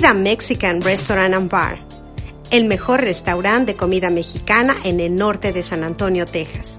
Frida 0.00 0.14
Mexican 0.14 0.80
Restaurant 0.80 1.34
and 1.34 1.50
Bar, 1.50 1.78
el 2.50 2.64
mejor 2.64 3.02
restaurante 3.02 3.72
de 3.72 3.76
comida 3.76 4.08
mexicana 4.08 4.74
en 4.82 4.98
el 4.98 5.14
norte 5.14 5.52
de 5.52 5.62
San 5.62 5.84
Antonio, 5.84 6.24
Texas. 6.24 6.78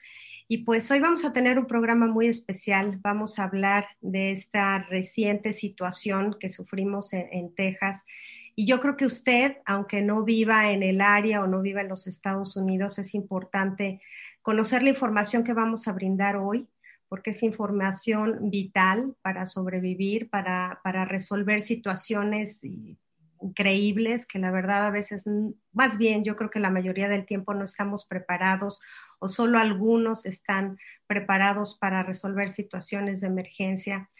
Y 0.46 0.58
pues 0.58 0.88
hoy 0.92 1.00
vamos 1.00 1.24
a 1.24 1.32
tener 1.32 1.58
un 1.58 1.66
programa 1.66 2.06
muy 2.06 2.28
especial. 2.28 3.00
Vamos 3.02 3.40
a 3.40 3.44
hablar 3.44 3.88
de 4.00 4.30
esta 4.30 4.78
reciente 4.84 5.52
situación 5.52 6.36
que 6.38 6.50
sufrimos 6.50 7.12
en, 7.14 7.26
en 7.32 7.52
Texas 7.52 8.04
y 8.56 8.66
yo 8.66 8.80
creo 8.80 8.96
que 8.96 9.06
usted, 9.06 9.58
aunque 9.64 10.02
no 10.02 10.24
viva 10.24 10.70
en 10.72 10.82
el 10.82 11.00
área 11.00 11.42
o 11.42 11.46
no 11.46 11.60
viva 11.62 11.80
en 11.80 11.88
los 11.88 12.06
Estados 12.06 12.56
Unidos, 12.56 12.98
es 12.98 13.14
importante 13.14 14.00
conocer 14.42 14.82
la 14.82 14.90
información 14.90 15.44
que 15.44 15.52
vamos 15.52 15.88
a 15.88 15.92
brindar 15.92 16.36
hoy, 16.36 16.68
porque 17.08 17.30
es 17.30 17.42
información 17.42 18.50
vital 18.50 19.14
para 19.22 19.46
sobrevivir, 19.46 20.30
para, 20.30 20.80
para 20.84 21.04
resolver 21.04 21.62
situaciones 21.62 22.60
increíbles 23.42 24.26
que 24.26 24.38
la 24.38 24.50
verdad 24.50 24.86
a 24.86 24.90
veces, 24.90 25.24
más 25.72 25.98
bien 25.98 26.24
yo 26.24 26.36
creo 26.36 26.50
que 26.50 26.60
la 26.60 26.70
mayoría 26.70 27.08
del 27.08 27.26
tiempo 27.26 27.54
no 27.54 27.64
estamos 27.64 28.06
preparados 28.06 28.80
o 29.18 29.28
solo 29.28 29.58
algunos 29.58 30.26
están 30.26 30.78
preparados 31.06 31.78
para 31.78 32.02
resolver 32.02 32.50
situaciones 32.50 33.20
de 33.20 33.28
emergencia 33.28 34.10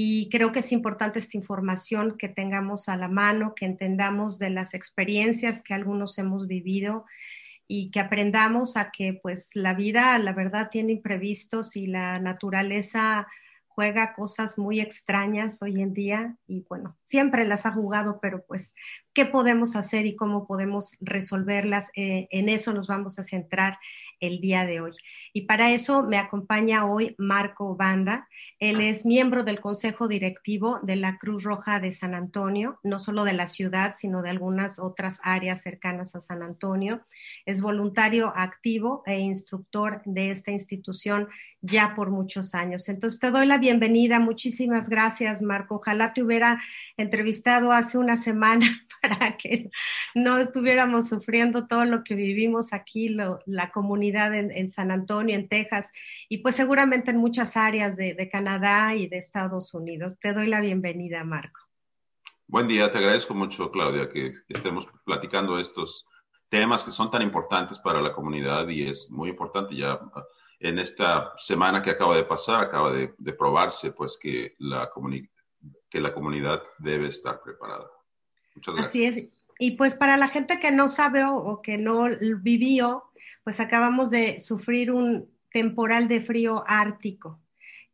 y 0.00 0.28
creo 0.28 0.52
que 0.52 0.60
es 0.60 0.70
importante 0.70 1.18
esta 1.18 1.36
información 1.36 2.16
que 2.16 2.28
tengamos 2.28 2.88
a 2.88 2.96
la 2.96 3.08
mano, 3.08 3.56
que 3.56 3.64
entendamos 3.64 4.38
de 4.38 4.48
las 4.48 4.72
experiencias 4.72 5.60
que 5.60 5.74
algunos 5.74 6.16
hemos 6.18 6.46
vivido 6.46 7.04
y 7.66 7.90
que 7.90 7.98
aprendamos 7.98 8.76
a 8.76 8.92
que 8.92 9.18
pues 9.20 9.50
la 9.54 9.74
vida, 9.74 10.16
la 10.20 10.32
verdad, 10.32 10.68
tiene 10.70 10.92
imprevistos 10.92 11.74
y 11.74 11.88
la 11.88 12.20
naturaleza 12.20 13.26
juega 13.66 14.14
cosas 14.14 14.56
muy 14.56 14.80
extrañas 14.80 15.62
hoy 15.62 15.82
en 15.82 15.94
día 15.94 16.36
y 16.46 16.64
bueno, 16.68 16.96
siempre 17.02 17.44
las 17.44 17.66
ha 17.66 17.72
jugado, 17.72 18.20
pero 18.22 18.44
pues, 18.46 18.76
¿qué 19.18 19.26
podemos 19.26 19.74
hacer 19.74 20.06
y 20.06 20.14
cómo 20.14 20.46
podemos 20.46 20.96
resolverlas? 21.00 21.88
Eh, 21.96 22.28
en 22.30 22.48
eso 22.48 22.72
nos 22.72 22.86
vamos 22.86 23.18
a 23.18 23.24
centrar 23.24 23.76
el 24.20 24.40
día 24.40 24.64
de 24.64 24.80
hoy. 24.80 24.92
Y 25.32 25.42
para 25.42 25.72
eso 25.72 26.04
me 26.04 26.18
acompaña 26.18 26.86
hoy 26.86 27.16
Marco 27.18 27.74
Banda. 27.74 28.28
Él 28.60 28.80
es 28.80 29.04
miembro 29.04 29.42
del 29.42 29.58
Consejo 29.58 30.06
Directivo 30.06 30.78
de 30.84 30.94
la 30.94 31.18
Cruz 31.18 31.42
Roja 31.42 31.80
de 31.80 31.90
San 31.90 32.14
Antonio, 32.14 32.78
no 32.84 33.00
solo 33.00 33.24
de 33.24 33.32
la 33.32 33.48
ciudad, 33.48 33.94
sino 33.96 34.22
de 34.22 34.30
algunas 34.30 34.78
otras 34.78 35.18
áreas 35.24 35.62
cercanas 35.62 36.14
a 36.14 36.20
San 36.20 36.44
Antonio. 36.44 37.00
Es 37.44 37.60
voluntario 37.60 38.32
activo 38.36 39.02
e 39.04 39.18
instructor 39.18 40.00
de 40.04 40.30
esta 40.30 40.52
institución 40.52 41.28
ya 41.60 41.94
por 41.96 42.10
muchos 42.10 42.54
años. 42.54 42.88
Entonces 42.88 43.18
te 43.18 43.30
doy 43.30 43.46
la 43.46 43.58
bienvenida. 43.58 44.20
Muchísimas 44.20 44.88
gracias, 44.88 45.42
Marco. 45.42 45.76
Ojalá 45.76 46.12
te 46.12 46.22
hubiera 46.22 46.62
entrevistado 46.96 47.72
hace 47.72 47.98
una 47.98 48.16
semana 48.16 48.86
para 49.08 49.36
que 49.36 49.70
no 50.14 50.38
estuviéramos 50.38 51.08
sufriendo 51.08 51.66
todo 51.66 51.84
lo 51.84 52.04
que 52.04 52.14
vivimos 52.14 52.72
aquí, 52.72 53.08
la 53.46 53.70
comunidad 53.72 54.34
en, 54.34 54.70
San 54.70 54.90
Antonio, 54.90 55.34
en 55.34 55.48
Texas, 55.48 55.90
y 56.28 56.38
pues 56.38 56.56
seguramente 56.56 57.10
en 57.10 57.18
muchas 57.18 57.56
áreas 57.56 57.96
de, 57.96 58.28
Canadá 58.30 58.94
y 58.94 59.06
de 59.08 59.16
Estados 59.16 59.72
Unidos. 59.74 60.18
Te 60.18 60.32
doy 60.32 60.48
la 60.48 60.60
bienvenida, 60.60 61.24
Marco. 61.24 61.60
Buen 62.46 62.68
día, 62.68 62.90
te 62.90 62.98
agradezco 62.98 63.34
mucho, 63.34 63.70
Claudia, 63.70 64.08
que 64.08 64.34
estemos 64.48 64.86
platicando 65.04 65.58
estos 65.58 66.06
temas 66.48 66.84
que 66.84 66.90
son 66.90 67.10
tan 67.10 67.22
importantes 67.22 67.78
para 67.78 68.00
la 68.00 68.12
comunidad 68.12 68.68
y 68.68 68.88
es 68.88 69.10
muy 69.10 69.30
importante 69.30 69.74
ya 69.74 70.00
en 70.60 70.78
esta 70.78 71.34
semana 71.36 71.82
que 71.82 71.90
acaba 71.90 72.16
de 72.16 72.24
pasar, 72.24 72.64
acaba 72.64 72.92
de, 72.92 73.08
probarse 73.38 73.92
pues 73.92 74.18
que 74.18 74.56
la 74.58 74.90
comunidad 74.90 76.62
debe 76.78 77.08
estar 77.08 77.40
preparada. 77.42 77.88
Así 78.78 79.04
es. 79.04 79.22
Y 79.58 79.72
pues 79.72 79.94
para 79.94 80.16
la 80.16 80.28
gente 80.28 80.60
que 80.60 80.70
no 80.70 80.88
sabe 80.88 81.24
o, 81.24 81.60
que 81.62 81.78
no 81.78 82.06
vivió, 82.40 83.04
pues 83.44 83.60
acabamos 83.60 84.10
de 84.10 84.40
sufrir 84.40 84.92
un 84.92 85.28
temporal 85.50 86.08
de 86.08 86.20
frío 86.20 86.64
ártico 86.66 87.40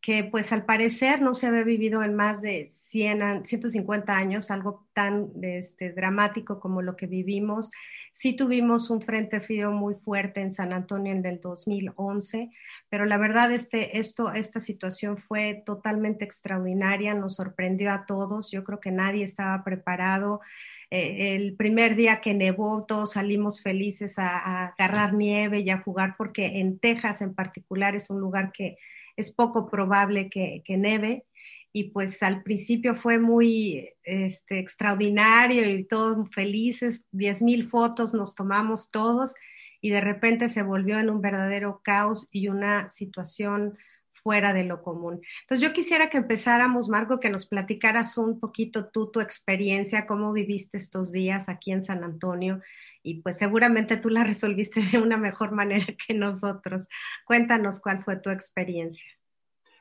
que 0.05 0.23
pues 0.23 0.53
al 0.53 0.67
parecer 0.67 1.23
no 1.23 1.33
se 1.33 1.47
había 1.47 1.65
vivido 1.65 2.03
en 2.03 2.15
más 2.15 2.43
de 2.43 2.69
100, 2.71 3.47
150 3.47 4.15
años, 4.15 4.51
algo 4.51 4.87
tan 4.93 5.31
este, 5.41 5.93
dramático 5.95 6.61
como 6.61 6.83
lo 6.83 6.95
que 6.95 7.07
vivimos. 7.07 7.71
Sí 8.13 8.37
tuvimos 8.37 8.91
un 8.91 9.01
frente 9.01 9.41
frío 9.41 9.71
muy 9.71 9.95
fuerte 9.95 10.43
en 10.43 10.51
San 10.51 10.75
Antonio 10.75 11.11
en 11.11 11.25
el 11.25 11.41
2011, 11.41 12.51
pero 12.91 13.07
la 13.07 13.17
verdad 13.17 13.51
este, 13.51 13.99
esto, 13.99 14.31
esta 14.31 14.61
situación 14.61 15.17
fue 15.17 15.63
totalmente 15.65 16.27
extraordinaria, 16.27 17.15
nos 17.15 17.37
sorprendió 17.37 17.91
a 17.91 18.05
todos, 18.05 18.51
yo 18.51 18.63
creo 18.63 18.81
que 18.81 18.91
nadie 18.91 19.25
estaba 19.25 19.65
preparado. 19.65 20.43
Eh, 20.91 21.35
el 21.35 21.57
primer 21.57 21.97
día 21.97 22.21
que 22.21 22.35
nevó, 22.35 22.85
todos 22.87 23.13
salimos 23.13 23.63
felices 23.63 24.19
a, 24.19 24.37
a 24.37 24.67
agarrar 24.67 25.15
nieve 25.15 25.61
y 25.61 25.71
a 25.71 25.79
jugar, 25.79 26.15
porque 26.19 26.61
en 26.61 26.79
Texas 26.79 27.23
en 27.23 27.35
particular 27.35 27.97
es 27.97 28.11
un 28.11 28.21
lugar 28.21 28.53
que 28.53 28.77
es 29.17 29.33
poco 29.33 29.69
probable 29.69 30.29
que, 30.29 30.63
que 30.65 30.77
neve. 30.77 31.27
Y 31.73 31.91
pues 31.91 32.23
al 32.23 32.43
principio 32.43 32.95
fue 32.95 33.19
muy 33.19 33.91
este, 34.05 34.61
extraordinario 34.61 35.69
y 35.69 35.85
todos 35.85 36.29
felices, 36.31 37.07
10 37.11 37.43
mil 37.43 37.67
fotos 37.67 38.15
nos 38.15 38.37
tomamos 38.37 38.93
todos 38.93 39.35
y 39.81 39.91
de 39.91 40.01
repente 40.01 40.49
se 40.49 40.63
volvió 40.63 40.99
en 40.99 41.11
un 41.11 41.21
verdadero 41.21 41.81
caos 41.83 42.29
y 42.31 42.49
una 42.49 42.89
situación 42.89 43.77
fuera 44.13 44.55
de 44.55 44.65
lo 44.65 44.83
común. 44.83 45.21
Entonces 45.43 45.67
yo 45.67 45.75
quisiera 45.75 46.09
que 46.09 46.17
empezáramos, 46.17 46.89
Marco, 46.89 47.21
que 47.21 47.29
nos 47.29 47.45
platicaras 47.45 48.17
un 48.17 48.41
poquito 48.41 48.89
tú, 48.89 49.11
tu 49.11 49.21
experiencia, 49.21 50.07
cómo 50.07 50.33
viviste 50.33 50.79
estos 50.79 51.13
días 51.13 51.51
aquí 51.51 51.73
en 51.73 51.83
San 51.83 52.05
Antonio 52.05 52.63
y 53.05 53.21
pues 53.21 53.39
seguramente 53.39 53.99
tú 53.99 54.09
la 54.09 54.25
resolviste 54.25 54.81
de 54.81 54.99
una 54.99 55.19
mejor 55.19 55.53
manera 55.53 55.87
que 56.09 56.15
nosotros. 56.15 56.89
Cuéntanos 57.25 57.81
cuál 57.81 58.03
fue 58.03 58.17
tu 58.17 58.31
experiencia. 58.31 59.09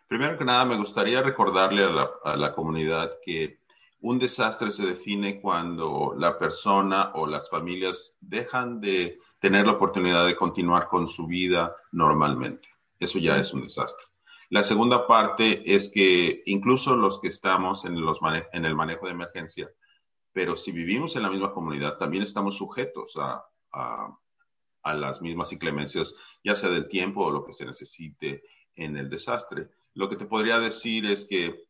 Primero 0.07 0.37
que 0.37 0.45
nada, 0.45 0.65
me 0.65 0.77
gustaría 0.77 1.23
recordarle 1.23 1.85
a 1.85 2.35
la, 2.35 2.53
comunidad 2.53 3.13
que 3.25 3.61
un 4.01 4.19
desastre 4.19 4.69
se 4.69 4.85
define 4.85 5.39
cuando 5.39 6.13
la 6.17 6.37
persona 6.37 7.13
o 7.15 7.25
las 7.25 7.49
familias 7.49 8.17
dejan 8.19 8.81
de 8.81 9.17
tener 9.39 9.65
la 9.65 9.71
oportunidad 9.71 10.27
de 10.27 10.35
continuar 10.35 10.89
con 10.89 11.07
su 11.07 11.25
vida 11.25 11.73
normalmente. 11.93 12.67
Eso 12.99 13.17
ya 13.17 13.37
es 13.37 13.53
un 13.53 13.63
desastre. 13.63 14.05
La 14.49 14.63
segunda 14.63 15.07
parte 15.07 15.63
es 15.73 15.89
que 15.89 16.43
incluso 16.45 16.95
los 16.95 17.19
que 17.19 17.29
estamos 17.29 17.85
en 17.85 17.95
el 18.65 18.75
manejo 18.75 19.05
de 19.05 19.13
emergencia, 19.13 19.71
pero 20.33 20.57
si 20.57 20.71
vivimos 20.71 21.15
en 21.15 21.21
la 21.21 21.29
misma 21.29 21.53
comunidad, 21.53 21.97
también 21.97 22.23
estamos 22.23 22.57
sujetos 22.57 23.13
a, 23.17 23.45
a, 23.71 24.17
a 24.81 24.93
las 24.93 25.21
mismas 25.21 25.53
inclemencias, 25.53 26.15
ya 26.43 26.55
sea 26.55 26.69
del 26.69 26.89
tiempo 26.89 27.23
o 27.23 27.31
lo 27.31 27.45
que 27.45 27.53
se 27.53 27.65
necesite 27.65 28.43
en 28.75 28.97
el 28.97 29.09
desastre. 29.09 29.69
Lo 29.93 30.09
que 30.09 30.15
te 30.15 30.25
podría 30.25 30.59
decir 30.59 31.05
es 31.05 31.25
que 31.25 31.67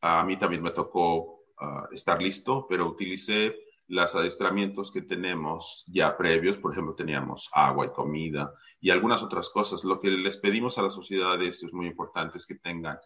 a 0.00 0.24
mí 0.24 0.36
también 0.38 0.62
me 0.62 0.70
tocó 0.70 1.44
uh, 1.60 1.92
estar 1.92 2.20
listo, 2.20 2.66
pero 2.68 2.86
utilicé 2.86 3.54
los 3.88 4.14
adiestramientos 4.14 4.90
que 4.90 5.02
tenemos 5.02 5.84
ya 5.86 6.16
previos, 6.16 6.58
por 6.58 6.72
ejemplo, 6.72 6.94
teníamos 6.94 7.48
agua 7.52 7.86
y 7.86 7.90
comida 7.90 8.52
y 8.80 8.90
algunas 8.90 9.22
otras 9.22 9.50
cosas. 9.50 9.84
Lo 9.84 10.00
que 10.00 10.10
les 10.10 10.38
pedimos 10.38 10.78
a 10.78 10.82
las 10.82 10.94
sociedades 10.94 11.62
es 11.62 11.72
muy 11.72 11.86
importante 11.86 12.38
es 12.38 12.46
que 12.46 12.56
tengan 12.56 12.98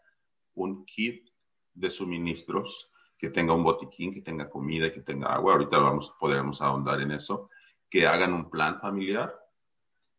un 0.54 0.84
kit 0.84 1.28
de 1.74 1.90
suministros, 1.90 2.90
que 3.20 3.28
tenga 3.28 3.52
un 3.52 3.62
botiquín, 3.62 4.11
que 4.14 4.22
tenga 4.22 4.49
comida 4.49 4.90
que 4.90 5.02
tenga 5.02 5.34
agua. 5.34 5.52
Ahorita 5.52 5.78
vamos, 5.78 6.14
podremos 6.19 6.62
ahondar 6.62 7.02
en 7.02 7.11
eso, 7.11 7.50
que 7.90 8.06
hagan 8.06 8.32
un 8.32 8.49
plan 8.49 8.81
familiar 8.81 9.38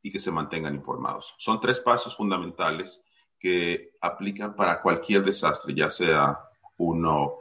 y 0.04 0.12
que 0.12 0.20
se 0.20 0.30
mantengan 0.30 0.76
informados. 0.76 1.34
Son 1.40 1.60
tres 1.60 1.80
pasos 1.80 2.16
fundamentales 2.16 3.04
que 3.40 3.94
aplican 4.02 4.56
para 4.56 4.84
cualquier 4.84 5.24
desastre, 5.24 5.74
ya 5.74 5.90
sea 5.90 6.40
uno 6.78 7.40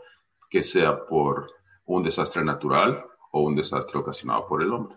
que 0.49 0.63
sea 0.63 1.05
por 1.05 1.53
un 1.85 2.05
desastre 2.05 2.43
natural 2.43 3.05
o 3.31 3.43
un 3.43 3.55
desastre 3.55 3.99
ocasionado 3.99 4.49
por 4.49 4.63
el 4.63 4.73
hombre. 4.73 4.97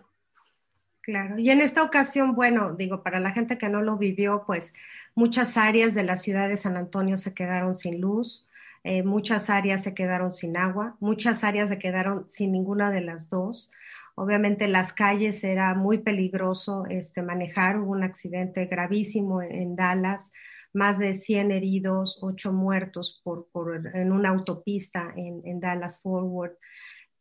Claro, 1.02 1.38
y 1.38 1.50
en 1.50 1.60
esta 1.60 1.82
ocasión, 1.82 2.34
bueno, 2.34 2.72
digo, 2.72 3.02
para 3.02 3.20
la 3.20 3.32
gente 3.32 3.58
que 3.58 3.68
no 3.68 3.82
lo 3.82 3.98
vivió, 3.98 4.44
pues 4.46 4.72
muchas 5.14 5.58
áreas 5.58 5.92
de 5.92 6.04
la 6.04 6.16
ciudad 6.16 6.48
de 6.48 6.56
San 6.56 6.78
Antonio 6.78 7.18
se 7.18 7.34
quedaron 7.34 7.76
sin 7.76 8.00
luz, 8.00 8.48
eh, 8.84 9.02
muchas 9.02 9.48
áreas 9.48 9.82
se 9.82 9.94
quedaron 9.94 10.30
sin 10.30 10.58
agua, 10.58 10.96
muchas 11.00 11.42
áreas 11.42 11.70
se 11.70 11.78
quedaron 11.78 12.28
sin 12.28 12.52
ninguna 12.52 12.90
de 12.90 13.00
las 13.00 13.30
dos. 13.30 13.70
Obviamente 14.14 14.68
las 14.68 14.92
calles 14.92 15.42
era 15.42 15.74
muy 15.74 15.98
peligroso 15.98 16.84
este, 16.90 17.22
manejar, 17.22 17.80
hubo 17.80 17.92
un 17.92 18.04
accidente 18.04 18.66
gravísimo 18.66 19.40
en, 19.42 19.74
Dallas, 19.74 20.32
más 20.74 20.98
de 20.98 21.14
100 21.14 21.50
heridos, 21.50 22.18
8 22.20 22.52
muertos 22.52 23.20
por, 23.24 23.48
por, 23.50 23.90
en 23.94 24.12
una 24.12 24.28
autopista 24.28 25.12
en, 25.16 25.40
en 25.44 25.60
Dallas 25.60 26.00
Forward 26.02 26.52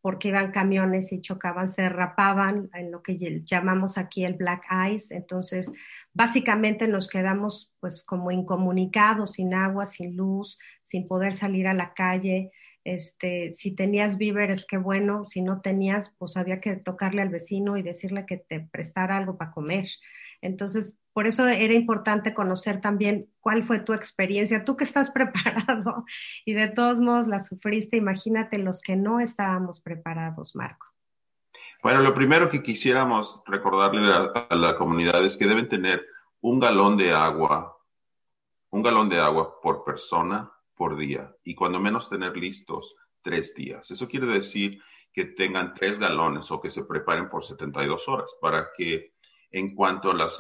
porque 0.04 0.28
iban 0.28 0.52
camiones 0.52 1.14
y 1.14 1.22
chocaban, 1.22 1.70
se 1.70 1.84
derrapaban 1.84 2.70
en 2.74 2.92
lo 2.92 3.02
que 3.02 3.42
llamamos 3.46 3.98
aquí 3.98 4.26
el 4.26 4.34
black 4.34 4.66
ice. 4.92 5.16
Entonces, 5.16 5.72
básicamente 6.14 6.88
nos 6.88 7.10
quedamos 7.10 7.74
pues 7.80 8.04
como 8.04 8.32
incomunicados, 8.32 9.34
sin 9.34 9.54
agua, 9.54 9.86
sin 9.86 10.16
luz, 10.16 10.60
sin 10.84 11.08
poder 11.08 11.34
salir 11.34 11.68
a 11.68 11.74
la 11.74 11.94
calle. 11.94 12.52
Este, 12.84 13.54
si 13.54 13.76
tenías 13.76 14.18
víveres, 14.18 14.66
qué 14.66 14.78
bueno, 14.78 15.26
si 15.26 15.42
no 15.42 15.62
tenías, 15.62 16.16
pues 16.18 16.36
había 16.38 16.60
que 16.60 16.76
tocarle 16.76 17.22
al 17.22 17.30
vecino 17.30 17.78
y 17.78 17.84
decirle 17.84 18.26
que 18.26 18.38
te 18.38 18.60
prestara 18.60 19.18
algo 19.18 19.38
para 19.38 19.52
comer. 19.52 19.88
Entonces, 20.42 21.00
por 21.14 21.26
eso 21.26 21.48
era 21.48 21.74
importante 21.74 22.34
conocer 22.34 22.82
también 22.82 23.30
cuál 23.40 23.64
fue 23.64 23.80
tu 23.80 23.94
experiencia, 23.94 24.66
tú 24.66 24.76
que 24.76 24.84
estás 24.84 25.10
preparado 25.12 26.06
y 26.46 26.54
de 26.54 26.68
todos 26.68 27.00
modos 27.00 27.28
la 27.28 27.40
sufriste, 27.40 27.98
imagínate 27.98 28.58
los 28.58 28.82
que 28.82 28.98
no 28.98 29.20
estábamos 29.20 29.82
preparados, 29.82 30.56
Marco. 30.56 30.93
Bueno, 31.84 32.00
lo 32.00 32.14
primero 32.14 32.50
que 32.50 32.64
quisiéramos 32.64 33.42
recordarle 33.46 34.10
a, 34.10 34.48
a 34.50 34.56
la 34.56 34.78
comunidad 34.78 35.22
es 35.26 35.36
que 35.36 35.48
deben 35.48 35.68
tener 35.68 36.08
un 36.40 36.58
galón 36.58 36.96
de 36.96 37.12
agua, 37.12 37.78
un 38.70 38.82
galón 38.82 39.10
de 39.10 39.20
agua 39.20 39.60
por 39.60 39.84
persona 39.84 40.50
por 40.76 40.96
día 40.96 41.36
y 41.44 41.56
cuando 41.56 41.82
menos 41.82 42.08
tener 42.08 42.38
listos 42.38 42.96
tres 43.22 43.54
días. 43.54 43.92
Eso 43.92 44.08
quiere 44.08 44.28
decir 44.28 44.82
que 45.12 45.26
tengan 45.26 45.74
tres 45.74 46.00
galones 46.00 46.50
o 46.52 46.62
que 46.62 46.72
se 46.72 46.86
preparen 46.86 47.30
por 47.30 47.44
72 47.44 48.08
horas 48.08 48.34
para 48.40 48.70
que 48.78 49.14
en 49.52 49.76
cuanto 49.76 50.10
a 50.10 50.14
las, 50.14 50.38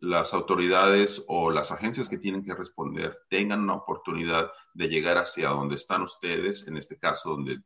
las 0.00 0.32
autoridades 0.32 1.22
o 1.28 1.50
las 1.50 1.72
agencias 1.72 2.08
que 2.08 2.16
tienen 2.16 2.42
que 2.42 2.54
responder 2.54 3.18
tengan 3.28 3.60
una 3.60 3.74
oportunidad 3.74 4.50
de 4.72 4.88
llegar 4.88 5.18
hacia 5.18 5.50
donde 5.50 5.74
están 5.74 6.00
ustedes, 6.00 6.66
en 6.66 6.78
este 6.78 6.98
caso 6.98 7.28
donde 7.32 7.60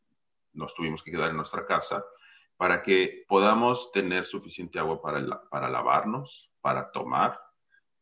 nos 0.52 0.74
tuvimos 0.74 1.04
que 1.04 1.12
quedar 1.12 1.30
en 1.30 1.36
nuestra 1.36 1.64
casa, 1.64 2.04
para 2.60 2.82
que 2.82 3.24
podamos 3.26 3.90
tener 3.90 4.26
suficiente 4.26 4.78
agua 4.78 5.00
para, 5.00 5.48
para 5.48 5.70
lavarnos, 5.70 6.52
para 6.60 6.90
tomar 6.90 7.40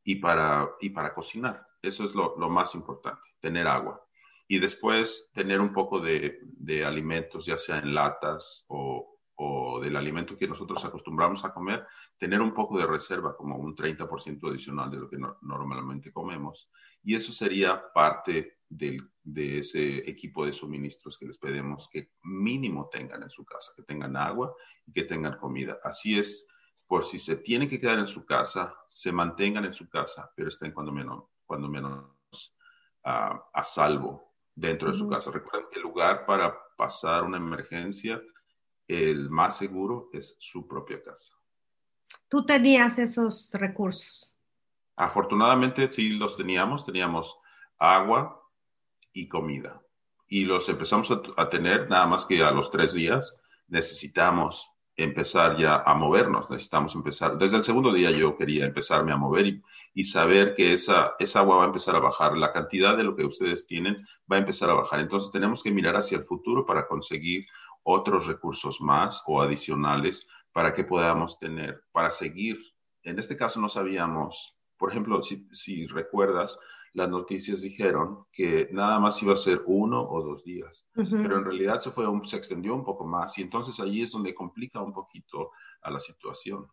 y 0.03 0.17
para, 0.17 0.69
y 0.81 0.91
para 0.91 1.15
cocinar. 1.15 1.65
Eso 1.81 2.03
es 2.03 2.13
lo, 2.17 2.35
más 2.49 2.75
importante, 2.75 3.23
tener 3.39 3.69
agua. 3.69 4.05
Y 4.49 4.59
después 4.59 5.31
tener 5.33 5.61
un 5.61 5.73
poco 5.73 6.01
de, 6.01 6.41
de 6.43 6.85
alimentos, 6.85 7.47
ya 7.47 7.57
sea 7.57 7.79
en 7.79 7.95
latas 7.95 8.65
o, 8.67 9.21
o 9.37 9.79
del 9.79 9.95
alimento 9.95 10.37
que 10.37 10.49
nosotros 10.49 10.85
acostumbramos 10.85 11.45
a 11.45 11.55
comer, 11.55 11.87
tener 12.19 12.41
un 12.41 12.53
poco 12.53 12.81
de 12.81 12.87
reserva, 12.89 13.37
como 13.37 13.59
un 13.59 13.77
30% 13.77 14.51
adicional 14.51 14.91
de 14.91 14.97
lo 14.97 15.09
que 15.09 15.19
no, 15.19 15.39
normalmente 15.43 16.11
comemos. 16.11 16.69
Y 17.05 17.15
eso 17.15 17.31
sería 17.31 17.93
parte 17.93 18.58
del, 18.69 19.11
de 19.23 19.59
ese 19.61 20.09
equipo 20.09 20.45
de 20.45 20.53
suministros 20.53 21.19
que 21.19 21.27
les 21.27 21.39
pedimos 21.39 21.89
que 21.89 22.13
mínimo 22.25 22.89
tengan 22.91 23.23
en 23.23 23.31
su 23.31 23.45
casa, 23.45 23.73
que 23.75 23.83
tengan 23.83 24.17
agua 24.17 24.55
y 24.87 24.93
que 24.93 25.05
tengan 25.05 25.39
comida. 25.39 25.79
Así 25.83 26.19
es, 26.19 26.47
por 26.87 27.05
si 27.05 27.19
se 27.19 27.37
tienen 27.37 27.69
que 27.69 27.81
quedar 27.81 27.99
en 27.99 28.09
su 28.09 28.25
casa, 28.25 28.75
se 28.89 29.13
mantengan 29.13 29.65
en 29.65 29.73
su 29.73 29.89
casa, 29.89 30.31
pero 30.35 30.49
estén 30.49 30.73
cuando 30.73 30.93
menos, 30.93 31.25
cuando 31.47 31.69
menos 31.69 32.05
uh, 33.05 33.39
a 33.53 33.65
salvo 33.65 34.35
dentro 34.55 34.91
de 34.91 34.99
su 34.99 35.09
casa. 35.09 35.31
Recuerden 35.31 35.69
que 35.71 35.79
el 35.79 35.83
lugar 35.83 36.27
para 36.27 36.57
pasar 36.77 37.25
una 37.25 37.37
emergencia 37.37 38.23
el 38.87 39.29
más 39.29 39.59
seguro 39.59 40.09
es 40.13 40.35
su 40.39 40.67
propia 40.67 41.03
casa. 41.03 41.35
¿Tú 42.27 42.45
tenías 42.45 42.99
esos 42.99 43.51
recursos? 43.53 44.35
Afortunadamente 44.97 45.93
sí 45.93 46.11
los 46.11 46.37
teníamos, 46.37 46.85
teníamos 46.85 47.39
agua 47.79 48.38
y 49.13 49.29
comida. 49.29 49.83
Y 50.27 50.45
los 50.45 50.69
empezamos 50.69 51.11
a, 51.37 51.49
tener 51.49 51.89
nada 51.89 52.07
más 52.07 52.27
que 52.27 52.43
a 52.43 52.51
los 52.51 52.71
tres 52.71 52.93
días. 52.93 53.35
Necesitamos 53.67 54.71
empezar 54.95 55.57
ya 55.57 55.77
a 55.87 55.95
movernos, 55.95 56.51
necesitamos 56.51 56.95
empezar. 56.95 57.39
Desde 57.39 57.57
el 57.57 57.65
segundo 57.65 57.93
día 57.93 58.11
yo 58.11 58.37
quería 58.37 58.67
empezarme 58.67 59.13
a 59.13 59.17
mover 59.17 59.47
y, 59.47 59.63
y 59.95 60.05
saber 60.05 60.55
que 60.55 60.73
esa, 60.73 61.15
esa 61.19 61.41
agua 61.41 61.57
va 61.59 61.63
a 61.65 61.69
empezar 61.69 61.97
a 61.97 62.01
bajar. 62.01 62.37
La 62.37 62.53
cantidad 62.53 62.97
de 62.97 63.05
lo 63.05 63.17
que 63.17 63.25
ustedes 63.25 63.67
tienen 63.67 64.07
va 64.31 64.37
a 64.37 64.41
empezar 64.41 64.71
a 64.71 64.75
bajar. 64.75 65.01
Entonces 65.01 65.31
tenemos 65.31 65.63
que 65.63 65.71
mirar 65.71 65.97
hacia 65.97 66.19
el 66.19 66.25
futuro 66.25 66.67
para 66.67 66.87
conseguir 66.87 67.47
otros 67.83 68.27
recursos 68.27 68.81
más 68.81 69.23
o 69.27 69.41
adicionales 69.41 70.27
para 70.53 70.75
que 70.75 70.85
podamos 70.85 71.39
tener, 71.39 71.83
para 71.93 72.11
seguir. 72.11 72.59
En 73.03 73.19
este 73.19 73.37
caso 73.37 73.61
no 73.61 73.69
sabíamos, 73.69 74.57
por 74.77 74.91
ejemplo, 74.91 75.23
si, 75.23 75.49
si 75.53 75.87
recuerdas, 75.87 76.59
las 76.99 77.09
noticias 77.09 77.63
dijeron 77.63 78.27
que 78.33 78.69
nada 78.73 79.01
más 79.01 79.23
iba 79.23 79.33
a 79.33 79.37
ser 79.37 79.63
uno 79.67 80.03
o 80.03 80.23
dos 80.23 80.45
días, 80.45 80.87
uh 80.97 81.03
-huh. 81.03 81.23
pero 81.23 81.39
en 81.39 81.45
realidad 81.45 81.81
se, 81.81 81.91
fue 81.91 82.07
un, 82.07 82.27
se 82.27 82.37
extendió 82.37 82.75
un 82.75 82.85
poco 82.85 83.07
más 83.07 83.39
y 83.39 83.43
entonces 83.43 83.81
allí 83.81 84.03
es 84.03 84.13
donde 84.13 84.35
complica 84.35 84.83
un 84.83 84.93
poquito 84.93 85.51
a 85.83 85.91
la 85.91 86.01
situación. 86.01 86.67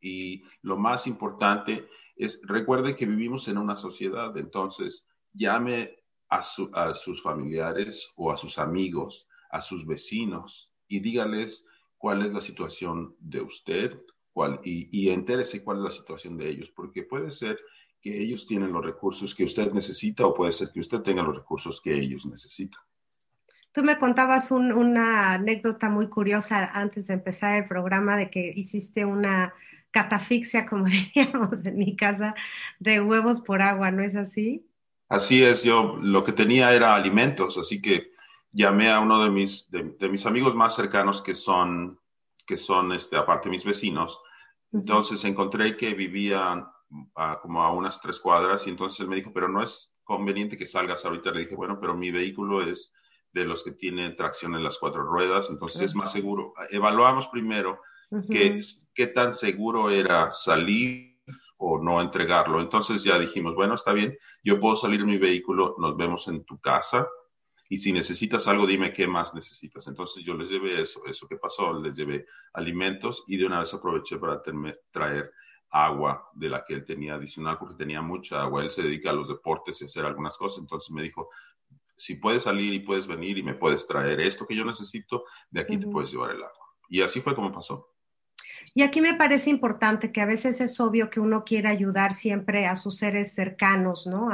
Y 0.00 0.42
lo 0.62 0.76
más 0.76 1.06
importante 1.06 1.88
es, 2.16 2.40
recuerde 2.44 2.94
que 2.96 3.06
vivimos 3.06 3.48
en 3.48 3.58
una 3.58 3.76
sociedad, 3.76 4.36
entonces 4.36 5.06
llame 5.32 5.96
a, 6.28 6.42
su, 6.42 6.70
a 6.74 6.94
sus 6.94 7.22
familiares 7.22 8.12
o 8.16 8.30
a 8.30 8.36
sus 8.36 8.58
amigos 8.58 9.26
a 9.52 9.60
sus 9.60 9.86
vecinos 9.86 10.72
y 10.88 11.00
dígales 11.00 11.64
cuál 11.98 12.22
es 12.22 12.32
la 12.32 12.40
situación 12.40 13.14
de 13.20 13.42
usted 13.42 14.00
cuál, 14.32 14.60
y, 14.64 14.88
y 14.90 15.10
entérese 15.10 15.62
cuál 15.62 15.78
es 15.78 15.84
la 15.84 15.90
situación 15.90 16.38
de 16.38 16.48
ellos, 16.48 16.72
porque 16.74 17.02
puede 17.02 17.30
ser 17.30 17.60
que 18.02 18.20
ellos 18.20 18.44
tienen 18.46 18.72
los 18.72 18.84
recursos 18.84 19.34
que 19.34 19.44
usted 19.44 19.72
necesita 19.72 20.26
o 20.26 20.34
puede 20.34 20.52
ser 20.52 20.70
que 20.72 20.80
usted 20.80 21.00
tenga 21.00 21.22
los 21.22 21.36
recursos 21.36 21.80
que 21.80 21.94
ellos 21.94 22.26
necesitan. 22.26 22.80
Tú 23.72 23.82
me 23.82 23.98
contabas 23.98 24.50
un, 24.50 24.72
una 24.72 25.34
anécdota 25.34 25.88
muy 25.88 26.08
curiosa 26.08 26.70
antes 26.74 27.06
de 27.06 27.14
empezar 27.14 27.56
el 27.56 27.68
programa 27.68 28.16
de 28.16 28.28
que 28.28 28.52
hiciste 28.54 29.04
una 29.04 29.54
catafixia, 29.92 30.66
como 30.66 30.84
diríamos 31.14 31.64
en 31.64 31.78
mi 31.78 31.94
casa, 31.94 32.34
de 32.80 33.00
huevos 33.00 33.40
por 33.40 33.62
agua, 33.62 33.90
¿no 33.92 34.02
es 34.02 34.16
así? 34.16 34.66
Así 35.08 35.42
es, 35.42 35.62
yo 35.62 35.98
lo 36.00 36.24
que 36.24 36.32
tenía 36.32 36.74
era 36.74 36.94
alimentos, 36.94 37.56
así 37.56 37.80
que 37.80 38.12
llamé 38.50 38.90
a 38.90 39.00
uno 39.00 39.22
de 39.22 39.30
mis, 39.30 39.70
de, 39.70 39.94
de, 39.98 40.08
mis 40.08 40.26
amigos 40.26 40.54
más 40.54 40.74
cercanos 40.74 41.22
que 41.22 41.34
son, 41.34 42.00
que 42.46 42.58
son 42.58 42.92
este, 42.92 43.16
aparte 43.16 43.48
mis 43.48 43.64
vecinos. 43.64 44.18
Entonces 44.72 45.24
encontré 45.24 45.76
que 45.76 45.94
vivían 45.94 46.66
a, 47.14 47.40
como 47.40 47.62
a 47.62 47.72
unas 47.72 48.00
tres 48.00 48.20
cuadras 48.20 48.66
y 48.66 48.70
entonces 48.70 49.00
él 49.00 49.08
me 49.08 49.16
dijo, 49.16 49.32
pero 49.32 49.48
no 49.48 49.62
es 49.62 49.94
conveniente 50.04 50.56
que 50.56 50.66
salgas 50.66 51.04
ahorita. 51.04 51.30
Le 51.30 51.40
dije, 51.40 51.54
bueno, 51.54 51.78
pero 51.80 51.96
mi 51.96 52.10
vehículo 52.10 52.62
es 52.62 52.92
de 53.32 53.44
los 53.44 53.64
que 53.64 53.72
tienen 53.72 54.16
tracción 54.16 54.54
en 54.54 54.64
las 54.64 54.78
cuatro 54.78 55.02
ruedas, 55.04 55.48
entonces 55.50 55.82
es 55.82 55.94
más 55.94 56.12
seguro. 56.12 56.52
Evaluamos 56.70 57.28
primero 57.28 57.80
qué, 58.30 58.60
qué 58.94 59.06
tan 59.06 59.32
seguro 59.32 59.90
era 59.90 60.30
salir 60.32 61.18
o 61.56 61.78
no 61.82 62.00
entregarlo. 62.00 62.60
Entonces 62.60 63.04
ya 63.04 63.18
dijimos, 63.18 63.54
bueno, 63.54 63.74
está 63.74 63.92
bien, 63.92 64.18
yo 64.42 64.60
puedo 64.60 64.76
salir 64.76 65.00
en 65.00 65.06
mi 65.06 65.18
vehículo, 65.18 65.76
nos 65.78 65.96
vemos 65.96 66.28
en 66.28 66.44
tu 66.44 66.60
casa 66.60 67.08
y 67.68 67.78
si 67.78 67.90
necesitas 67.90 68.46
algo, 68.48 68.66
dime 68.66 68.92
qué 68.92 69.06
más 69.06 69.34
necesitas. 69.34 69.86
Entonces 69.86 70.22
yo 70.24 70.34
les 70.34 70.50
llevé 70.50 70.82
eso, 70.82 71.06
eso 71.06 71.26
que 71.26 71.36
pasó, 71.36 71.72
les 71.80 71.94
llevé 71.94 72.26
alimentos 72.52 73.24
y 73.28 73.38
de 73.38 73.46
una 73.46 73.60
vez 73.60 73.72
aproveché 73.72 74.18
para 74.18 74.42
traer 74.90 75.32
agua 75.72 76.30
de 76.34 76.48
la 76.48 76.64
que 76.64 76.74
él 76.74 76.84
tenía 76.84 77.14
adicional 77.14 77.58
porque 77.58 77.74
tenía 77.74 78.02
mucha 78.02 78.42
agua. 78.42 78.62
Él 78.62 78.70
se 78.70 78.82
dedica 78.82 79.10
a 79.10 79.14
los 79.14 79.28
deportes 79.28 79.80
y 79.80 79.84
a 79.84 79.86
hacer 79.86 80.04
algunas 80.04 80.36
cosas. 80.36 80.60
Entonces 80.60 80.90
me 80.90 81.02
dijo, 81.02 81.30
si 81.96 82.16
puedes 82.16 82.42
salir 82.42 82.72
y 82.72 82.80
puedes 82.80 83.06
venir 83.06 83.38
y 83.38 83.42
me 83.42 83.54
puedes 83.54 83.86
traer 83.86 84.20
esto 84.20 84.46
que 84.46 84.56
yo 84.56 84.64
necesito, 84.64 85.24
de 85.50 85.60
aquí 85.60 85.78
te 85.78 85.86
puedes 85.86 86.12
llevar 86.12 86.32
el 86.32 86.42
agua. 86.42 86.66
Y 86.88 87.00
así 87.00 87.20
fue 87.20 87.34
como 87.34 87.52
pasó. 87.52 87.92
Y 88.74 88.82
aquí 88.82 89.00
me 89.00 89.14
parece 89.14 89.50
importante 89.50 90.12
que 90.12 90.20
a 90.20 90.26
veces 90.26 90.60
es 90.60 90.78
obvio 90.80 91.10
que 91.10 91.20
uno 91.20 91.44
quiere 91.44 91.68
ayudar 91.68 92.14
siempre 92.14 92.66
a 92.66 92.76
sus 92.76 92.96
seres 92.96 93.34
cercanos, 93.34 94.06
¿no? 94.06 94.30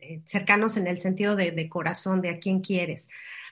Eh, 0.00 0.22
cercanos 0.24 0.76
en 0.76 0.86
el 0.86 0.98
sentido 0.98 1.36
de, 1.36 1.68
corazón, 1.68 2.20
de 2.20 2.30
a 2.30 2.38
quien 2.38 2.60
quieres. 2.60 3.08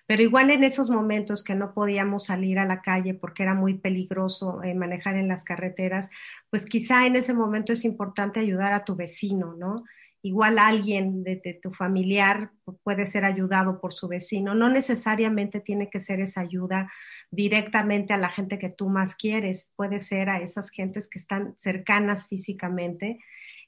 Pero 0.07 0.23
igual 0.23 0.51
en 0.51 0.63
esos 0.63 0.89
momentos 0.89 1.43
que 1.43 1.57
no 1.57 1.75
podíamos 1.75 2.27
salir 2.27 2.59
a 2.59 2.65
la 2.65 2.81
calle 2.81 3.15
porque 3.15 3.43
era 3.43 3.55
muy 3.55 3.75
peligroso 3.75 4.63
eh, 4.63 4.75
manejar 4.75 5.17
en 5.17 5.29
las 5.29 5.43
carreteras, 5.43 6.11
pues 6.49 6.67
quizá 6.67 7.07
en 7.07 7.17
ese 7.17 7.35
momento 7.35 7.73
es 7.73 7.85
importante 7.85 8.39
ayudar 8.39 8.73
a 8.73 8.85
tu 8.85 8.95
vecino, 8.95 9.55
¿no? 9.59 9.85
Igual 10.23 10.59
alguien 10.59 11.23
de, 11.23 11.61
tu 11.63 11.73
familiar 11.73 12.51
puede 12.83 13.07
ser 13.07 13.25
ayudado 13.25 13.81
por 13.81 13.93
su 13.93 14.09
vecino. 14.09 14.57
No 14.57 14.69
necesariamente 14.69 15.61
tiene 15.61 15.89
que 15.89 16.01
ser 16.01 16.21
esa 16.21 16.41
ayuda 16.41 16.91
directamente 17.31 18.13
a 18.13 18.17
la 18.17 18.31
gente 18.31 18.59
que 18.59 18.69
tú 18.69 18.89
más 18.89 19.15
quieres, 19.15 19.71
puede 19.77 20.01
ser 20.01 20.29
a 20.29 20.41
esas 20.41 20.71
gentes 20.71 21.09
que 21.09 21.21
están 21.21 21.55
cercanas 21.59 22.27
físicamente. 22.27 23.21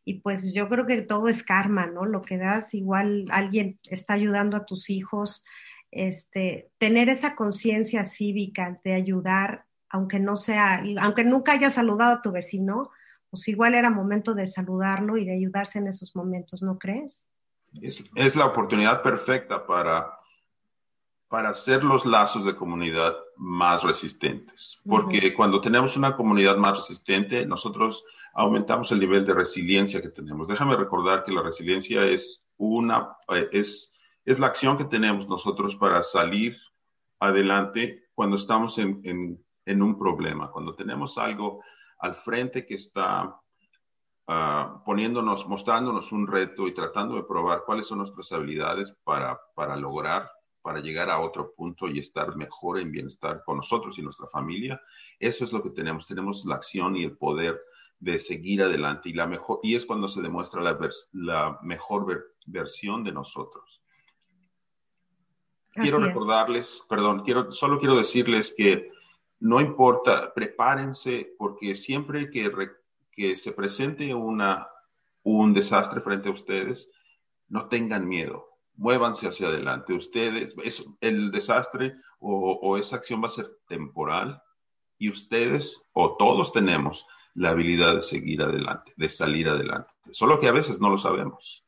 Y 0.04 0.14
pues 0.20 0.52
yo 0.52 0.68
creo 0.68 0.84
que 0.84 1.00
todo 1.02 1.28
es 1.28 1.44
karma, 1.44 1.86
¿no? 1.86 2.06
Lo 2.06 2.22
que 2.22 2.38
das, 2.38 2.74
igual 2.74 3.26
alguien 3.30 3.78
está 3.88 4.14
ayudando 4.14 4.56
a 4.56 4.66
tus 4.66 4.90
hijos, 4.90 5.44
este, 5.90 6.70
tener 6.78 7.08
esa 7.08 7.34
conciencia 7.34 8.04
cívica 8.04 8.80
de 8.84 8.94
ayudar, 8.94 9.64
aunque 9.88 10.20
no 10.20 10.36
sea, 10.36 10.82
aunque 11.00 11.24
nunca 11.24 11.52
hayas 11.52 11.74
saludado 11.74 12.14
a 12.14 12.22
tu 12.22 12.32
vecino, 12.32 12.90
pues 13.30 13.48
igual 13.48 13.74
era 13.74 13.90
momento 13.90 14.34
de 14.34 14.46
saludarlo 14.46 15.16
y 15.16 15.24
de 15.24 15.34
ayudarse 15.34 15.78
en 15.78 15.88
esos 15.88 16.14
momentos, 16.16 16.62
¿no 16.62 16.78
crees? 16.78 17.26
Es, 17.80 18.36
la 18.36 18.46
oportunidad 18.46 19.02
perfecta 19.02 19.66
para, 19.66 20.18
para 21.28 21.50
hacer 21.50 21.84
los 21.84 22.06
lazos 22.06 22.44
de 22.44 22.54
comunidad 22.54 23.14
más 23.36 23.82
resistentes, 23.82 24.80
porque 24.86 25.34
cuando 25.34 25.60
tenemos 25.60 25.96
una 25.96 26.16
comunidad 26.16 26.56
más 26.56 26.78
resistente, 26.78 27.44
nosotros 27.44 28.04
aumentamos 28.32 28.90
el 28.92 29.00
nivel 29.00 29.26
de 29.26 29.34
resiliencia 29.34 30.00
que 30.00 30.08
tenemos. 30.08 30.48
Déjame 30.48 30.76
recordar 30.76 31.22
que 31.24 31.32
la 31.32 31.42
resiliencia 31.42 32.04
es 32.04 32.44
una, 32.56 33.16
eh, 33.34 33.48
es, 33.52 33.92
es 34.28 34.38
la 34.38 34.48
acción 34.48 34.76
que 34.76 34.84
tenemos 34.84 35.26
nosotros 35.26 35.74
para 35.76 36.02
salir 36.02 36.54
adelante 37.18 38.10
cuando 38.14 38.36
estamos 38.36 38.76
en, 38.76 39.42
un 39.66 39.98
problema, 39.98 40.50
cuando 40.50 40.74
tenemos 40.74 41.16
algo 41.16 41.62
al 41.98 42.14
frente 42.14 42.66
que 42.66 42.74
está 42.74 43.40
ah, 44.26 44.82
poniéndonos, 44.84 45.48
mostrándonos 45.48 46.12
un 46.12 46.26
reto 46.26 46.68
y 46.68 46.74
tratando 46.74 47.14
de 47.14 47.22
probar 47.22 47.62
cuáles 47.64 47.86
son 47.86 47.98
nuestras 47.98 48.30
habilidades 48.32 48.94
para, 49.02 49.40
lograr, 49.76 50.30
para 50.60 50.80
llegar 50.80 51.08
a 51.08 51.20
otro 51.20 51.54
punto 51.54 51.88
y 51.88 51.98
estar 51.98 52.36
mejor 52.36 52.80
en 52.80 52.92
bienestar 52.92 53.42
con 53.46 53.56
nosotros 53.56 53.98
y 53.98 54.02
nuestra 54.02 54.26
familia. 54.26 54.78
Eso 55.18 55.46
es 55.46 55.54
lo 55.54 55.62
que 55.62 55.70
tenemos. 55.70 56.06
Tenemos 56.06 56.44
la 56.44 56.56
acción 56.56 56.96
y 56.96 57.04
el 57.04 57.16
poder 57.16 57.58
de 57.98 58.18
seguir 58.18 58.62
adelante 58.62 59.08
y 59.08 59.14
la 59.14 59.26
mejor 59.26 59.60
y 59.62 59.74
es 59.74 59.86
cuando 59.86 60.06
se 60.06 60.20
demuestra 60.20 60.60
la 61.12 61.58
mejor 61.62 62.34
versión 62.44 63.04
de 63.04 63.12
nosotros. 63.12 63.77
Quiero 65.80 65.98
recordarles, 65.98 66.82
perdón, 66.88 67.22
quiero 67.24 67.52
solo 67.52 67.78
quiero 67.78 67.96
decirles 67.96 68.54
que 68.56 68.90
no 69.40 69.60
importa, 69.60 70.32
prepárense 70.34 71.34
porque 71.38 71.74
siempre 71.74 72.30
que, 72.30 72.50
que 73.12 73.36
se 73.36 73.52
presente 73.52 74.14
una, 74.14 74.68
un 75.22 75.54
desastre 75.54 76.00
frente 76.00 76.28
a 76.28 76.32
ustedes, 76.32 76.90
no 77.48 77.68
tengan 77.68 78.08
miedo, 78.08 78.48
muévanse 78.74 79.28
hacia 79.28 79.48
adelante. 79.48 79.92
Ustedes, 79.92 80.54
es, 80.64 80.84
el 81.00 81.30
desastre 81.30 81.94
o, 82.18 82.58
o, 82.60 82.76
esa 82.76 82.96
acción 82.96 83.22
va 83.22 83.28
a 83.28 83.30
ser 83.30 83.48
temporal 83.68 84.42
y 84.98 85.08
ustedes 85.08 85.86
o 85.92 86.16
todos 86.16 86.52
tenemos 86.52 87.06
la 87.34 87.50
habilidad 87.50 87.94
de 87.94 88.02
seguir 88.02 88.42
adelante, 88.42 88.92
de 88.96 89.08
salir 89.08 89.48
adelante. 89.48 89.94
Solo 90.10 90.40
que 90.40 90.48
a 90.48 90.52
veces 90.52 90.80
no 90.80 90.90
lo 90.90 90.98
sabemos. 90.98 91.64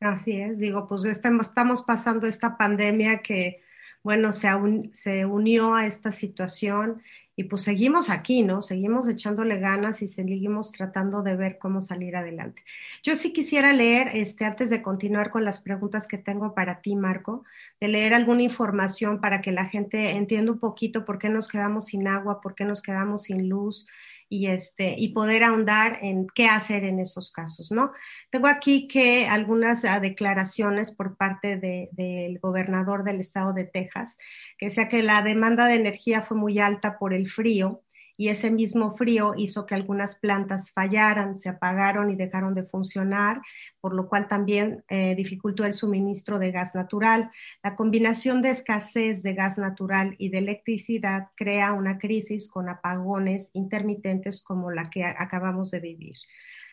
Así 0.00 0.40
es, 0.40 0.58
digo, 0.58 0.86
pues 0.88 1.04
estamos, 1.04 1.48
estamos 1.48 1.82
pasando 1.82 2.26
esta 2.26 2.56
pandemia 2.56 3.18
que 3.18 3.62
bueno, 4.02 4.32
se, 4.32 4.48
se 4.92 5.26
unió 5.26 5.74
a 5.74 5.86
esta 5.86 6.12
situación 6.12 7.02
y 7.36 7.44
pues 7.44 7.62
seguimos 7.62 8.10
aquí, 8.10 8.42
¿no? 8.42 8.62
Seguimos 8.62 9.06
echándole 9.06 9.58
ganas 9.60 10.02
y 10.02 10.08
seguimos 10.08 10.72
tratando 10.72 11.22
de 11.22 11.36
ver 11.36 11.58
cómo 11.58 11.82
salir 11.82 12.16
adelante. 12.16 12.64
Yo 13.04 13.14
sí 13.14 13.32
quisiera 13.32 13.72
leer, 13.72 14.08
este, 14.14 14.44
antes 14.44 14.70
de 14.70 14.82
continuar 14.82 15.30
con 15.30 15.44
las 15.44 15.60
preguntas 15.60 16.08
que 16.08 16.18
tengo 16.18 16.54
para 16.54 16.80
ti, 16.80 16.96
Marco, 16.96 17.44
de 17.80 17.88
leer 17.88 18.12
alguna 18.14 18.42
información 18.42 19.20
para 19.20 19.40
que 19.40 19.52
la 19.52 19.66
gente 19.66 20.10
entienda 20.12 20.50
un 20.50 20.58
poquito 20.58 21.04
por 21.04 21.18
qué 21.18 21.28
nos 21.28 21.46
quedamos 21.46 21.86
sin 21.86 22.08
agua, 22.08 22.40
por 22.40 22.56
qué 22.56 22.64
nos 22.64 22.82
quedamos 22.82 23.24
sin 23.24 23.48
luz, 23.48 23.86
y, 24.28 24.48
este, 24.48 24.94
y 24.98 25.12
poder 25.12 25.44
ahondar 25.44 25.98
en 26.02 26.26
qué 26.34 26.46
hacer 26.46 26.84
en 26.84 27.00
esos 27.00 27.32
casos, 27.32 27.70
¿no? 27.70 27.92
Tengo 28.30 28.46
aquí 28.46 28.86
que 28.88 29.26
algunas 29.26 29.84
ah, 29.84 30.00
declaraciones 30.00 30.92
por 30.92 31.16
parte 31.16 31.56
del 31.56 32.38
gobernador 32.38 33.04
del 33.04 33.20
estado 33.20 33.52
de 33.52 33.64
Texas, 33.64 34.18
que 34.58 34.66
decía 34.66 34.88
que 34.88 35.02
la 35.02 35.22
demanda 35.22 35.66
de 35.66 35.76
energía 35.76 36.22
fue 36.22 36.36
muy 36.36 36.58
alta 36.58 36.98
por 36.98 37.14
el 37.14 37.28
frío 37.30 37.82
y 38.20 38.30
ese 38.30 38.50
mismo 38.50 38.96
frío 38.96 39.34
hizo 39.36 39.64
que 39.64 39.76
algunas 39.76 40.16
plantas 40.16 40.72
fallaran, 40.72 41.36
se 41.36 41.48
apagaron 41.48 42.10
y 42.10 42.16
dejaron 42.16 42.52
de 42.52 42.64
funcionar, 42.64 43.40
por 43.80 43.94
lo 43.94 44.08
cual 44.08 44.26
también 44.26 44.84
eh, 44.88 45.14
dificultó 45.14 45.64
el 45.64 45.72
suministro 45.72 46.40
de 46.40 46.50
gas 46.50 46.74
natural. 46.74 47.30
La 47.62 47.76
combinación 47.76 48.42
de 48.42 48.50
escasez 48.50 49.22
de 49.22 49.34
gas 49.34 49.56
natural 49.56 50.16
y 50.18 50.30
de 50.30 50.38
electricidad 50.38 51.28
crea 51.36 51.72
una 51.72 51.98
crisis 51.98 52.50
con 52.50 52.68
apagones 52.68 53.50
intermitentes 53.52 54.42
como 54.42 54.72
la 54.72 54.90
que 54.90 55.04
acabamos 55.04 55.70
de 55.70 55.78
vivir. 55.78 56.16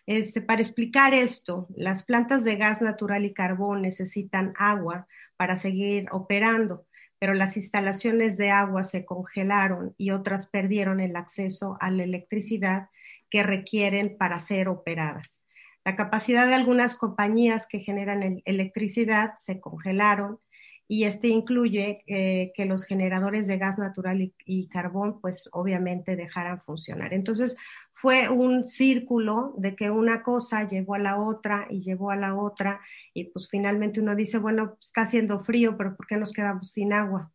Este, 0.08 0.42
para 0.42 0.64
explicar 0.64 1.14
esto, 1.14 1.68
las 1.76 2.06
plantas 2.06 2.44
de 2.44 2.56
gas 2.56 2.82
natural 2.82 3.24
y 3.24 3.34
carbón 3.34 3.84
necesitan 3.84 4.54
agua 4.58 5.06
para 5.38 5.58
seguir 5.58 6.08
operando 6.12 6.88
pero 7.26 7.34
las 7.34 7.58
instalaciones 7.58 8.38
de 8.38 8.52
agua 8.52 8.84
se 8.84 9.04
congelaron 9.04 9.96
y 9.98 10.12
otras 10.12 10.46
perdieron 10.46 11.00
el 11.00 11.16
acceso 11.16 11.76
a 11.82 11.90
la 11.90 12.04
electricidad 12.04 12.90
que 13.32 13.42
requieren 13.42 14.16
para 14.16 14.38
ser 14.38 14.70
operadas. 14.70 15.42
La 15.84 15.96
capacidad 15.96 16.46
de 16.46 16.54
algunas 16.54 16.98
compañías 16.98 17.66
que 17.68 17.80
generan 17.80 18.44
electricidad 18.46 19.34
se 19.38 19.60
congelaron 19.60 20.38
y 20.88 21.06
este 21.06 21.30
incluye 21.30 22.04
eh, 22.08 22.52
que 22.56 22.66
los 22.66 22.86
generadores 22.86 23.48
de 23.48 23.58
gas 23.58 23.80
natural 23.80 24.34
y, 24.46 24.68
carbón, 24.68 25.20
pues 25.20 25.50
obviamente 25.52 26.16
dejaran 26.16 26.62
funcionar. 26.62 27.14
Entonces 27.14 27.58
fue 27.94 28.30
un 28.30 28.66
círculo 28.66 29.54
de 29.58 29.76
que 29.76 29.90
una 29.90 30.22
cosa 30.22 30.68
llevó 30.68 30.96
a 30.96 31.00
la 31.00 31.20
otra 31.20 31.68
y 31.70 31.82
llevó 31.82 32.12
a 32.12 32.16
la 32.16 32.36
otra 32.36 32.82
y 33.14 33.26
pues 33.26 33.50
finalmente 33.50 34.00
uno 34.00 34.16
dice, 34.16 34.38
bueno, 34.38 34.78
está 34.80 35.02
haciendo 35.02 35.40
frío, 35.40 35.76
pero 35.78 35.96
¿por 35.96 36.06
qué 36.06 36.18
nos 36.18 36.34
quedamos 36.34 36.72
sin 36.72 36.94
agua? 36.94 37.32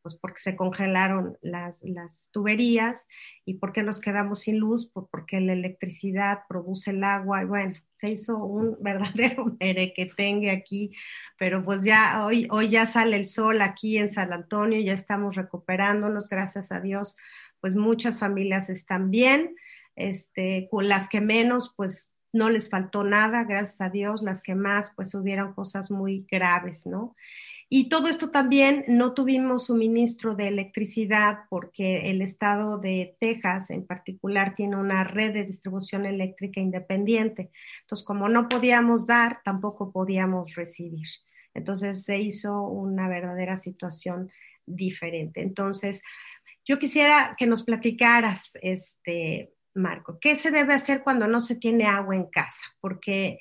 Pues 0.00 0.14
porque 0.14 0.40
se 0.40 0.56
congelaron 0.56 1.36
las, 1.42 1.82
las 1.82 2.30
tuberías 2.32 3.06
y 3.44 3.54
¿por 3.54 3.72
qué 3.72 3.82
nos 3.82 4.00
quedamos 4.00 4.40
sin 4.40 4.58
luz? 4.58 4.90
Pues 4.92 5.06
porque 5.10 5.40
la 5.40 5.52
electricidad 5.52 6.40
produce 6.48 6.92
el 6.92 7.04
agua 7.04 7.42
y 7.42 7.46
bueno, 7.46 7.74
se 8.04 8.12
hizo 8.12 8.36
un 8.36 8.76
verdadero 8.82 9.56
merequetengue 9.58 10.50
aquí, 10.50 10.92
pero 11.38 11.64
pues 11.64 11.84
ya 11.84 12.24
hoy, 12.26 12.46
hoy 12.50 12.68
ya 12.68 12.86
sale 12.86 13.16
el 13.16 13.26
sol 13.26 13.62
aquí 13.62 13.96
en 13.96 14.12
San 14.12 14.32
Antonio, 14.32 14.80
ya 14.80 14.92
estamos 14.92 15.36
recuperándonos, 15.36 16.28
gracias 16.28 16.70
a 16.70 16.80
Dios, 16.80 17.16
pues 17.60 17.74
muchas 17.74 18.18
familias 18.18 18.68
están 18.68 19.10
bien, 19.10 19.56
este, 19.96 20.68
con 20.70 20.88
las 20.88 21.08
que 21.08 21.20
menos, 21.20 21.72
pues 21.76 22.12
no 22.32 22.50
les 22.50 22.68
faltó 22.68 23.04
nada, 23.04 23.44
gracias 23.44 23.80
a 23.80 23.88
Dios, 23.88 24.22
las 24.22 24.42
que 24.42 24.54
más, 24.54 24.92
pues 24.94 25.14
hubieron 25.14 25.54
cosas 25.54 25.90
muy 25.90 26.26
graves, 26.30 26.84
¿no? 26.84 27.14
Y 27.68 27.88
todo 27.88 28.08
esto 28.08 28.30
también 28.30 28.84
no 28.88 29.14
tuvimos 29.14 29.66
suministro 29.66 30.34
de 30.34 30.48
electricidad 30.48 31.40
porque 31.48 32.10
el 32.10 32.22
estado 32.22 32.78
de 32.78 33.16
Texas 33.20 33.70
en 33.70 33.86
particular 33.86 34.54
tiene 34.54 34.76
una 34.76 35.04
red 35.04 35.32
de 35.32 35.44
distribución 35.44 36.06
eléctrica 36.06 36.60
independiente. 36.60 37.50
Entonces, 37.82 38.06
como 38.06 38.28
no 38.28 38.48
podíamos 38.48 39.06
dar, 39.06 39.40
tampoco 39.44 39.92
podíamos 39.92 40.54
recibir. 40.54 41.06
Entonces, 41.54 42.04
se 42.04 42.18
hizo 42.18 42.62
una 42.62 43.08
verdadera 43.08 43.56
situación 43.56 44.30
diferente. 44.66 45.40
Entonces, 45.40 46.02
yo 46.64 46.78
quisiera 46.78 47.34
que 47.38 47.46
nos 47.46 47.62
platicaras, 47.62 48.52
este, 48.62 49.52
Marco, 49.74 50.18
¿qué 50.20 50.36
se 50.36 50.50
debe 50.50 50.74
hacer 50.74 51.02
cuando 51.02 51.28
no 51.28 51.40
se 51.40 51.56
tiene 51.56 51.86
agua 51.86 52.16
en 52.16 52.26
casa? 52.26 52.64
Porque 52.80 53.38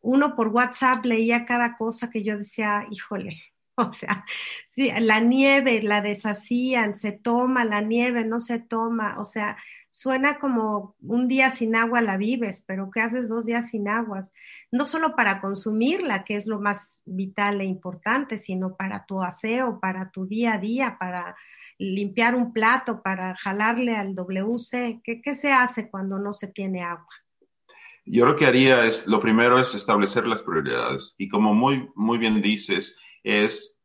uno 0.00 0.34
por 0.36 0.48
WhatsApp 0.48 1.04
leía 1.04 1.46
cada 1.46 1.76
cosa 1.76 2.10
que 2.10 2.22
yo 2.22 2.36
decía, 2.36 2.86
híjole, 2.90 3.42
O 3.76 3.88
sea, 3.88 4.24
sí, 4.68 4.90
la 5.00 5.20
nieve 5.20 5.82
la 5.82 6.00
deshacían, 6.00 6.94
se 6.94 7.12
toma 7.12 7.64
la 7.64 7.80
nieve, 7.80 8.24
no 8.24 8.38
se 8.38 8.60
toma, 8.60 9.18
o 9.18 9.24
sea, 9.24 9.56
suena 9.90 10.38
como 10.38 10.96
un 11.00 11.28
día 11.28 11.50
sin 11.50 11.76
agua 11.76 12.00
la 12.00 12.16
vives, 12.16 12.64
pero 12.66 12.90
¿qué 12.90 13.00
haces 13.00 13.28
dos 13.28 13.46
días 13.46 13.70
sin 13.70 13.88
aguas? 13.88 14.32
No 14.72 14.86
solo 14.86 15.14
para 15.14 15.40
consumirla, 15.40 16.24
que 16.24 16.36
es 16.36 16.46
lo 16.46 16.60
más 16.60 17.02
vital 17.04 17.60
e 17.60 17.64
importante, 17.64 18.36
sino 18.36 18.76
para 18.76 19.06
tu 19.06 19.22
aseo, 19.22 19.78
para 19.78 20.10
tu 20.10 20.26
día 20.26 20.54
a 20.54 20.58
día, 20.58 20.96
para 20.98 21.36
limpiar 21.78 22.34
un 22.34 22.52
plato, 22.52 23.02
para 23.02 23.36
jalarle 23.36 23.96
al 23.96 24.16
WC. 24.16 25.00
¿Qué, 25.04 25.22
qué 25.22 25.34
se 25.36 25.52
hace 25.52 25.90
cuando 25.90 26.18
no 26.18 26.32
se 26.32 26.48
tiene 26.48 26.82
agua? 26.82 27.06
Yo 28.04 28.26
lo 28.26 28.34
que 28.36 28.46
haría 28.46 28.84
es, 28.84 29.06
lo 29.06 29.20
primero 29.20 29.58
es 29.58 29.74
establecer 29.74 30.26
las 30.26 30.42
prioridades. 30.42 31.14
Y 31.18 31.28
como 31.28 31.54
muy, 31.54 31.88
muy 31.94 32.18
bien 32.18 32.42
dices, 32.42 32.96
es 33.24 33.82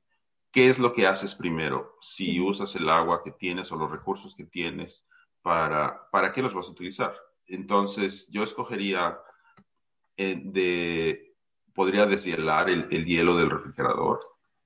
qué 0.51 0.69
es 0.69 0.77
lo 0.77 0.93
que 0.93 1.07
haces 1.07 1.33
primero. 1.33 1.95
Si 2.01 2.39
usas 2.39 2.75
el 2.75 2.87
agua 2.89 3.23
que 3.23 3.31
tienes 3.31 3.71
o 3.71 3.77
los 3.77 3.89
recursos 3.89 4.35
que 4.35 4.45
tienes, 4.45 5.07
¿para, 5.41 6.07
para 6.11 6.31
qué 6.31 6.43
los 6.43 6.53
vas 6.53 6.67
a 6.67 6.71
utilizar? 6.71 7.15
Entonces, 7.47 8.27
yo 8.29 8.43
escogería 8.43 9.17
eh, 10.17 10.39
de, 10.43 11.35
podría 11.73 12.05
deshielar 12.05 12.69
el, 12.69 12.87
hielo 13.05 13.37
del 13.37 13.49
refrigerador, 13.49 14.19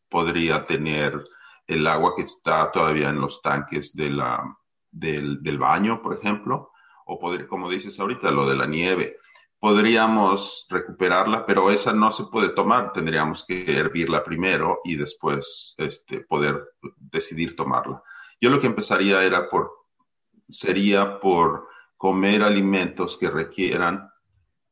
podría 0.09 0.65
tener 0.65 1.23
el 1.67 1.87
agua 1.87 2.13
que 2.15 2.23
está 2.23 2.71
todavía 2.71 3.09
en 3.09 3.21
los 3.21 3.41
tanques 3.41 3.95
de 3.95 4.09
la, 4.09 4.43
del, 4.91 5.41
del 5.41 5.57
baño, 5.59 6.01
por 6.01 6.17
ejemplo, 6.17 6.71
o 7.05 7.19
poder, 7.19 7.47
como 7.47 7.69
dices 7.69 7.99
ahorita, 7.99 8.31
lo 8.31 8.49
de 8.49 8.55
la 8.55 8.65
nieve 8.65 9.17
podríamos 9.63 10.67
recuperarla, 10.70 11.46
pero 11.46 11.72
esa 11.72 11.93
no 11.93 12.12
se 12.12 12.25
puede 12.25 12.50
tomar. 12.50 12.91
Tendríamos 12.91 13.46
que 13.46 13.63
hervirla 13.77 14.22
primero 14.22 14.82
y 14.84 14.98
después 14.98 15.74
este, 15.77 16.20
poder 16.20 16.74
decidir 16.98 17.55
tomarla. 17.55 18.03
Yo 18.41 18.50
lo 18.50 18.60
que 18.60 18.67
empezaría 18.67 19.24
era 19.24 19.50
por, 19.50 19.72
sería 20.50 21.17
por 21.22 21.70
comer 21.96 22.43
alimentos 22.43 23.15
que 23.15 23.29
requieran 23.29 24.12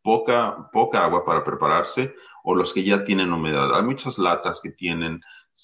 poca, 0.01 0.69
poca 0.73 1.05
agua 1.05 1.23
para 1.23 1.45
prepararse 1.45 2.13
o 2.43 2.53
los 2.53 2.73
que 2.73 2.83
ya 2.83 3.05
tienen 3.05 3.31
humedad. 3.31 3.73
Hay 3.73 3.83
muchas 3.83 4.17
latas 4.17 4.59
que 4.61 4.71
tienen, 4.71 5.21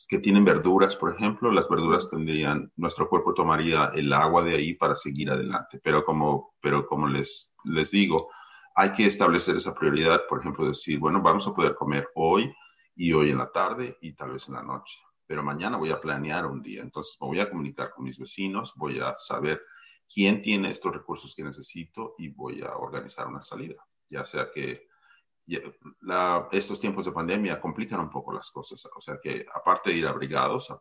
que 0.08 0.20
tienen 0.20 0.46
verduras, 0.46 0.96
por 0.96 1.14
ejemplo. 1.14 1.52
Las 1.52 1.68
verduras 1.68 2.10
tendrían, 2.10 2.72
nuestro 2.78 3.10
cuerpo 3.10 3.34
tomaría 3.34 3.92
el 3.94 4.14
agua 4.14 4.46
de 4.46 4.56
ahí 4.56 4.74
para 4.76 4.96
seguir 4.96 5.30
adelante. 5.30 5.82
Pero 5.84 6.06
como, 6.06 6.54
pero 6.62 6.88
como 6.88 7.10
les, 7.10 7.54
les 7.66 7.92
digo, 7.92 8.30
hay 8.80 8.94
que 8.94 9.08
establecer 9.08 9.56
esa 9.56 9.74
prioridad, 9.74 10.28
por 10.30 10.40
ejemplo, 10.40 10.68
decir, 10.68 11.00
bueno, 11.00 11.20
vamos 11.20 11.48
a 11.48 11.54
poder 11.54 11.74
comer 11.74 12.10
hoy 12.14 12.54
y 12.96 13.12
hoy 13.12 13.32
en 13.32 13.40
la 13.40 13.52
tarde 13.52 13.98
y 14.02 14.14
tal 14.14 14.34
vez 14.34 14.48
en 14.48 14.54
la 14.54 14.62
noche, 14.62 15.00
pero 15.26 15.42
mañana 15.42 15.78
voy 15.78 15.90
a 15.90 16.00
planear 16.00 16.46
un 16.46 16.62
día, 16.62 16.84
entonces 16.84 17.18
me 17.20 17.26
voy 17.26 17.40
a 17.40 17.50
comunicar 17.50 17.90
con 17.90 18.06
mis 18.06 18.20
vecinos, 18.20 18.74
voy 18.76 19.00
a 19.00 19.16
saber 19.18 19.64
quién 20.08 20.44
tiene 20.44 20.70
estos 20.70 20.94
recursos 20.94 21.36
que 21.36 21.44
necesito 21.44 22.14
y 22.20 22.30
voy 22.30 22.62
a 22.62 22.78
organizar 22.78 23.26
una 23.26 23.42
salida, 23.42 23.84
ya 24.12 24.24
sea 24.26 24.52
que 24.54 24.88
estos 26.52 26.80
tiempos 26.80 27.08
de 27.08 27.14
pandemia 27.14 27.60
complican 27.60 28.00
un 28.00 28.12
poco 28.12 28.32
las 28.32 28.52
cosas, 28.52 28.88
o 28.96 29.02
sea 29.02 29.18
que 29.20 29.44
aparte 29.56 29.90
de 29.90 29.98
ir 29.98 30.08
abrigados, 30.08 30.72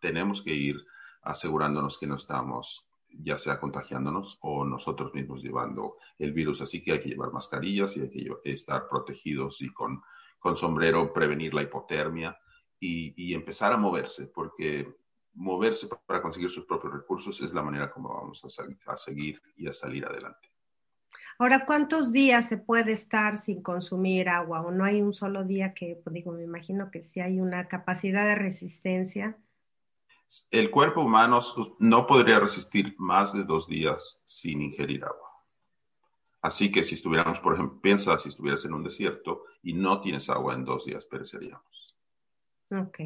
tenemos 0.00 0.42
que 0.42 0.52
ir 0.52 0.84
asegurándonos 1.22 1.96
que 1.96 2.08
no 2.08 2.16
estamos 2.16 2.90
ya 3.22 3.38
sea 3.38 3.58
contagiándonos 3.58 4.38
o 4.42 4.64
nosotros 4.64 5.14
mismos 5.14 5.42
llevando 5.42 5.96
el 6.18 6.32
virus. 6.32 6.62
Así 6.62 6.82
que 6.82 6.92
hay 6.92 7.00
que 7.00 7.10
llevar 7.10 7.32
mascarillas 7.32 7.96
y 7.96 8.00
hay 8.00 8.10
que 8.10 8.52
estar 8.52 8.88
protegidos 8.88 9.60
y 9.62 9.72
con, 9.72 10.02
con 10.38 10.56
sombrero 10.56 11.12
prevenir 11.12 11.54
la 11.54 11.62
hipotermia 11.62 12.38
y, 12.78 13.34
empezar 13.34 13.72
a 13.72 13.76
moverse, 13.76 14.26
porque 14.26 14.86
moverse 15.32 15.88
para 16.06 16.22
conseguir 16.22 16.50
sus 16.50 16.66
propios 16.66 16.92
recursos 16.92 17.40
es 17.40 17.52
la 17.52 17.62
manera 17.62 17.90
como 17.90 18.10
vamos 18.10 18.44
a, 18.44 18.92
a 18.92 18.96
seguir 18.96 19.40
y 19.56 19.66
a 19.68 19.72
salir 19.72 20.04
adelante. 20.04 20.50
Ahora, 21.38 21.66
¿cuántos 21.66 22.12
días 22.12 22.48
se 22.48 22.56
puede 22.56 22.92
estar 22.92 23.38
sin 23.38 23.62
consumir 23.62 24.28
agua? 24.28 24.62
¿O 24.62 24.70
no 24.70 24.84
hay 24.84 25.02
un 25.02 25.12
solo 25.12 25.44
día 25.44 25.74
que, 25.74 26.00
pues, 26.02 26.14
digo, 26.14 26.32
me 26.32 26.44
imagino 26.44 26.90
que 26.90 27.02
si 27.02 27.20
hay 27.20 27.40
una 27.40 27.68
capacidad 27.68 28.24
de 28.24 28.36
resistencia? 28.36 29.36
El 30.50 30.70
cuerpo 30.70 31.02
humano 31.02 31.40
no 31.78 32.06
podría 32.06 32.40
resistir 32.40 32.94
más 32.98 33.32
de 33.32 33.44
dos 33.44 33.68
días 33.68 34.22
sin 34.24 34.62
ingerir 34.62 35.04
agua. 35.04 35.30
Así 36.42 36.70
que 36.70 36.84
si 36.84 36.94
estuviéramos, 36.94 37.40
por 37.40 37.54
ejemplo, 37.54 37.80
piensa 37.80 38.16
si 38.18 38.28
estuvieras 38.28 38.64
en 38.64 38.74
un 38.74 38.84
desierto 38.84 39.44
y 39.62 39.74
no 39.74 40.00
tienes 40.00 40.30
agua 40.30 40.54
en 40.54 40.64
dos 40.64 40.84
días, 40.84 41.04
pereceríamos. 41.04 41.96
Ok. 42.70 43.00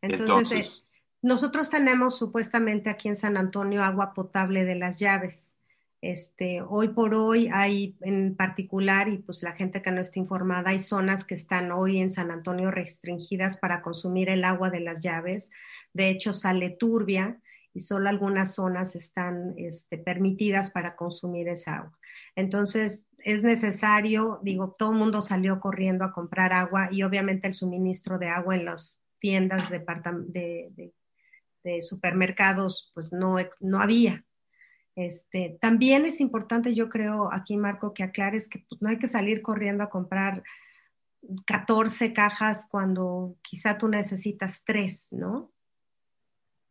Entonces, 0.00 0.88
eh, 0.90 1.00
nosotros 1.22 1.70
tenemos 1.70 2.18
supuestamente 2.18 2.90
aquí 2.90 3.08
en 3.08 3.16
San 3.16 3.36
Antonio 3.36 3.82
agua 3.82 4.12
potable 4.12 4.64
de 4.64 4.74
las 4.74 4.98
llaves. 4.98 5.51
Este, 6.02 6.62
hoy 6.62 6.88
por 6.88 7.14
hoy 7.14 7.48
hay 7.52 7.96
en 8.00 8.34
particular, 8.34 9.08
y 9.08 9.18
pues 9.18 9.44
la 9.44 9.52
gente 9.52 9.82
que 9.82 9.92
no 9.92 10.00
está 10.00 10.18
informada, 10.18 10.70
hay 10.70 10.80
zonas 10.80 11.24
que 11.24 11.36
están 11.36 11.70
hoy 11.70 11.98
en 11.98 12.10
San 12.10 12.32
Antonio 12.32 12.72
restringidas 12.72 13.56
para 13.56 13.82
consumir 13.82 14.28
el 14.28 14.44
agua 14.44 14.68
de 14.68 14.80
las 14.80 14.98
llaves. 14.98 15.50
De 15.92 16.10
hecho, 16.10 16.32
sale 16.32 16.70
turbia 16.70 17.40
y 17.72 17.82
solo 17.82 18.08
algunas 18.08 18.56
zonas 18.56 18.96
están 18.96 19.54
este, 19.56 19.96
permitidas 19.96 20.72
para 20.72 20.96
consumir 20.96 21.46
esa 21.48 21.76
agua. 21.76 21.98
Entonces, 22.34 23.06
es 23.18 23.44
necesario, 23.44 24.40
digo, 24.42 24.74
todo 24.76 24.90
el 24.90 24.98
mundo 24.98 25.20
salió 25.20 25.60
corriendo 25.60 26.04
a 26.04 26.10
comprar 26.10 26.52
agua 26.52 26.88
y 26.90 27.04
obviamente 27.04 27.46
el 27.46 27.54
suministro 27.54 28.18
de 28.18 28.26
agua 28.26 28.56
en 28.56 28.64
las 28.64 29.00
tiendas 29.20 29.70
de, 29.70 30.92
de 31.62 31.82
supermercados, 31.82 32.90
pues 32.92 33.12
no, 33.12 33.36
no 33.60 33.80
había. 33.80 34.24
Este, 34.94 35.58
también 35.60 36.04
es 36.04 36.20
importante, 36.20 36.74
yo 36.74 36.88
creo, 36.88 37.32
aquí 37.32 37.56
Marco, 37.56 37.94
que 37.94 38.02
aclares 38.02 38.48
que 38.48 38.64
pues, 38.68 38.82
no 38.82 38.90
hay 38.90 38.98
que 38.98 39.08
salir 39.08 39.40
corriendo 39.40 39.82
a 39.82 39.90
comprar 39.90 40.42
14 41.46 42.12
cajas 42.12 42.66
cuando 42.70 43.36
quizá 43.42 43.78
tú 43.78 43.88
necesitas 43.88 44.64
tres, 44.64 45.08
¿no? 45.10 45.52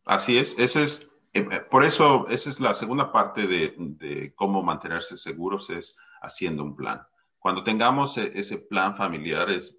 Así 0.05 0.37
es, 0.37 0.55
ese 0.57 0.83
es, 0.83 1.09
eh, 1.33 1.47
eh, 1.49 1.59
por 1.69 1.83
eso 1.83 2.27
esa 2.27 2.49
es 2.49 2.59
la 2.59 2.73
segunda 2.73 3.11
parte 3.11 3.47
de, 3.47 4.33
cómo 4.35 4.61
mantenerse 4.61 5.17
seguros, 5.17 5.69
es 5.69 5.95
haciendo 6.21 6.63
un 6.63 6.75
plan. 6.75 7.01
Cuando 7.39 7.63
tengamos 7.63 8.17
e, 8.17 8.31
ese 8.35 8.57
plan 8.57 8.93
familiar, 8.93 9.49
es, 9.49 9.75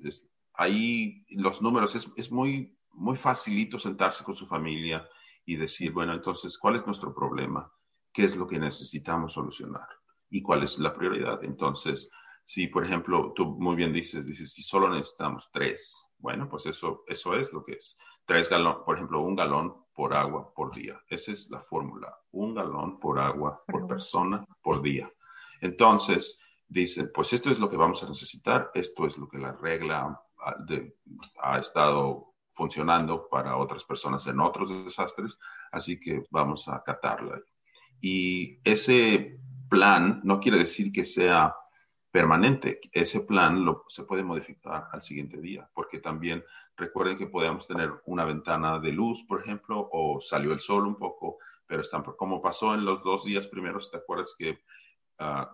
ahí 0.55 1.24
los 1.31 1.62
números, 1.62 1.94
es, 1.94 2.11
es 2.16 2.33
muy, 2.33 2.76
muy 2.92 3.16
facilito 3.16 3.78
sentarse 3.78 4.24
con 4.24 4.35
su 4.35 4.46
familia 4.46 5.07
y 5.44 5.57
decir, 5.57 5.92
bueno, 5.92 6.12
entonces, 6.12 6.59
¿cuál 6.59 6.76
es 6.76 6.87
nuestro 6.87 7.14
problema? 7.14 7.70
Qué 8.12 8.25
es 8.25 8.37
lo 8.37 8.46
que 8.46 8.59
necesitamos 8.59 9.33
solucionar 9.35 9.88
y 10.31 10.42
cuál 10.42 10.62
es 10.62 10.79
la 10.79 10.94
prioridad. 10.94 11.42
Entonces, 11.44 12.11
si 12.44 12.66
por 12.66 12.85
ejemplo 12.85 13.33
tú 13.35 13.57
muy 13.59 13.77
bien 13.77 13.92
dices, 13.92 14.27
dices, 14.27 14.53
si 14.53 14.62
solo 14.62 14.88
necesitamos 14.88 15.51
tres, 15.53 16.09
bueno, 16.18 16.48
pues 16.48 16.66
eso, 16.66 17.05
eso 17.07 17.35
es 17.35 17.53
lo 17.53 17.64
que 17.64 17.72
es. 17.72 17.96
Tres 18.25 18.48
galones, 18.48 18.83
por 18.85 18.96
ejemplo, 18.96 19.20
un 19.20 19.35
galón 19.35 19.85
por 19.92 20.14
agua 20.14 20.53
por 20.55 20.75
día. 20.75 21.01
Esa 21.09 21.33
es 21.33 21.51
la 21.51 21.61
fórmula. 21.61 22.16
Un 22.31 22.55
galón 22.55 23.01
por 23.01 23.18
agua 23.18 23.62
por 23.66 23.87
persona 23.88 24.44
por 24.62 24.81
día. 24.83 25.12
Entonces, 25.61 26.38
dicen, 26.68 27.11
pues 27.12 27.33
esto 27.33 27.51
es 27.51 27.59
lo 27.59 27.68
que 27.68 27.77
vamos 27.77 28.03
a 28.03 28.09
necesitar, 28.09 28.70
esto 28.75 29.07
es 29.07 29.18
lo 29.18 29.29
que 29.29 29.38
la 29.38 29.53
regla 29.53 30.20
ha 31.42 31.59
estado 31.59 32.35
funcionando 32.53 33.29
para 33.29 33.57
otras 33.57 33.85
personas 33.85 34.27
en 34.27 34.40
otros 34.40 34.70
desastres, 34.70 35.38
así 35.70 35.98
que 35.98 36.25
vamos 36.31 36.68
a 36.68 36.77
acatarla. 36.77 37.40
Y 38.02 38.58
ese 38.64 39.38
plan 39.70 40.20
no 40.24 40.40
quiere 40.40 40.58
decir 40.58 40.90
que 40.90 41.04
sea 41.04 41.54
permanente. 42.10 42.80
Ese 42.90 43.20
plan 43.20 43.64
lo, 43.64 43.84
se 43.88 44.02
puede 44.02 44.24
modificar 44.24 44.88
al 44.90 45.02
siguiente 45.02 45.40
día, 45.40 45.70
porque 45.72 46.00
también 46.00 46.44
recuerden 46.76 47.16
que 47.16 47.28
podemos 47.28 47.68
tener 47.68 47.92
una 48.06 48.24
ventana 48.24 48.80
de 48.80 48.90
luz, 48.90 49.24
por 49.28 49.40
ejemplo, 49.40 49.88
o 49.92 50.20
salió 50.20 50.52
el 50.52 50.60
sol 50.60 50.86
un 50.88 50.96
poco, 50.96 51.38
pero 51.64 51.82
están, 51.82 52.02
como 52.02 52.42
pasó 52.42 52.74
en 52.74 52.84
los 52.84 53.04
dos 53.04 53.24
días 53.24 53.46
primeros, 53.46 53.88
¿te 53.88 53.98
acuerdas 53.98 54.34
que 54.36 54.58
uh, 55.20 55.46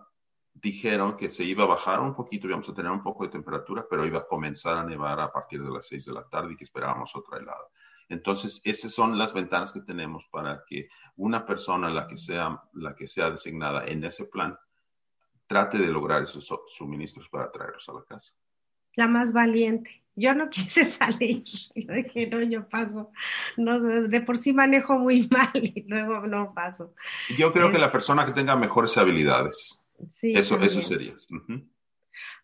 dijeron 0.55 1.17
que 1.17 1.29
se 1.29 1.43
iba 1.43 1.65
a 1.65 1.67
bajar 1.67 1.99
un 1.99 2.15
poquito, 2.15 2.47
íbamos 2.47 2.67
a 2.67 2.73
tener 2.73 2.91
un 2.91 3.03
poco 3.03 3.25
de 3.25 3.29
temperatura, 3.29 3.85
pero 3.87 4.07
iba 4.07 4.19
a 4.19 4.27
comenzar 4.27 4.75
a 4.79 4.83
nevar 4.83 5.19
a 5.19 5.31
partir 5.31 5.63
de 5.63 5.69
las 5.69 5.87
6 5.87 6.05
de 6.05 6.13
la 6.13 6.27
tarde 6.27 6.53
y 6.53 6.57
que 6.57 6.63
esperábamos 6.63 7.15
otra 7.15 7.37
helada. 7.37 7.67
Entonces, 8.09 8.59
esas 8.63 8.91
son 8.91 9.17
las 9.17 9.33
ventanas 9.33 9.71
que 9.71 9.81
tenemos 9.81 10.27
para 10.31 10.63
que 10.67 10.89
una 11.15 11.45
persona, 11.45 11.89
la 11.89 12.07
que 12.07 12.17
sea, 12.17 12.61
la 12.73 12.95
que 12.95 13.07
sea 13.07 13.29
designada 13.29 13.85
en 13.85 14.03
ese 14.03 14.25
plan, 14.25 14.57
trate 15.45 15.77
de 15.77 15.87
lograr 15.87 16.23
esos 16.23 16.51
suministros 16.67 17.29
para 17.29 17.51
traerlos 17.51 17.87
a 17.87 17.93
la 17.93 18.03
casa. 18.03 18.33
La 18.95 19.07
más 19.07 19.31
valiente. 19.31 20.03
Yo 20.15 20.33
no 20.33 20.49
quise 20.49 20.85
salir. 20.85 21.43
Yo 21.75 21.93
dije, 21.93 22.27
no, 22.27 22.41
yo 22.41 22.67
paso. 22.67 23.11
No, 23.57 23.79
de 23.79 24.21
por 24.21 24.37
sí 24.37 24.53
manejo 24.53 24.97
muy 24.97 25.27
mal 25.31 25.51
y 25.53 25.85
luego 25.87 26.25
no 26.25 26.53
paso. 26.53 26.95
Yo 27.37 27.53
creo 27.53 27.71
que 27.71 27.77
la 27.77 27.91
persona 27.91 28.25
que 28.25 28.33
tenga 28.33 28.55
mejores 28.55 28.97
habilidades. 28.97 29.79
Sí, 30.09 30.33
eso, 30.35 30.57
eso 30.59 30.81
sería. 30.81 31.13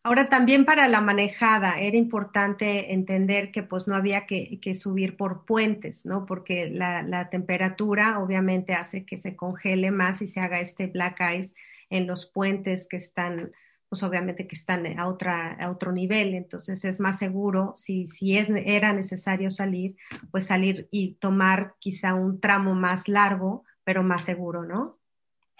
Ahora 0.05 0.29
también 0.29 0.65
para 0.65 0.88
la 0.88 1.01
manejada 1.01 1.79
era 1.79 1.97
importante 1.97 2.93
entender 2.93 3.51
que 3.51 3.63
pues 3.63 3.88
no 3.88 3.95
había 3.95 4.27
que, 4.27 4.59
subir 4.75 5.17
por 5.17 5.45
puentes, 5.45 6.05
¿no? 6.05 6.27
Porque 6.27 6.69
la, 6.69 7.29
temperatura 7.31 8.19
obviamente 8.19 8.73
hace 8.73 9.03
que 9.03 9.17
se 9.17 9.35
congele 9.35 9.89
más 9.89 10.21
y 10.21 10.27
se 10.27 10.39
haga 10.39 10.59
este 10.59 10.85
black 10.85 11.21
ice 11.39 11.55
en 11.89 12.05
los 12.05 12.27
puentes 12.27 12.88
que 12.88 12.97
están, 12.97 13.51
pues 13.89 14.03
obviamente 14.03 14.45
que 14.45 14.55
están 14.55 14.85
a, 14.99 15.07
otra, 15.07 15.53
a 15.53 15.71
otro 15.71 15.91
nivel. 15.91 16.35
Entonces 16.35 16.85
es 16.85 16.99
más 16.99 17.17
seguro, 17.17 17.73
si, 17.75 18.05
si 18.05 18.38
es, 18.38 18.47
era 18.49 18.93
necesario 18.93 19.49
salir, 19.49 19.95
pues 20.29 20.45
salir 20.45 20.88
y 20.91 21.15
tomar 21.15 21.73
quizá 21.79 22.13
un 22.13 22.39
tramo 22.39 22.75
más 22.75 23.07
largo, 23.07 23.63
pero 23.83 24.03
más 24.03 24.23
seguro, 24.23 24.65
¿no? 24.65 24.99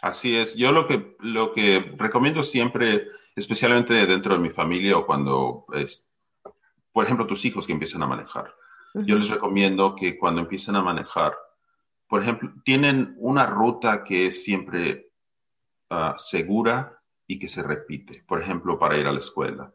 Así 0.04 0.36
es. 0.36 0.56
Yo 0.56 0.71
lo 0.71 0.86
que, 0.86 1.15
lo 1.19 1.51
que 1.54 1.80
recomiendo 1.97 2.43
siempre 2.43 3.08
especialmente 3.36 3.93
dentro 4.06 4.34
de 4.34 4.39
mi 4.39 4.50
familia 4.50 4.98
o 4.98 5.06
cuando, 5.06 5.65
por 6.91 7.04
ejemplo, 7.04 7.28
tus 7.28 7.43
hijos 7.45 7.67
que 7.67 7.74
empiezan 7.74 8.04
a 8.04 8.08
manejar. 8.08 8.54
Yo 8.93 9.17
les 9.17 9.30
recomiendo 9.30 9.93
que 9.93 10.17
cuando 10.17 10.41
empiecen 10.41 10.78
a 10.78 10.82
manejar, 10.82 11.34
por 12.08 12.21
ejemplo, 12.21 12.54
tienen 12.63 13.13
una 13.17 13.45
ruta 13.45 14.04
que 14.04 14.28
es 14.28 14.43
siempre 14.43 15.12
ah, 15.89 16.15
segura 16.17 17.02
y 17.28 17.38
que 17.38 17.50
se 17.50 17.62
repite, 17.62 18.24
por 18.26 18.41
ejemplo, 18.41 18.80
para 18.80 18.98
ir 18.98 19.08
a 19.08 19.12
la 19.12 19.19
escuela. 19.19 19.74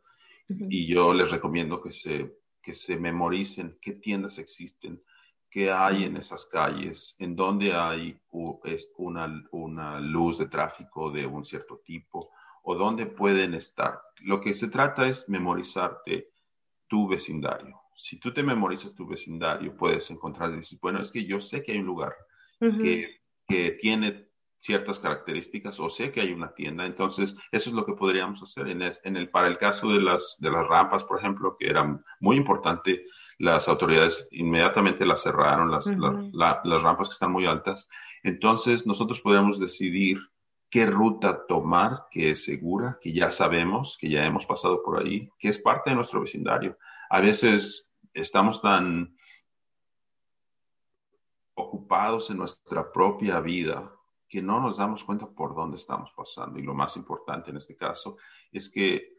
Y 0.49 0.87
yo 0.87 1.13
les 1.13 1.31
recomiendo 1.31 1.81
que 1.81 1.93
se, 1.93 2.35
que 2.63 2.75
se 2.75 2.97
memoricen 2.97 3.79
qué 3.81 3.93
tiendas 3.93 4.39
existen, 4.39 5.01
qué 5.49 5.71
hay 5.71 6.05
en 6.05 6.17
esas 6.17 6.47
calles, 6.47 7.15
en 7.19 7.37
dónde 7.37 7.73
hay 7.73 8.19
una, 8.33 9.43
una 9.53 10.01
luz 10.01 10.39
de 10.39 10.47
tráfico 10.47 11.11
de 11.11 11.27
un 11.27 11.45
cierto 11.45 11.83
tipo, 11.85 12.31
o 12.63 12.75
dónde 12.75 13.07
pueden 13.07 13.55
estar. 13.55 14.01
Lo 14.21 14.41
que 14.41 14.55
se 14.55 14.69
trata 14.69 15.09
es 15.09 15.29
memorizarte 15.29 16.31
tu 16.89 17.09
vecindario. 17.09 17.81
Si 17.97 18.19
tú 18.19 18.33
te 18.33 18.43
memorizas 18.43 18.95
tu 18.95 19.07
vecindario, 19.07 19.77
puedes 19.77 20.11
encontrar, 20.11 20.55
dices, 20.55 20.79
bueno, 20.81 21.01
es 21.01 21.13
que 21.13 21.25
yo 21.25 21.41
sé 21.41 21.63
que 21.63 21.73
hay 21.73 21.79
un 21.79 21.87
lugar 21.87 22.15
que, 22.59 23.19
tiene 23.81 24.29
ciertas 24.59 25.01
características 25.01 25.81
o 25.81 25.89
sé 25.91 26.13
que 26.13 26.21
hay 26.21 26.33
una 26.33 26.55
tienda, 26.55 26.87
entonces 26.87 27.37
eso 27.51 27.71
es 27.71 27.75
lo 27.75 27.85
que 27.85 27.95
podríamos 27.95 28.41
hacer. 28.43 28.69
En, 28.69 28.81
en 28.83 29.17
el, 29.17 29.29
para 29.29 29.49
el 29.49 29.59
caso 29.59 29.91
de 29.91 30.01
las, 30.01 30.37
de 30.39 30.51
las 30.51 30.69
rampas, 30.69 31.03
por 31.03 31.19
ejemplo, 31.19 31.57
que 31.59 31.69
era 31.69 32.01
muy 32.21 32.37
importante, 32.37 33.07
las 33.41 33.69
autoridades 33.69 34.29
inmediatamente 34.33 35.07
las 35.07 35.23
cerraron, 35.23 35.71
las, 35.71 35.87
las 35.87 36.83
rampas 36.83 37.09
que 37.09 37.15
están 37.15 37.33
muy 37.33 37.47
altas. 37.47 37.89
Entonces 38.23 38.87
nosotros 38.87 39.21
podemos 39.21 39.59
decidir 39.59 40.19
qué 40.71 40.87
ruta 40.87 41.47
tomar 41.47 42.07
que 42.11 42.31
es 42.31 42.45
segura, 42.45 42.99
que 43.01 43.13
ya 43.13 43.31
sabemos, 43.31 43.99
que 44.01 44.09
ya 44.09 44.25
hemos 44.25 44.47
pasado 44.47 44.83
por 44.83 44.99
ahí, 44.99 45.29
que 45.39 45.49
es 45.49 45.59
parte 45.59 45.91
de 45.91 45.97
nuestro 45.97 46.21
vecindario. 46.21 46.79
A 47.11 47.21
veces 47.21 47.93
estamos 48.15 48.63
tan 48.63 49.17
ocupados 51.55 52.31
en 52.31 52.39
nuestra 52.39 52.91
propia 52.91 53.41
vida 53.41 53.93
que 54.29 54.41
no 54.41 54.61
nos 54.61 54.77
damos 54.77 55.03
cuenta 55.03 55.29
por 55.29 55.57
dónde 55.57 55.77
estamos 55.77 56.13
pasando. 56.17 56.59
Y 56.61 56.63
lo 56.63 56.73
más 56.73 56.97
importante 56.97 57.51
en 57.51 57.57
este 57.57 57.77
caso 57.77 58.17
es 58.53 58.71
que 58.71 59.17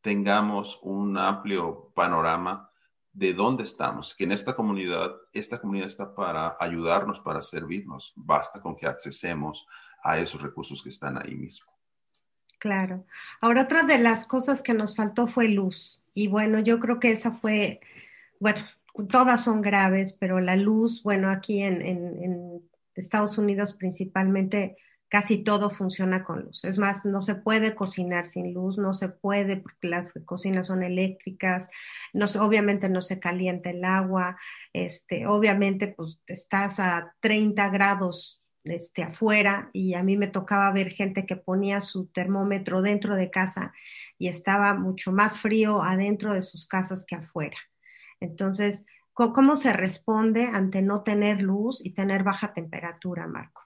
tengamos 0.00 0.78
un 0.82 1.18
amplio 1.18 1.92
panorama 1.94 2.70
de 3.12 3.32
dónde 3.32 3.62
estamos, 3.62 4.14
que 4.14 4.24
en 4.24 4.32
esta 4.32 4.56
comunidad, 4.56 5.14
esta 5.32 5.60
comunidad 5.60 5.86
está 5.86 6.14
para 6.14 6.56
ayudarnos, 6.58 7.20
para 7.20 7.42
servirnos. 7.42 8.12
Basta 8.16 8.60
con 8.60 8.74
que 8.74 8.86
accesemos 8.86 9.66
a 10.04 10.18
esos 10.18 10.40
recursos 10.40 10.82
que 10.82 10.90
están 10.90 11.18
ahí 11.20 11.34
mismo. 11.34 11.66
Claro. 12.58 13.04
Ahora, 13.40 13.62
otra 13.62 13.82
de 13.82 13.98
las 13.98 14.26
cosas 14.26 14.62
que 14.62 14.74
nos 14.74 14.94
faltó 14.94 15.26
fue 15.26 15.48
luz. 15.48 16.02
Y 16.14 16.28
bueno, 16.28 16.60
yo 16.60 16.78
creo 16.78 17.00
que 17.00 17.10
esa 17.10 17.32
fue, 17.32 17.80
bueno, 18.38 18.64
todas 19.10 19.42
son 19.42 19.60
graves, 19.60 20.16
pero 20.18 20.40
la 20.40 20.56
luz, 20.56 21.02
bueno, 21.02 21.28
aquí 21.28 21.62
en, 21.62 21.82
en 21.82 22.62
Estados 22.94 23.38
Unidos 23.38 23.74
principalmente, 23.74 24.76
casi 25.08 25.38
todo 25.44 25.70
funciona 25.70 26.24
con 26.24 26.42
luz. 26.42 26.64
Es 26.64 26.78
más, 26.78 27.04
no 27.04 27.22
se 27.22 27.34
puede 27.34 27.74
cocinar 27.74 28.26
sin 28.26 28.52
luz, 28.52 28.78
no 28.78 28.92
se 28.92 29.08
puede 29.08 29.56
porque 29.58 29.88
las 29.88 30.12
cocinas 30.24 30.66
son 30.66 30.82
eléctricas, 30.82 31.70
no 32.12 32.26
obviamente 32.40 32.88
no 32.88 33.00
se 33.00 33.20
calienta 33.20 33.70
el 33.70 33.84
agua, 33.84 34.36
este, 34.72 35.26
obviamente 35.26 35.88
pues 35.88 36.18
estás 36.26 36.80
a 36.80 37.14
30 37.20 37.68
grados 37.68 38.43
este, 38.64 39.02
afuera 39.02 39.70
y 39.72 39.94
a 39.94 40.02
mí 40.02 40.16
me 40.16 40.26
tocaba 40.26 40.72
ver 40.72 40.90
gente 40.90 41.26
que 41.26 41.36
ponía 41.36 41.80
su 41.80 42.06
termómetro 42.06 42.82
dentro 42.82 43.14
de 43.14 43.30
casa 43.30 43.72
y 44.18 44.28
estaba 44.28 44.74
mucho 44.74 45.12
más 45.12 45.38
frío 45.38 45.82
adentro 45.82 46.34
de 46.34 46.42
sus 46.42 46.66
casas 46.66 47.04
que 47.06 47.16
afuera. 47.16 47.58
Entonces, 48.20 48.86
¿cómo 49.12 49.56
se 49.56 49.72
responde 49.72 50.46
ante 50.46 50.82
no 50.82 51.02
tener 51.02 51.42
luz 51.42 51.84
y 51.84 51.90
tener 51.90 52.22
baja 52.22 52.54
temperatura, 52.54 53.26
Marco? 53.26 53.62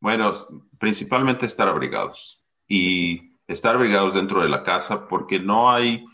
Bueno, 0.00 0.32
principalmente 0.78 1.46
estar 1.46 1.68
abrigados 1.68 2.44
y 2.68 3.36
estar 3.48 3.74
abrigados 3.74 4.14
dentro 4.14 4.42
de 4.42 4.48
la 4.48 4.62
casa 4.62 5.08
porque 5.08 5.40
no 5.40 5.70
hay 5.70 6.04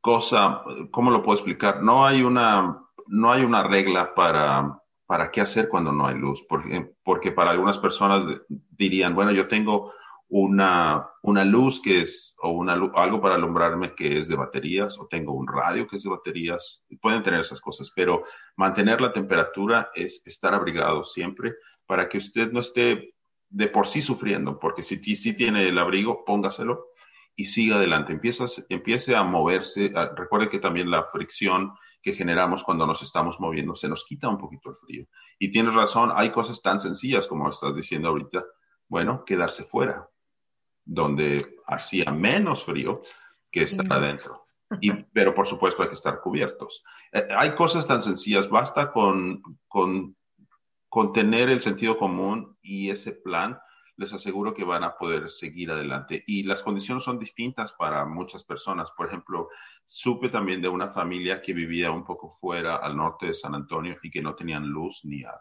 cosa, 0.00 0.62
¿cómo 0.90 1.12
lo 1.12 1.22
puedo 1.22 1.38
explicar? 1.38 1.82
No 1.82 2.04
hay 2.04 2.22
una, 2.22 2.82
no 3.06 3.30
hay 3.30 3.44
una 3.44 3.62
regla 3.62 4.14
para 4.14 4.81
para 5.12 5.30
qué 5.30 5.42
hacer 5.42 5.68
cuando 5.68 5.92
no 5.92 6.06
hay 6.06 6.16
luz, 6.16 6.42
porque, 6.48 6.90
porque 7.04 7.32
para 7.32 7.50
algunas 7.50 7.76
personas 7.76 8.40
dirían, 8.48 9.14
bueno, 9.14 9.30
yo 9.30 9.46
tengo 9.46 9.92
una, 10.28 11.06
una 11.22 11.44
luz 11.44 11.82
que 11.82 12.00
es, 12.00 12.34
o 12.40 12.52
una, 12.52 12.72
algo 12.94 13.20
para 13.20 13.34
alumbrarme 13.34 13.94
que 13.94 14.18
es 14.18 14.26
de 14.28 14.36
baterías, 14.36 14.98
o 14.98 15.06
tengo 15.06 15.34
un 15.34 15.46
radio 15.46 15.86
que 15.86 15.98
es 15.98 16.04
de 16.04 16.08
baterías, 16.08 16.82
pueden 17.02 17.22
tener 17.22 17.40
esas 17.40 17.60
cosas, 17.60 17.92
pero 17.94 18.24
mantener 18.56 19.02
la 19.02 19.12
temperatura 19.12 19.90
es 19.94 20.22
estar 20.24 20.54
abrigado 20.54 21.04
siempre 21.04 21.56
para 21.84 22.08
que 22.08 22.16
usted 22.16 22.50
no 22.50 22.60
esté 22.60 23.14
de 23.50 23.68
por 23.68 23.86
sí 23.86 24.00
sufriendo, 24.00 24.58
porque 24.58 24.82
si 24.82 24.96
sí 25.14 25.34
tiene 25.34 25.68
el 25.68 25.76
abrigo, 25.76 26.24
póngaselo 26.24 26.86
y 27.36 27.44
siga 27.44 27.76
adelante, 27.76 28.14
empieza, 28.14 28.46
empiece 28.70 29.14
a 29.14 29.24
moverse, 29.24 29.92
recuerde 30.16 30.48
que 30.48 30.58
también 30.58 30.90
la 30.90 31.06
fricción 31.12 31.74
que 32.02 32.14
generamos 32.14 32.64
cuando 32.64 32.86
nos 32.86 33.00
estamos 33.02 33.38
moviendo, 33.38 33.74
se 33.76 33.88
nos 33.88 34.04
quita 34.04 34.28
un 34.28 34.38
poquito 34.38 34.70
el 34.70 34.76
frío. 34.76 35.06
Y 35.38 35.50
tienes 35.50 35.74
razón, 35.74 36.10
hay 36.14 36.30
cosas 36.30 36.60
tan 36.60 36.80
sencillas 36.80 37.28
como 37.28 37.48
estás 37.48 37.74
diciendo 37.74 38.08
ahorita, 38.08 38.44
bueno, 38.88 39.24
quedarse 39.24 39.64
fuera, 39.64 40.08
donde 40.84 41.56
hacía 41.66 42.10
menos 42.10 42.64
frío 42.64 43.02
que 43.50 43.62
estar 43.62 43.90
adentro. 43.92 44.46
Y, 44.80 44.90
pero 44.90 45.34
por 45.34 45.46
supuesto 45.46 45.82
hay 45.82 45.88
que 45.88 45.94
estar 45.94 46.20
cubiertos. 46.20 46.82
Eh, 47.12 47.28
hay 47.36 47.54
cosas 47.54 47.86
tan 47.86 48.02
sencillas, 48.02 48.48
basta 48.48 48.90
con, 48.90 49.42
con, 49.68 50.16
con 50.88 51.12
tener 51.12 51.50
el 51.50 51.60
sentido 51.60 51.96
común 51.96 52.58
y 52.62 52.90
ese 52.90 53.12
plan 53.12 53.58
les 53.96 54.12
aseguro 54.12 54.54
que 54.54 54.64
van 54.64 54.84
a 54.84 54.96
poder 54.96 55.30
seguir 55.30 55.70
adelante. 55.70 56.22
Y 56.26 56.44
las 56.44 56.62
condiciones 56.62 57.04
son 57.04 57.18
distintas 57.18 57.72
para 57.72 58.04
muchas 58.06 58.44
personas. 58.44 58.90
Por 58.96 59.06
ejemplo, 59.06 59.48
supe 59.84 60.28
también 60.28 60.62
de 60.62 60.68
una 60.68 60.88
familia 60.88 61.42
que 61.42 61.52
vivía 61.52 61.90
un 61.90 62.04
poco 62.04 62.30
fuera 62.30 62.76
al 62.76 62.96
norte 62.96 63.26
de 63.26 63.34
San 63.34 63.54
Antonio 63.54 63.96
y 64.02 64.10
que 64.10 64.22
no 64.22 64.34
tenían 64.34 64.68
luz 64.68 65.00
ni 65.04 65.24
agua. 65.24 65.40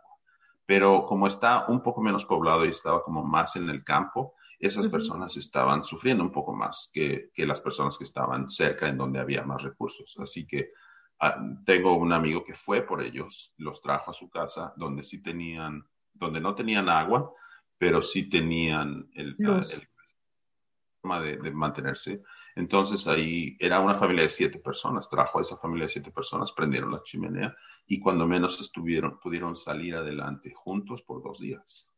Pero 0.66 1.06
como 1.06 1.28
está 1.28 1.66
un 1.68 1.82
poco 1.82 2.02
menos 2.02 2.26
poblado 2.26 2.66
y 2.66 2.70
estaba 2.70 3.02
como 3.02 3.24
más 3.24 3.56
en 3.56 3.70
el 3.70 3.84
campo, 3.84 4.36
esas 4.60 4.88
personas 4.90 5.36
estaban 5.38 5.84
sufriendo 5.84 6.24
un 6.24 6.32
poco 6.32 6.54
más 6.54 6.90
que, 6.94 7.32
que, 7.34 7.48
las 7.48 7.62
personas 7.62 7.98
que 7.98 8.04
estaban 8.04 8.50
cerca 8.50 8.88
en 8.88 8.98
donde 8.98 9.20
había 9.20 9.44
más 9.44 9.64
recursos. 9.64 10.16
Así 10.20 10.46
que 10.46 10.70
ah, 11.20 11.42
tengo 11.66 11.96
un 11.96 12.14
amigo 12.14 12.44
que 12.44 12.54
fue 12.54 12.84
por 12.84 13.02
ellos, 13.02 13.54
los 13.58 13.82
trajo 13.82 14.12
a 14.12 14.14
su 14.14 14.30
casa 14.30 14.72
donde 14.78 15.02
sí 15.02 15.22
tenían, 15.24 15.84
donde 16.14 16.40
no 16.40 16.54
tenían 16.54 16.90
agua, 16.90 17.34
pero 17.82 18.04
sí 18.04 18.30
tenían 18.30 19.10
el, 19.16 19.36
forma 21.02 21.20
de, 21.20 21.52
mantenerse. 21.52 22.22
Entonces 22.56 23.08
ahí 23.08 23.58
era 23.60 23.80
una 23.80 23.96
familia 23.96 24.22
de 24.22 24.30
siete 24.30 24.60
personas, 24.60 25.10
trajo 25.10 25.40
a 25.40 25.42
esa 25.42 25.58
familia 25.58 25.86
de 25.86 25.94
siete 25.94 26.12
personas, 26.12 26.52
prendieron 26.52 26.92
la 26.92 27.02
chimenea 27.02 27.56
y 27.88 28.00
cuando 28.00 28.28
menos 28.28 28.62
estuvieron, 28.62 29.20
pudieron 29.20 29.56
salir 29.56 29.96
adelante 29.96 30.54
juntos 30.54 31.02
por 31.02 31.24
dos 31.24 31.40
días. 31.40 31.90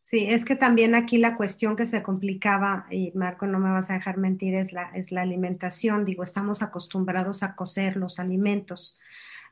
Sí, 0.00 0.24
es 0.26 0.46
que 0.46 0.56
también 0.56 0.94
aquí 0.94 1.18
la 1.18 1.36
cuestión 1.36 1.76
que 1.76 1.84
se 1.84 2.02
complicaba, 2.02 2.86
y 2.90 3.12
Marco, 3.14 3.46
no 3.46 3.58
me 3.58 3.72
vas 3.72 3.90
a 3.90 3.94
dejar 3.94 4.16
mentir, 4.16 4.54
es 4.54 4.72
la, 4.72 4.84
es 4.94 5.12
la 5.12 5.20
alimentación. 5.20 6.06
Digo, 6.06 6.22
estamos 6.22 6.62
acostumbrados 6.62 7.42
a 7.42 7.54
cocer 7.54 7.98
los 7.98 8.18
alimentos, 8.18 8.98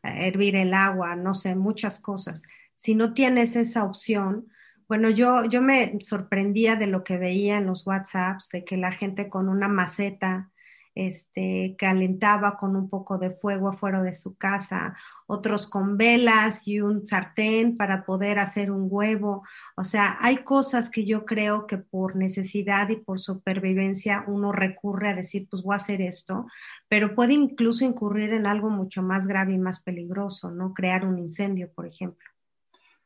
a 0.03 0.17
hervir 0.17 0.57
el 0.57 0.73
agua, 0.73 1.15
no 1.15 1.35
sé, 1.35 1.57
muchas 1.57 2.01
cosas. 2.01 2.45
Si 2.75 2.95
no 2.95 3.13
tienes 3.13 3.55
esa 3.55 3.85
opción, 3.85 4.47
bueno, 4.93 5.09
yo, 5.09 5.47
yo 5.47 5.63
me 5.63 5.99
sorprendía 6.03 6.77
de 6.77 6.87
lo 6.87 7.03
que 7.03 7.17
veía 7.17 7.57
en 7.57 7.65
los 7.65 7.87
WhatsApps, 7.87 8.51
de 8.51 8.63
que 8.63 8.77
la 8.77 8.93
gente 8.93 9.31
con 9.31 9.49
una 9.49 9.67
maceta 9.67 10.51
este, 10.95 11.77
calentaba 11.79 12.59
con 12.59 12.77
un 12.77 12.91
poco 12.91 13.17
de 13.17 13.31
fuego 13.31 13.71
afuera 13.71 14.03
de 14.03 14.13
su 14.15 14.37
casa, 14.37 14.95
otros 15.27 15.67
con 15.67 15.97
velas 15.97 16.69
y 16.69 16.83
un 16.83 17.07
sartén 17.07 17.79
para 17.79 18.05
poder 18.05 18.39
hacer 18.39 18.71
un 18.71 18.87
huevo. 18.91 19.45
O 19.77 19.85
sea, 19.85 20.19
hay 20.21 20.45
cosas 20.45 20.91
que 20.91 21.07
yo 21.07 21.25
creo 21.25 21.67
que 21.67 21.79
por 21.79 22.15
necesidad 22.15 22.91
y 22.91 22.97
por 22.97 23.19
supervivencia 23.19 24.25
uno 24.27 24.53
recurre 24.53 25.09
a 25.09 25.15
decir, 25.15 25.49
pues 25.49 25.63
voy 25.63 25.73
a 25.73 25.77
hacer 25.77 26.03
esto, 26.03 26.45
pero 26.87 27.15
puede 27.15 27.33
incluso 27.33 27.87
incurrir 27.87 28.35
en 28.35 28.47
algo 28.47 28.69
mucho 28.69 29.03
más 29.03 29.27
grave 29.27 29.55
y 29.55 29.59
más 29.59 29.81
peligroso, 29.81 30.51
¿no? 30.51 30.75
Crear 30.75 31.07
un 31.07 31.19
incendio, 31.19 31.73
por 31.73 31.87
ejemplo. 31.87 32.32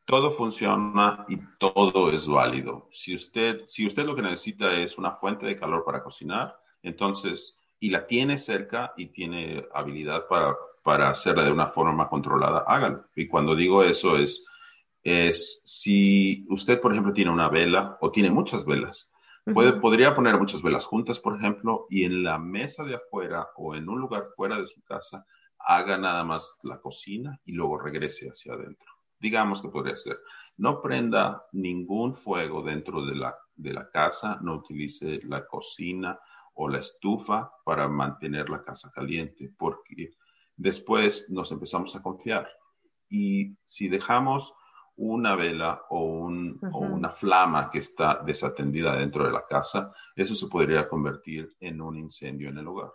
Todo 0.06 0.30
funciona 0.30 1.26
y 1.28 1.36
todo 1.58 2.12
es 2.12 2.28
válido. 2.28 2.88
Si 2.92 3.14
usted, 3.14 3.64
si 3.66 3.86
usted 3.86 4.06
lo 4.06 4.14
que 4.14 4.22
necesita 4.22 4.72
es 4.78 4.98
una 4.98 5.10
fuente 5.10 5.46
de 5.46 5.58
calor 5.58 5.84
para 5.84 6.02
cocinar, 6.04 6.56
entonces 6.82 7.60
y 7.80 7.90
la 7.90 8.06
tiene 8.06 8.38
cerca 8.38 8.94
y 8.96 9.06
tiene 9.06 9.66
habilidad 9.74 10.28
para, 10.28 10.54
para 10.84 11.10
hacerla 11.10 11.44
de 11.44 11.50
una 11.50 11.66
forma 11.66 12.08
controlada, 12.08 12.64
hágalo. 12.68 13.06
Y 13.16 13.26
cuando 13.26 13.56
digo 13.56 13.82
eso 13.82 14.16
es, 14.16 14.44
es 15.02 15.60
si 15.64 16.46
usted, 16.50 16.80
por 16.80 16.92
ejemplo, 16.92 17.12
tiene 17.12 17.32
una 17.32 17.48
vela 17.48 17.98
o 18.00 18.12
tiene 18.12 18.30
muchas 18.30 18.64
velas, 18.64 19.10
puede, 19.52 19.72
podría 19.74 20.14
poner 20.14 20.38
muchas 20.38 20.62
velas 20.62 20.86
juntas, 20.86 21.18
por 21.18 21.36
ejemplo, 21.36 21.86
y 21.90 22.04
en 22.04 22.22
la 22.22 22.38
mesa 22.38 22.84
de 22.84 22.94
afuera 22.94 23.48
o 23.56 23.74
en 23.74 23.88
un 23.88 24.00
lugar 24.00 24.28
fuera 24.36 24.60
de 24.60 24.68
su 24.68 24.82
casa, 24.82 25.26
haga 25.58 25.98
nada 25.98 26.22
más 26.22 26.56
la 26.62 26.80
cocina 26.80 27.40
y 27.44 27.52
luego 27.52 27.78
regrese 27.78 28.28
hacia 28.28 28.54
adentro. 28.54 28.95
Digamos 29.18 29.62
que 29.62 29.68
podría 29.68 29.96
ser. 29.96 30.18
No 30.56 30.80
prenda 30.80 31.44
ningún 31.52 32.14
fuego 32.14 32.62
dentro 32.62 33.04
de 33.04 33.14
la, 33.14 33.36
de 33.54 33.72
la 33.72 33.90
casa, 33.90 34.38
no 34.42 34.54
utilice 34.54 35.20
la 35.24 35.46
cocina, 35.46 36.18
o 36.56 36.68
la 36.68 36.78
estufa 36.78 37.52
para 37.64 37.86
mantener 37.86 38.48
la 38.48 38.62
casa 38.62 38.90
caliente, 38.90 39.52
porque 39.56 40.12
después 40.56 41.26
nos 41.28 41.52
empezamos 41.52 41.94
a 41.94 42.02
confiar. 42.02 42.48
Y 43.08 43.56
si 43.64 43.88
dejamos 43.88 44.54
una 44.96 45.36
vela 45.36 45.82
o, 45.90 46.26
una 46.26 47.10
flama 47.10 47.68
que 47.68 47.78
está 47.78 48.22
desatendida 48.24 48.96
dentro 48.96 49.26
de 49.26 49.32
la 49.32 49.44
casa, 49.46 49.92
eso 50.14 50.34
se 50.34 50.48
podría 50.48 50.88
convertir 50.88 51.54
en 51.60 51.82
un 51.82 51.98
incendio 51.98 52.48
en 52.48 52.58
el 52.58 52.66
hogar. 52.66 52.92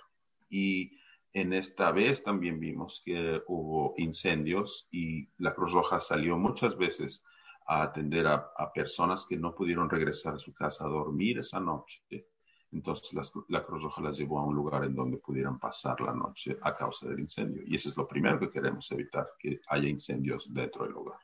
Y 0.49 0.97
en 1.34 1.54
esta 1.54 1.91
vez 1.91 2.24
también 2.24 2.60
vimos 2.60 3.02
que 3.06 3.41
hubo 3.48 3.94
incendios 3.98 4.88
y 4.91 5.30
la 5.38 5.54
Cruz 5.54 5.72
Roja 5.72 6.00
salió 6.02 6.38
muchas 6.38 6.78
veces 6.78 7.24
a 7.65 7.84
atender 7.84 8.28
a 8.28 8.72
personas 8.74 9.26
que 9.26 9.38
no 9.38 9.56
pudieron 9.56 9.89
regresar 9.89 10.36
a 10.36 10.39
su 10.39 10.54
casa 10.54 10.86
a 10.86 10.89
dormir 10.89 11.39
esa 11.39 11.60
noche 11.60 12.26
entonces 12.72 13.34
la 13.50 13.63
Cruz 13.65 13.84
Roja 13.84 14.02
las 14.02 14.17
llevó 14.17 14.39
a 14.39 14.46
un 14.46 14.56
lugar 14.56 14.86
en 14.86 14.96
donde 14.96 15.17
pudieran 15.17 15.60
pasar 15.60 16.00
la 16.00 16.13
noche 16.13 16.58
a 16.62 16.74
causa 16.74 17.08
del 17.08 17.20
incendio. 17.20 17.63
Y 17.65 17.76
eso 17.76 17.89
es 17.89 17.98
lo 17.98 18.08
primero 18.08 18.39
que 18.39 18.50
queremos 18.50 18.89
evitar, 18.91 19.28
que 19.38 19.60
haya 19.67 19.89
incendios 19.89 20.52
dentro 20.54 20.86
del 20.86 20.96
hogar. 20.96 21.20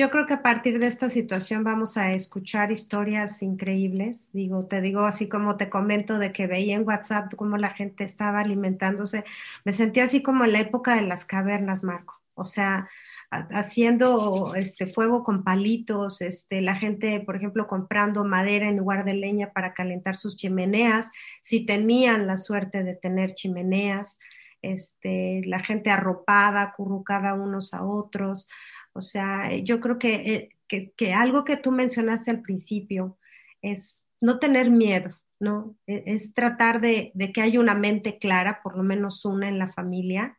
Yo 0.00 0.08
creo 0.08 0.26
que 0.26 0.32
a 0.32 0.42
partir 0.42 0.78
de 0.78 0.86
esta 0.86 1.10
situación 1.10 1.62
vamos 1.62 1.98
a 1.98 2.14
escuchar 2.14 2.72
historias 2.72 3.42
increíbles. 3.42 4.30
Digo, 4.32 4.64
te 4.64 4.80
digo 4.80 5.00
así 5.02 5.28
como 5.28 5.58
te 5.58 5.68
comento 5.68 6.18
de 6.18 6.32
que 6.32 6.46
veía 6.46 6.74
en 6.74 6.88
WhatsApp 6.88 7.34
cómo 7.36 7.58
la 7.58 7.68
gente 7.68 8.04
estaba 8.04 8.40
alimentándose. 8.40 9.24
Me 9.62 9.74
sentí 9.74 10.00
así 10.00 10.22
como 10.22 10.46
en 10.46 10.52
la 10.52 10.60
época 10.60 10.94
de 10.94 11.02
las 11.02 11.26
cavernas, 11.26 11.84
Marco. 11.84 12.18
O 12.32 12.46
sea, 12.46 12.88
haciendo 13.30 14.54
este 14.56 14.86
fuego 14.86 15.22
con 15.22 15.44
palitos, 15.44 16.22
este, 16.22 16.62
la 16.62 16.76
gente, 16.76 17.20
por 17.20 17.36
ejemplo, 17.36 17.66
comprando 17.66 18.24
madera 18.24 18.70
en 18.70 18.78
lugar 18.78 19.04
de 19.04 19.12
leña 19.12 19.52
para 19.52 19.74
calentar 19.74 20.16
sus 20.16 20.34
chimeneas, 20.34 21.10
si 21.42 21.66
tenían 21.66 22.26
la 22.26 22.38
suerte 22.38 22.84
de 22.84 22.94
tener 22.94 23.34
chimeneas, 23.34 24.18
este, 24.62 25.42
la 25.44 25.60
gente 25.60 25.90
arropada, 25.90 26.62
acurrucada 26.62 27.34
unos 27.34 27.74
a 27.74 27.84
otros. 27.84 28.48
O 28.92 29.00
sea, 29.00 29.54
yo 29.56 29.80
creo 29.80 29.98
que, 29.98 30.50
eh, 30.68 30.92
que, 30.96 31.12
algo 31.12 31.44
que 31.44 31.56
tú 31.56 31.72
mencionaste 31.72 32.30
al 32.30 32.42
principio 32.42 33.18
es 33.62 34.04
no 34.20 34.38
tener 34.38 34.70
miedo, 34.70 35.18
¿no? 35.38 35.76
E, 35.86 36.02
es, 36.06 36.34
tratar 36.34 36.80
de, 36.80 37.12
de, 37.14 37.32
que 37.32 37.42
haya 37.42 37.60
una 37.60 37.74
mente 37.74 38.18
clara, 38.18 38.60
por 38.62 38.76
lo 38.76 38.82
menos 38.82 39.24
una 39.24 39.48
en 39.48 39.58
la 39.58 39.72
familia, 39.72 40.36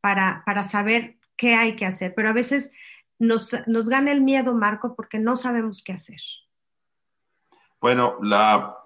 para, 0.00 0.42
para 0.44 0.64
saber 0.64 1.16
qué 1.36 1.54
hay 1.54 1.76
que 1.76 1.86
hacer, 1.86 2.14
pero 2.14 2.28
a 2.28 2.34
veces 2.34 2.72
nos, 3.18 3.50
gana 3.88 4.12
el 4.12 4.20
miedo, 4.20 4.54
Marco, 4.54 4.94
porque 4.94 5.18
no 5.18 5.36
sabemos 5.36 5.82
qué 5.82 5.92
hacer. 5.92 6.20
Bueno, 7.80 8.18
la, 8.22 8.76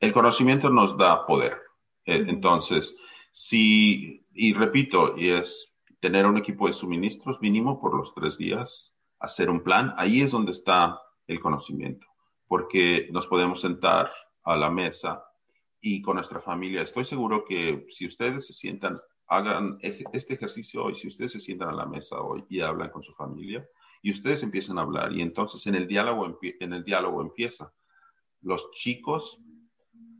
el 0.00 0.12
conocimiento 0.12 0.70
nos 0.70 0.96
da 0.96 1.26
poder. 1.26 1.60
E, 2.04 2.16
entonces, 2.16 2.94
si, 3.30 4.26
y 4.32 4.54
repito, 4.54 5.14
y 5.16 5.28
es 5.28 5.74
tener 6.00 6.26
un 6.26 6.38
equipo 6.38 6.66
de 6.66 6.72
suministros 6.72 7.40
mínimo 7.40 7.80
por 7.80 7.96
los 7.96 8.14
tres 8.14 8.38
días, 8.38 8.92
hacer 9.18 9.50
un 9.50 9.62
plan, 9.62 9.94
ahí 9.96 10.22
es 10.22 10.30
donde 10.30 10.52
está 10.52 11.00
el 11.26 11.40
conocimiento, 11.40 12.06
porque 12.46 13.08
nos 13.12 13.26
podemos 13.26 13.60
sentar 13.60 14.10
a 14.44 14.56
la 14.56 14.70
mesa 14.70 15.24
y 15.80 16.00
con 16.02 16.16
nuestra 16.16 16.40
familia. 16.40 16.82
Estoy 16.82 17.04
seguro 17.04 17.44
que 17.44 17.86
si 17.90 18.06
ustedes 18.06 18.46
se 18.46 18.52
sientan 18.52 18.96
hagan 19.28 19.78
este 19.82 20.34
ejercicio 20.34 20.84
hoy, 20.84 20.94
si 20.94 21.06
ustedes 21.06 21.32
se 21.32 21.40
sientan 21.40 21.68
a 21.68 21.74
la 21.74 21.86
mesa 21.86 22.20
hoy 22.20 22.44
y 22.48 22.60
hablan 22.60 22.90
con 22.90 23.02
su 23.02 23.12
familia 23.12 23.66
y 24.02 24.10
ustedes 24.10 24.42
empiezan 24.42 24.78
a 24.78 24.82
hablar 24.82 25.12
y 25.12 25.20
entonces 25.20 25.66
en 25.66 25.74
el 25.74 25.86
diálogo, 25.86 26.38
en 26.42 26.72
el 26.72 26.82
diálogo 26.82 27.20
empieza. 27.20 27.72
Los 28.40 28.70
chicos 28.70 29.40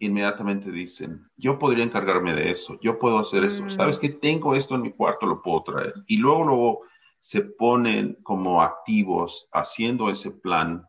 inmediatamente 0.00 0.70
dicen, 0.70 1.28
yo 1.37 1.58
podría 1.58 1.84
encargarme 1.84 2.32
de 2.34 2.50
eso, 2.50 2.78
yo 2.80 2.98
puedo 2.98 3.18
hacer 3.18 3.44
eso, 3.44 3.64
mm. 3.64 3.70
sabes 3.70 3.98
que 3.98 4.08
tengo 4.08 4.54
esto 4.54 4.74
en 4.74 4.82
mi 4.82 4.92
cuarto, 4.92 5.26
lo 5.26 5.42
puedo 5.42 5.62
traer. 5.62 5.94
Y 6.06 6.16
luego, 6.18 6.44
luego 6.44 6.80
se 7.18 7.42
ponen 7.42 8.18
como 8.22 8.62
activos 8.62 9.48
haciendo 9.52 10.11
ese 10.11 10.30
plan 10.30 10.87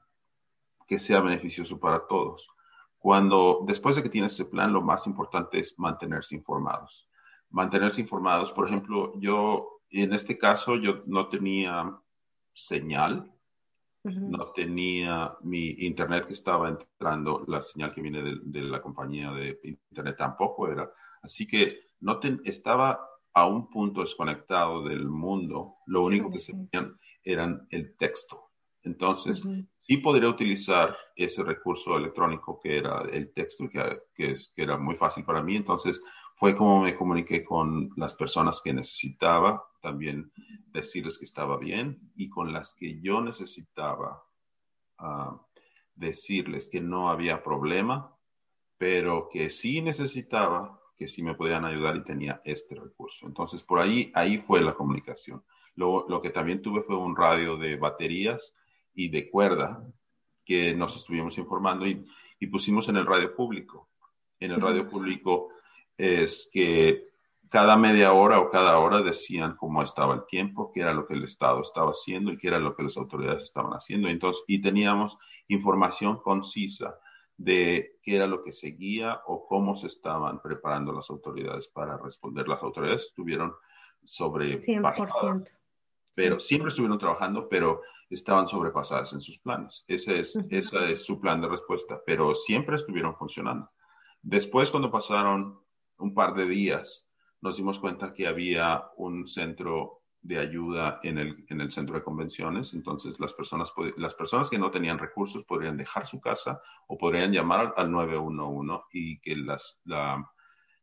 que 0.87 0.99
sea 0.99 1.21
beneficioso 1.21 1.79
para 1.79 2.07
todos. 2.07 2.47
Cuando 2.97 3.63
después 3.65 3.95
de 3.95 4.03
que 4.03 4.09
tienes 4.09 4.33
ese 4.33 4.45
plan, 4.45 4.73
lo 4.73 4.81
más 4.81 5.07
importante 5.07 5.59
es 5.59 5.77
mantenerse 5.77 6.35
informados 6.35 7.09
mantenerse 7.49 8.01
informados. 8.01 8.51
Por 8.51 8.67
ejemplo, 8.67 9.13
yo 9.19 9.81
en 9.89 10.13
este 10.13 10.37
caso 10.37 10.75
yo 10.75 11.03
no 11.05 11.29
tenía 11.29 11.99
señal, 12.53 13.31
no 14.03 14.51
tenía 14.51 15.35
mi 15.41 15.69
internet 15.79 16.25
que 16.25 16.33
estaba 16.33 16.69
entrando, 16.69 17.43
la 17.47 17.61
señal 17.61 17.93
que 17.93 18.01
viene 18.01 18.21
de, 18.21 18.61
la 18.61 18.81
compañía 18.81 19.31
de 19.31 19.59
internet 19.89 20.15
tampoco 20.17 20.71
era. 20.71 20.89
Así 21.21 21.45
que 21.45 21.79
no 21.99 22.19
estaba 22.45 22.99
a 23.33 23.47
un 23.47 23.69
punto 23.69 24.01
desconectado 24.01 24.83
del 24.83 25.07
mundo. 25.07 25.75
Lo 25.85 26.03
único 26.03 26.31
que 26.31 26.39
se 26.39 26.53
tenían 26.53 26.95
eran 27.23 27.67
el 27.69 27.95
texto. 27.97 28.49
Entonces, 28.83 29.43
sí 29.81 29.97
podría 29.97 30.29
utilizar 30.29 30.95
ese 31.15 31.43
recurso 31.43 31.97
electrónico 31.97 32.59
que 32.61 32.77
era 32.77 33.01
el 33.11 33.33
texto, 33.33 33.69
que, 33.69 34.01
que, 34.15 34.31
es, 34.31 34.53
que 34.55 34.63
era 34.63 34.77
muy 34.77 34.95
fácil 34.95 35.25
para 35.25 35.43
mí. 35.43 35.57
Entonces, 35.57 36.01
fue 36.35 36.55
como 36.55 36.83
me 36.83 36.95
comuniqué 36.95 37.43
con 37.43 37.89
las 37.97 38.15
personas 38.15 38.61
que 38.63 38.73
necesitaba, 38.73 39.61
también 39.81 40.31
decirles 40.67 41.17
que 41.17 41.25
estaba 41.25 41.57
bien, 41.57 42.11
y 42.15 42.29
con 42.29 42.53
las 42.53 42.73
que 42.73 42.99
yo 43.01 43.21
necesitaba 43.21 44.23
ah, 44.97 45.41
decirles 45.95 46.69
que 46.69 46.81
no 46.81 47.09
había 47.09 47.43
problema, 47.43 48.15
pero 48.77 49.29
que 49.31 49.49
sí 49.49 49.81
necesitaba, 49.81 50.79
que 50.95 51.07
sí 51.07 51.23
me 51.23 51.35
podían 51.35 51.65
ayudar 51.65 51.97
y 51.97 52.03
tenía 52.03 52.41
este 52.43 52.75
recurso. 52.75 53.25
Entonces, 53.25 53.63
por 53.63 53.79
ahí, 53.79 54.11
ahí 54.15 54.37
fue 54.37 54.61
la 54.61 54.73
comunicación. 54.73 55.43
Lo, 55.75 56.07
lo 56.07 56.21
que 56.21 56.29
también 56.29 56.61
tuve 56.61 56.81
fue 56.81 56.95
un 56.95 57.15
radio 57.15 57.57
de 57.57 57.77
baterías 57.77 58.55
y 58.93 59.09
de 59.09 59.29
cuerda 59.29 59.85
que 60.45 60.73
nos 60.73 60.95
estuvimos 60.97 61.37
informando 61.37 61.85
y, 61.85 62.05
y 62.39 62.47
pusimos 62.47 62.89
en 62.89 62.97
el 62.97 63.05
radio 63.05 63.35
público. 63.35 63.89
En 64.39 64.51
el 64.51 64.61
radio 64.61 64.89
público 64.89 65.49
es 65.97 66.49
que 66.51 67.08
cada 67.49 67.75
media 67.77 68.13
hora 68.13 68.39
o 68.39 68.49
cada 68.49 68.77
hora 68.79 69.01
decían 69.01 69.55
cómo 69.57 69.81
estaba 69.81 70.13
el 70.13 70.25
tiempo, 70.27 70.71
qué 70.71 70.81
era 70.81 70.93
lo 70.93 71.07
que 71.07 71.15
el 71.15 71.23
Estado 71.23 71.61
estaba 71.61 71.91
haciendo 71.91 72.31
y 72.31 72.37
qué 72.37 72.47
era 72.47 72.59
lo 72.59 72.75
que 72.75 72.83
las 72.83 72.95
autoridades 72.97 73.43
estaban 73.43 73.73
haciendo. 73.73 74.07
Entonces, 74.07 74.43
y 74.47 74.61
teníamos 74.61 75.17
información 75.47 76.17
concisa 76.21 76.99
de 77.37 77.97
qué 78.03 78.17
era 78.17 78.27
lo 78.27 78.43
que 78.43 78.51
seguía 78.51 79.21
o 79.25 79.47
cómo 79.47 79.75
se 79.75 79.87
estaban 79.87 80.41
preparando 80.41 80.91
las 80.91 81.09
autoridades 81.09 81.67
para 81.67 81.97
responder. 81.97 82.47
Las 82.47 82.61
autoridades 82.61 83.03
estuvieron 83.03 83.53
sobre 84.03 84.57
100%. 84.57 85.45
pero 86.13 86.39
siempre 86.39 86.69
estuvieron 86.69 86.99
trabajando, 86.99 87.47
pero 87.49 87.81
estaban 88.09 88.47
sobrepasadas 88.47 89.13
en 89.13 89.21
sus 89.21 89.39
planes. 89.39 89.85
Ese 89.87 90.19
es, 90.19 90.35
Ese 90.49 90.91
es 90.91 91.03
su 91.03 91.19
plan 91.19 91.41
de 91.41 91.47
respuesta, 91.47 92.01
pero 92.05 92.35
siempre 92.35 92.75
estuvieron 92.75 93.15
funcionando. 93.15 93.71
Después, 94.21 94.69
cuando 94.69 94.91
pasaron 94.91 95.59
un 95.97 96.13
par 96.13 96.33
de 96.33 96.45
días, 96.45 97.08
nos 97.41 97.57
dimos 97.57 97.79
cuenta 97.79 98.13
que 98.13 98.27
había 98.27 98.83
un 98.97 99.27
centro 99.27 99.99
de 100.21 100.37
ayuda 100.37 100.99
en 101.03 101.17
el, 101.17 101.45
en 101.49 101.61
el 101.61 101.71
centro 101.71 101.95
de 101.95 102.03
convenciones. 102.03 102.73
Entonces, 102.73 103.19
las 103.19 103.33
personas, 103.33 103.71
las 103.97 104.13
personas 104.15 104.49
que 104.49 104.59
no 104.59 104.69
tenían 104.69 104.99
recursos 104.99 105.45
podrían 105.45 105.77
dejar 105.77 106.07
su 106.07 106.19
casa 106.19 106.61
o 106.87 106.97
podrían 106.97 107.31
llamar 107.31 107.73
al, 107.77 107.91
911 107.91 108.83
y 108.91 109.19
que 109.21 109.37
las, 109.37 109.79
la, 109.85 110.29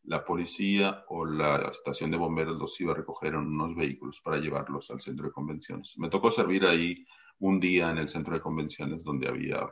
la, 0.04 0.24
policía 0.24 1.04
o 1.08 1.26
la 1.26 1.68
estación 1.70 2.10
de 2.10 2.16
bomberos 2.16 2.56
los 2.56 2.80
iba 2.80 2.92
a 2.92 2.96
recoger 2.96 3.34
en 3.34 3.40
unos 3.40 3.74
vehículos 3.76 4.20
para 4.22 4.38
llevarlos 4.38 4.90
al 4.90 5.00
centro 5.00 5.26
de 5.26 5.32
convenciones. 5.32 5.94
Me 5.98 6.08
tocó 6.08 6.30
servir 6.30 6.64
ahí 6.64 7.04
un 7.38 7.60
día 7.60 7.90
en 7.90 7.98
el 7.98 8.08
centro 8.08 8.34
de 8.34 8.40
convenciones 8.40 9.04
donde 9.04 9.28
había 9.28 9.68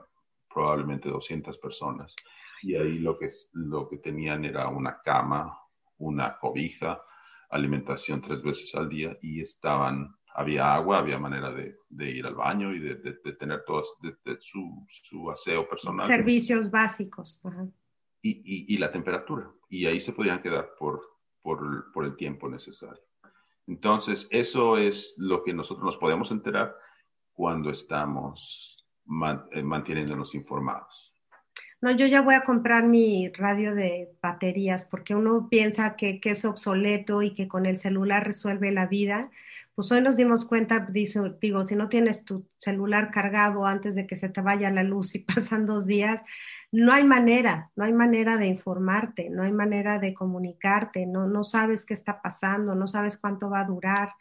probablemente 0.53 1.09
200 1.09 1.57
personas 1.59 2.15
y 2.63 2.77
ahí 2.77 2.99
lo 2.99 3.19
que, 3.19 3.29
lo 3.53 3.89
que 3.89 3.99
tenían 3.99 4.45
era 4.45 4.69
una 4.69 5.01
cama, 5.03 5.59
una 5.99 6.39
cobija, 6.39 7.01
alimentación 7.51 8.21
tres 8.21 8.43
veces 8.43 8.75
al 8.75 8.89
día 8.89 9.17
y 9.23 9.41
estaban, 9.41 10.15
había 10.35 10.75
agua, 10.75 10.99
había 10.99 11.19
manera 11.19 11.53
de, 11.53 11.77
ir 12.11 12.27
al 12.27 12.35
baño 12.35 12.75
y 12.75 12.81
de, 12.81 12.97
tener 13.39 13.65
todo 13.65 13.85
su, 14.41 14.87
su, 14.89 15.31
aseo 15.31 15.69
personal. 15.69 16.07
Servicios 16.07 16.71
básicos. 16.71 17.41
Y, 18.23 18.75
y, 18.75 18.79
la 18.79 18.91
temperatura. 18.91 19.53
Y 19.69 19.87
ahí 19.87 20.01
se 20.01 20.13
podían 20.13 20.41
quedar 20.41 20.71
por, 20.79 21.03
por, 21.43 21.93
por 21.93 22.05
el 22.07 22.17
tiempo 22.17 22.49
necesario. 22.49 23.03
Entonces, 23.67 24.29
eso 24.31 24.77
es 24.77 25.15
lo 25.19 25.43
que 25.43 25.55
nosotros 25.55 25.85
nos 25.85 25.97
podemos 25.97 26.31
enterar 26.31 26.75
cuando 27.33 27.71
estamos 27.71 28.87
eh, 29.53 29.63
manteniéndonos 29.63 30.35
informados. 30.35 31.14
No, 31.85 31.91
yo 31.91 32.07
ya 32.07 32.23
voy 32.23 32.35
a 32.35 32.45
comprar 32.45 32.85
mi 32.85 33.29
radio 33.29 33.75
de 33.75 34.11
baterías 34.23 34.87
porque 34.87 35.15
uno 35.15 35.49
piensa 35.51 35.97
que, 35.97 36.19
es 36.25 36.47
obsoleto 36.47 37.21
y 37.21 37.35
que 37.35 37.47
con 37.47 37.67
el 37.67 37.77
celular 37.77 38.27
resuelve 38.27 38.73
la 38.73 38.87
vida. 38.87 39.31
Pues 39.75 39.93
hoy 39.93 40.01
nos 40.01 40.17
dimos 40.17 40.47
cuenta, 40.47 40.87
digo, 40.91 41.63
si 41.63 41.77
no 41.77 41.91
tienes 41.91 42.25
tu 42.25 42.49
celular 42.57 43.11
cargado 43.11 43.67
antes 43.67 43.95
de 43.95 44.07
que 44.07 44.17
se 44.17 44.31
te 44.31 44.41
vaya 44.41 44.71
la 44.71 44.83
luz 44.83 45.15
y 45.15 45.19
pasan 45.35 45.67
dos 45.67 45.85
días, 45.85 46.23
no 46.73 46.91
hay 46.91 47.05
manera, 47.05 47.71
no 47.77 47.85
hay 47.85 47.93
manera 47.93 48.39
de 48.39 48.47
informarte, 48.47 49.29
no 49.29 49.43
hay 49.43 49.53
manera 49.53 49.99
de 49.99 50.15
comunicarte, 50.15 51.05
no, 51.05 51.27
no 51.27 51.45
sabes 51.45 51.85
qué 51.85 51.93
está 51.93 52.23
pasando, 52.23 52.75
no 52.75 52.87
sabes 52.87 53.19
cuánto 53.19 53.51
va 53.51 53.61
a 53.61 53.67
durar 53.67 54.15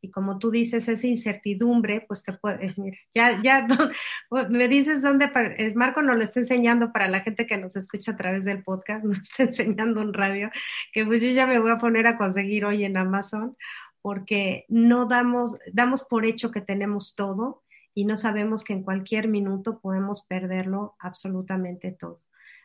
y 0.00 0.10
como 0.10 0.38
tú 0.38 0.50
dices, 0.50 0.88
esa 0.88 1.06
incertidumbre, 1.06 2.04
pues 2.06 2.22
te 2.22 2.32
puede, 2.32 2.74
mira, 2.76 2.96
ya, 3.14 3.42
ya 3.42 3.66
me 4.48 4.68
dices 4.68 5.02
dónde, 5.02 5.30
eh, 5.58 5.72
Marco 5.74 6.02
nos 6.02 6.16
lo 6.16 6.22
está 6.22 6.40
enseñando 6.40 6.92
para 6.92 7.08
la 7.08 7.20
gente 7.20 7.46
que 7.46 7.56
nos 7.56 7.76
escucha 7.76 8.12
a 8.12 8.16
través 8.16 8.44
del 8.44 8.62
podcast, 8.62 9.04
nos 9.04 9.18
está 9.18 9.44
enseñando 9.44 10.00
un 10.00 10.14
radio, 10.14 10.50
que 10.92 11.04
pues 11.04 11.20
yo 11.20 11.28
ya 11.30 11.46
me 11.46 11.58
voy 11.58 11.70
a 11.70 11.78
poner 11.78 12.06
a 12.06 12.16
conseguir 12.16 12.64
hoy 12.64 12.84
en 12.84 12.96
Amazon, 12.96 13.56
porque 14.00 14.64
no 14.68 15.06
damos, 15.06 15.58
damos 15.72 16.04
por 16.04 16.24
hecho 16.24 16.50
que 16.50 16.60
tenemos 16.60 17.14
todo 17.16 17.64
y 17.94 18.04
no 18.04 18.16
sabemos 18.16 18.62
que 18.62 18.72
en 18.72 18.84
cualquier 18.84 19.26
minuto 19.28 19.80
podemos 19.80 20.24
perderlo 20.24 20.96
absolutamente 21.00 21.90
todo 21.90 22.22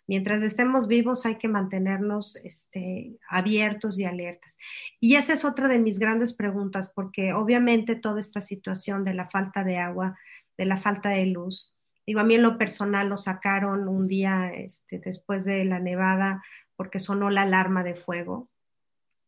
mientras 0.08 0.42
estemos 0.44 0.88
vivos 0.88 1.26
hay 1.26 1.38
que 1.38 1.48
mantenernos 1.48 2.36
este, 2.38 3.18
abiertos 3.30 4.00
y 4.00 4.06
alertas. 4.06 4.58
Y 5.00 5.16
esa 5.16 5.34
es 5.34 5.46
otra 5.46 5.68
de 5.68 5.80
mis 5.80 6.00
grandes 6.00 6.34
preguntas, 6.34 6.92
porque 6.94 7.34
obviamente 7.34 7.96
toda 7.96 8.20
esta 8.20 8.42
situación 8.42 9.04
de 9.04 9.14
la 9.14 9.30
falta 9.30 9.64
de 9.64 9.78
agua, 9.78 10.18
de 10.58 10.66
la 10.66 10.82
falta 10.82 11.10
de 11.10 11.26
luz, 11.28 11.78
digo, 12.06 12.20
a 12.20 12.26
mí 12.26 12.38
lo 12.38 12.58
personal 12.58 13.10
lo 13.10 13.18
sacaron 13.18 13.88
un 13.88 14.08
día 14.08 14.52
este, 14.54 15.00
después 15.00 15.46
de 15.46 15.66
la 15.66 15.80
nevada 15.80 16.44
porque 16.76 17.00
sonó 17.00 17.30
la 17.30 17.44
alarma 17.44 17.84
de 17.84 17.96
fuego. 17.96 18.50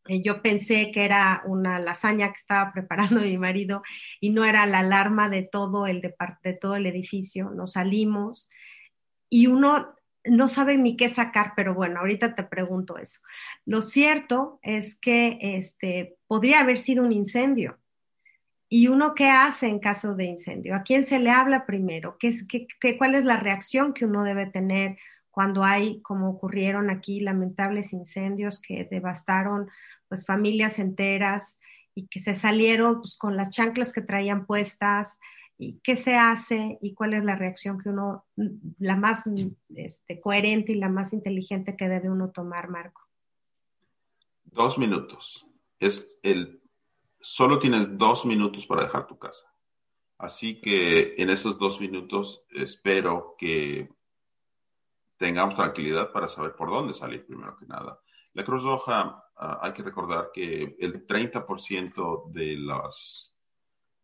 yo 0.08 0.40
pensé 0.42 0.92
que 0.92 1.04
era 1.04 1.42
una 1.46 1.78
lasaña 1.78 2.28
que 2.28 2.38
estaba 2.38 2.72
preparando 2.74 3.20
mi 3.20 3.38
marido 3.38 3.82
y 4.20 4.30
no 4.30 4.44
era 4.44 4.66
la 4.66 4.80
alarma 4.80 5.28
de 5.28 5.42
todo 5.42 5.86
el, 5.86 6.00
de, 6.00 6.14
de 6.44 6.52
todo 6.52 6.76
el 6.76 6.86
edificio. 6.86 7.50
Nos 7.50 7.72
salimos 7.72 8.50
y 9.30 9.46
uno 9.46 9.96
no 10.28 10.48
saben 10.48 10.82
ni 10.82 10.96
qué 10.96 11.08
sacar, 11.08 11.52
pero 11.56 11.74
bueno, 11.74 12.00
ahorita 12.00 12.34
te 12.34 12.42
pregunto 12.44 12.98
eso. 12.98 13.20
Lo 13.64 13.82
cierto 13.82 14.58
es 14.62 14.96
que 14.96 15.38
este, 15.40 16.16
podría 16.26 16.60
haber 16.60 16.78
sido 16.78 17.04
un 17.04 17.12
incendio. 17.12 17.78
¿Y 18.68 18.88
uno 18.88 19.14
qué 19.14 19.30
hace 19.30 19.68
en 19.68 19.78
caso 19.78 20.14
de 20.14 20.24
incendio? 20.24 20.74
¿A 20.74 20.82
quién 20.82 21.04
se 21.04 21.20
le 21.20 21.30
habla 21.30 21.66
primero? 21.66 22.16
¿Qué, 22.18 22.34
qué, 22.48 22.98
cuál 22.98 23.14
es 23.14 23.24
la 23.24 23.36
reacción 23.36 23.92
que 23.92 24.04
uno 24.04 24.24
debe 24.24 24.46
tener 24.46 24.96
cuando 25.30 25.62
hay, 25.62 26.00
como 26.02 26.30
ocurrieron 26.30 26.90
aquí, 26.90 27.20
lamentables 27.20 27.92
incendios 27.92 28.60
que 28.60 28.88
devastaron 28.90 29.68
pues, 30.08 30.24
familias 30.24 30.78
enteras 30.78 31.58
y 31.94 32.08
que 32.08 32.18
se 32.18 32.34
salieron 32.34 33.00
pues, 33.00 33.16
con 33.16 33.36
las 33.36 33.50
chanclas 33.50 33.92
que 33.92 34.00
traían 34.00 34.46
puestas, 34.46 35.18
y 35.58 35.80
qué 35.80 35.96
se 35.96 36.16
hace 36.16 36.78
y 36.82 36.94
cuál 36.94 37.14
es 37.14 37.24
la 37.24 37.36
reacción 37.36 37.78
que 37.78 37.88
uno, 37.88 38.26
la 38.78 38.96
más 38.96 39.24
este, 39.74 40.20
coherente 40.20 40.72
y 40.72 40.76
la 40.76 40.88
más 40.88 41.12
inteligente 41.12 41.76
que 41.76 41.88
debe 41.88 42.10
uno 42.10 42.30
tomar, 42.30 42.68
Marco. 42.68 43.02
Dos 44.44 44.78
minutos. 44.78 45.46
Es 45.78 46.18
el, 46.22 46.62
solo 47.20 47.58
tienes 47.58 47.96
dos 47.96 48.26
minutos 48.26 48.66
para 48.66 48.82
dejar 48.82 49.06
tu 49.06 49.18
casa. 49.18 49.52
Así 50.18 50.60
que 50.60 51.14
en 51.18 51.30
esos 51.30 51.58
dos 51.58 51.80
minutos 51.80 52.44
espero 52.50 53.34
que 53.38 53.90
tengamos 55.16 55.54
tranquilidad 55.54 56.12
para 56.12 56.28
saber 56.28 56.54
por 56.54 56.70
dónde 56.70 56.94
salir 56.94 57.26
primero 57.26 57.56
que 57.58 57.66
nada. 57.66 58.00
La 58.32 58.44
Cruz 58.44 58.62
Roja, 58.62 59.24
ah, 59.36 59.58
hay 59.62 59.72
que 59.72 59.82
recordar 59.82 60.30
que 60.32 60.76
el 60.78 61.06
30% 61.06 62.30
de 62.32 62.56
las 62.58 63.35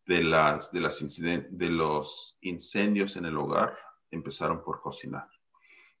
de, 0.05 0.23
las, 0.23 0.71
de, 0.71 0.81
las 0.81 0.99
de 1.19 1.69
los 1.69 2.37
incendios 2.41 3.15
en 3.15 3.25
el 3.25 3.37
hogar 3.37 3.77
empezaron 4.11 4.63
por 4.63 4.79
cocinar. 4.81 5.27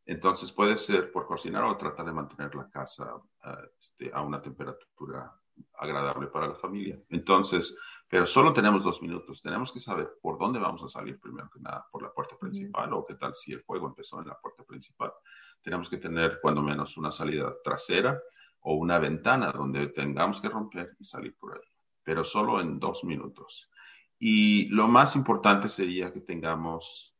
Entonces 0.05 0.51
puede 0.51 0.77
ser 0.77 1.11
por 1.11 1.25
cocinar 1.25 1.63
o 1.63 1.77
tratar 1.77 2.05
de 2.05 2.11
mantener 2.11 2.53
la 2.55 2.69
casa 2.69 3.15
ah, 3.43 3.61
este, 3.79 4.11
a 4.13 4.21
una 4.21 4.41
temperatura 4.41 5.33
agradable 5.75 6.27
para 6.27 6.47
la 6.47 6.55
familia. 6.55 6.99
Entonces, 7.09 7.75
pero 8.09 8.27
solo 8.27 8.53
tenemos 8.53 8.83
dos 8.83 9.01
minutos. 9.01 9.41
Tenemos 9.41 9.71
que 9.71 9.79
saber 9.79 10.17
por 10.21 10.37
dónde 10.37 10.59
vamos 10.59 10.83
a 10.83 10.89
salir 10.89 11.19
primero 11.19 11.49
que 11.49 11.59
nada, 11.59 11.87
por 11.91 12.03
la 12.03 12.11
puerta 12.11 12.37
principal 12.37 12.93
o 12.93 13.05
qué 13.05 13.15
tal 13.15 13.33
si 13.33 13.53
el 13.53 13.61
fuego 13.61 13.87
empezó 13.87 14.19
en 14.19 14.27
la 14.27 14.39
puerta 14.39 14.63
principal. 14.63 15.13
Tenemos 15.61 15.89
que 15.89 15.97
tener 15.97 16.39
cuando 16.41 16.61
menos 16.61 16.97
una 16.97 17.11
salida 17.11 17.53
trasera 17.63 18.19
o 18.61 18.75
una 18.75 18.99
ventana 18.99 19.51
donde 19.51 19.87
tengamos 19.87 20.41
que 20.41 20.49
romper 20.49 20.95
y 20.99 21.05
salir 21.05 21.35
por 21.37 21.55
ahí, 21.55 21.69
pero 22.03 22.23
solo 22.25 22.59
en 22.59 22.79
dos 22.79 23.03
minutos. 23.03 23.69
Y 24.19 24.67
lo 24.69 24.87
más 24.87 25.15
importante 25.15 25.69
sería 25.69 26.13
que 26.13 26.21
tengamos, 26.21 27.15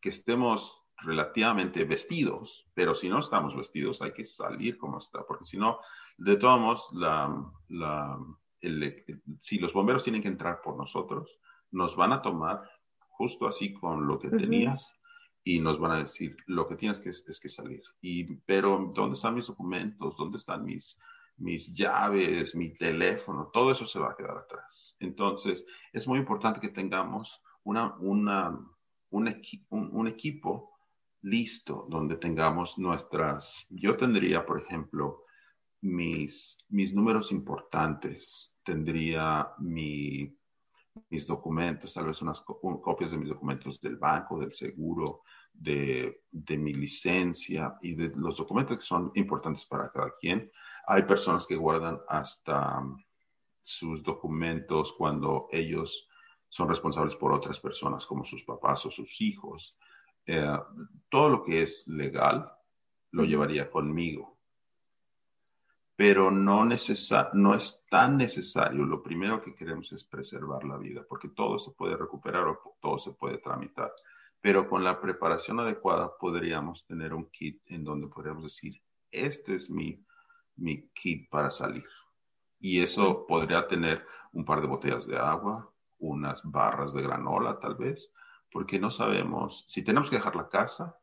que 0.00 0.08
estemos 0.08 0.86
relativamente 0.98 1.84
vestidos, 1.84 2.66
pero 2.74 2.94
si 2.94 3.08
no 3.08 3.18
estamos 3.18 3.54
vestidos 3.54 4.00
hay 4.02 4.12
que 4.12 4.24
salir 4.24 4.78
como 4.78 4.98
está, 4.98 5.24
porque 5.26 5.44
si 5.44 5.56
no, 5.56 5.78
de 6.16 6.36
todos 6.36 6.60
modos, 6.60 6.90
la, 6.94 7.52
la, 7.68 8.18
si 9.38 9.58
los 9.58 9.72
bomberos 9.72 10.02
tienen 10.02 10.22
que 10.22 10.28
entrar 10.28 10.60
por 10.62 10.76
nosotros, 10.76 11.38
nos 11.70 11.96
van 11.96 12.12
a 12.12 12.22
tomar 12.22 12.62
justo 13.08 13.46
así 13.46 13.72
con 13.72 14.06
lo 14.06 14.18
que 14.18 14.30
tenías 14.30 14.92
y 15.44 15.60
nos 15.60 15.78
van 15.78 15.92
a 15.92 15.98
decir, 15.98 16.36
lo 16.46 16.66
que 16.66 16.76
tienes 16.76 16.98
que, 16.98 17.10
es 17.10 17.40
que 17.40 17.48
salir. 17.48 17.82
Y, 18.00 18.24
pero, 18.24 18.90
¿dónde 18.94 19.14
están 19.14 19.34
mis 19.34 19.46
documentos? 19.46 20.16
¿Dónde 20.16 20.38
están 20.38 20.64
mis, 20.64 20.98
mis 21.38 21.72
llaves, 21.74 22.54
mi 22.54 22.72
teléfono, 22.74 23.50
todo 23.52 23.72
eso 23.72 23.86
se 23.86 23.98
va 23.98 24.10
a 24.10 24.16
quedar 24.16 24.38
atrás. 24.38 24.96
Entonces, 25.00 25.64
es 25.92 26.06
muy 26.06 26.18
importante 26.18 26.60
que 26.60 26.68
tengamos 26.68 27.42
una, 27.64 27.94
un, 27.96 28.28
un, 29.10 30.08
equipo 30.08 30.78
listo 31.22 31.86
donde 31.88 32.16
tengamos 32.16 32.78
nuestras, 32.78 33.66
yo 33.70 33.96
tendría, 33.96 34.46
por 34.46 34.60
ejemplo, 34.60 35.24
mis, 35.82 36.64
mis 36.68 36.94
números 36.94 37.32
importantes, 37.32 38.56
tendría 38.62 39.48
mi, 39.58 40.34
mis 41.10 41.26
documentos, 41.26 41.94
tal 41.94 42.06
vez 42.06 42.22
unas 42.22 42.42
copias 42.42 43.10
de 43.10 43.18
mis 43.18 43.28
documentos 43.28 43.80
del 43.80 43.96
banco, 43.96 44.38
del 44.38 44.52
seguro, 44.52 45.22
de, 45.58 46.22
de 46.30 46.58
mi 46.58 46.72
licencia 46.74 47.76
y 47.82 47.94
de 47.94 48.12
los 48.14 48.36
documentos 48.36 48.76
que 48.76 48.84
son 48.84 49.10
importantes 49.14 49.64
para 49.64 49.90
cada 49.90 50.14
quien 50.20 50.50
hay 50.86 51.02
personas 51.02 51.46
que 51.46 51.56
guardan 51.56 52.00
hasta 52.08 52.78
um, 52.78 53.02
sus 53.60 54.02
documentos 54.02 54.94
cuando 54.96 55.48
ellos 55.50 56.08
son 56.48 56.68
responsables 56.68 57.16
por 57.16 57.32
otras 57.32 57.58
personas, 57.58 58.06
como 58.06 58.24
sus 58.24 58.44
papás 58.44 58.86
o 58.86 58.90
sus 58.90 59.20
hijos. 59.20 59.76
Eh, 60.24 60.56
todo 61.08 61.28
lo 61.28 61.42
que 61.42 61.62
es 61.62 61.86
legal 61.88 62.50
lo 63.10 63.24
llevaría 63.24 63.68
conmigo. 63.68 64.38
pero 65.96 66.30
no, 66.30 66.66
no 67.32 67.54
es 67.54 67.84
tan 67.90 68.16
necesario. 68.18 68.84
Lo 68.84 69.02
primero 69.02 69.40
que 69.40 69.54
queremos 69.54 69.90
es 69.92 70.04
preservar 70.04 70.62
la 70.64 70.76
vida, 70.76 71.04
porque 71.08 71.30
todo 71.30 71.58
se 71.58 71.70
puede 71.70 71.96
recuperar 71.96 72.46
o 72.46 72.76
todo 72.80 72.98
se 72.98 73.12
puede 73.12 73.38
tramitar. 73.38 73.90
Pero 74.46 74.68
con 74.68 74.84
la 74.84 75.00
preparación 75.00 75.58
adecuada 75.58 76.16
podríamos 76.16 76.86
tener 76.86 77.12
un 77.12 77.28
kit 77.32 77.68
en 77.68 77.82
donde 77.82 78.06
podríamos 78.06 78.44
decir, 78.44 78.80
este 79.10 79.56
es 79.56 79.68
mi, 79.68 80.06
mi 80.54 80.88
kit 80.90 81.28
para 81.28 81.50
salir. 81.50 81.84
Y 82.60 82.80
eso 82.80 83.26
podría 83.26 83.66
tener 83.66 84.06
un 84.30 84.44
par 84.44 84.60
de 84.60 84.68
botellas 84.68 85.04
de 85.04 85.18
agua, 85.18 85.68
unas 85.98 86.44
barras 86.44 86.94
de 86.94 87.02
granola 87.02 87.58
tal 87.58 87.74
vez, 87.74 88.14
porque 88.48 88.78
no 88.78 88.92
sabemos 88.92 89.64
si 89.66 89.82
tenemos 89.82 90.10
que 90.10 90.16
dejar 90.18 90.36
la 90.36 90.48
casa, 90.48 90.96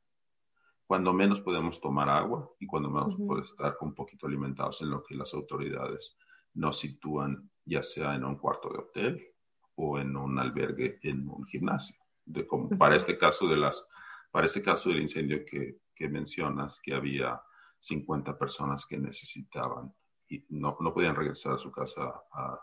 cuando 0.87 1.11
menos 1.11 1.41
podemos 1.41 1.81
tomar 1.81 2.07
agua 2.07 2.49
y 2.61 2.65
cuando 2.65 2.89
menos 2.89 3.17
podemos 3.17 3.51
estar 3.51 3.75
un 3.81 3.93
poquito 3.93 4.25
alimentados 4.25 4.81
en 4.83 4.89
lo 4.89 5.03
que 5.03 5.15
las 5.15 5.33
autoridades 5.33 6.15
nos 6.53 6.79
sitúan, 6.79 7.51
ya 7.65 7.83
sea 7.83 8.15
en 8.15 8.23
un 8.23 8.37
cuarto 8.37 8.69
de 8.69 8.79
hotel 8.79 9.27
o 9.75 9.99
en 9.99 10.15
un 10.15 10.39
albergue 10.39 10.97
en 11.03 11.27
un 11.27 11.43
gimnasio. 11.43 12.02
De 12.25 12.47
como, 12.47 12.69
para 12.77 12.95
este 12.95 13.17
caso 13.17 13.47
de 13.47 13.57
las, 13.57 13.85
para 14.31 14.47
este 14.47 14.61
caso 14.61 14.89
del 14.89 15.01
incendio 15.01 15.43
que, 15.45 15.79
que 15.95 16.09
mencionas, 16.09 16.79
que 16.81 16.93
había 16.93 17.41
50 17.79 18.37
personas 18.37 18.85
que 18.85 18.97
necesitaban 18.97 19.93
y 20.29 20.45
no, 20.49 20.77
no 20.79 20.93
podían 20.93 21.15
regresar 21.15 21.53
a 21.53 21.57
su 21.57 21.71
casa 21.71 22.23
a, 22.31 22.59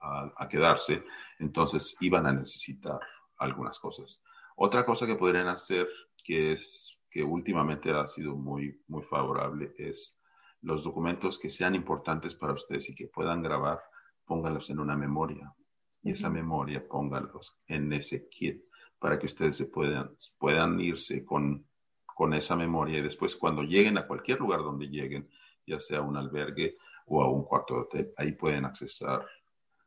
a, 0.00 0.48
quedarse, 0.48 1.04
entonces 1.38 1.96
iban 2.00 2.26
a 2.26 2.32
necesitar 2.32 3.00
algunas 3.38 3.78
cosas. 3.78 4.20
Otra 4.56 4.84
cosa 4.84 5.06
que 5.06 5.16
podrían 5.16 5.48
hacer, 5.48 5.88
que 6.24 6.52
es 6.52 6.98
que 7.10 7.22
últimamente 7.22 7.90
ha 7.90 8.06
sido 8.06 8.36
muy, 8.36 8.82
muy 8.88 9.02
favorable, 9.04 9.74
es 9.78 10.18
los 10.62 10.84
documentos 10.84 11.38
que 11.38 11.50
sean 11.50 11.74
importantes 11.74 12.34
para 12.34 12.54
ustedes 12.54 12.90
y 12.90 12.94
que 12.94 13.08
puedan 13.08 13.42
grabar, 13.42 13.80
pónganlos 14.24 14.70
en 14.70 14.80
una 14.80 14.96
memoria. 14.96 15.54
Y 16.02 16.12
esa 16.12 16.30
memoria 16.30 16.86
pónganlos 16.86 17.56
en 17.66 17.92
ese 17.92 18.28
kit 18.28 18.62
para 18.98 19.18
que 19.18 19.26
ustedes 19.26 19.56
se 19.56 19.66
puedan, 19.66 20.10
puedan 20.38 20.80
irse 20.80 21.24
con, 21.24 21.66
con 22.04 22.34
esa 22.34 22.56
memoria 22.56 22.98
y 22.98 23.02
después 23.02 23.36
cuando 23.36 23.62
lleguen 23.62 23.98
a 23.98 24.06
cualquier 24.06 24.40
lugar 24.40 24.60
donde 24.60 24.86
lleguen, 24.86 25.28
ya 25.66 25.80
sea 25.80 26.02
un 26.02 26.16
albergue 26.16 26.76
o 27.06 27.22
a 27.22 27.30
un 27.30 27.44
cuarto 27.44 27.74
de 27.74 27.80
hotel, 27.80 28.12
ahí 28.16 28.32
pueden 28.32 28.64
accesar 28.64 29.26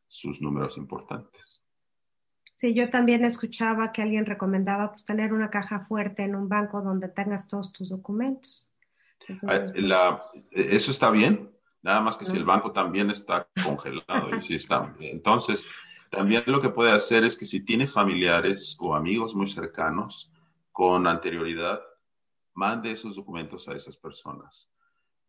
sus 0.07 0.41
números 0.41 0.77
importantes. 0.77 1.61
Sí, 2.55 2.73
yo 2.73 2.89
también 2.89 3.23
escuchaba 3.23 3.93
que 3.93 4.01
alguien 4.01 4.25
recomendaba 4.25 4.91
pues, 4.91 5.05
tener 5.05 5.31
una 5.31 5.49
caja 5.49 5.85
fuerte 5.85 6.23
en 6.23 6.35
un 6.35 6.49
banco 6.49 6.81
donde 6.81 7.07
tengas 7.07 7.47
todos 7.47 7.71
tus 7.71 7.89
documentos. 7.89 8.69
Ah, 9.47 9.65
pues, 9.71 9.73
eso 10.51 10.91
está 10.91 11.09
bien, 11.11 11.49
nada 11.81 12.01
más 12.01 12.17
que 12.17 12.25
si 12.25 12.35
el 12.35 12.43
banco 12.43 12.71
también 12.71 13.11
está 13.11 13.47
congelado 13.63 14.35
y 14.35 14.41
si 14.41 14.55
está. 14.55 14.93
Entonces, 14.99 15.67
también 16.09 16.43
lo 16.47 16.61
que 16.61 16.69
puede 16.69 16.91
hacer 16.91 17.23
es 17.23 17.37
que 17.37 17.45
si 17.45 17.63
tiene 17.63 17.87
familiares 17.87 18.77
o 18.79 18.95
amigos 18.95 19.35
muy 19.35 19.47
cercanos 19.47 20.31
con 20.71 21.07
anterioridad, 21.07 21.81
mande 22.53 22.91
esos 22.91 23.15
documentos 23.15 23.67
a 23.67 23.75
esas 23.75 23.95
personas. 23.97 24.69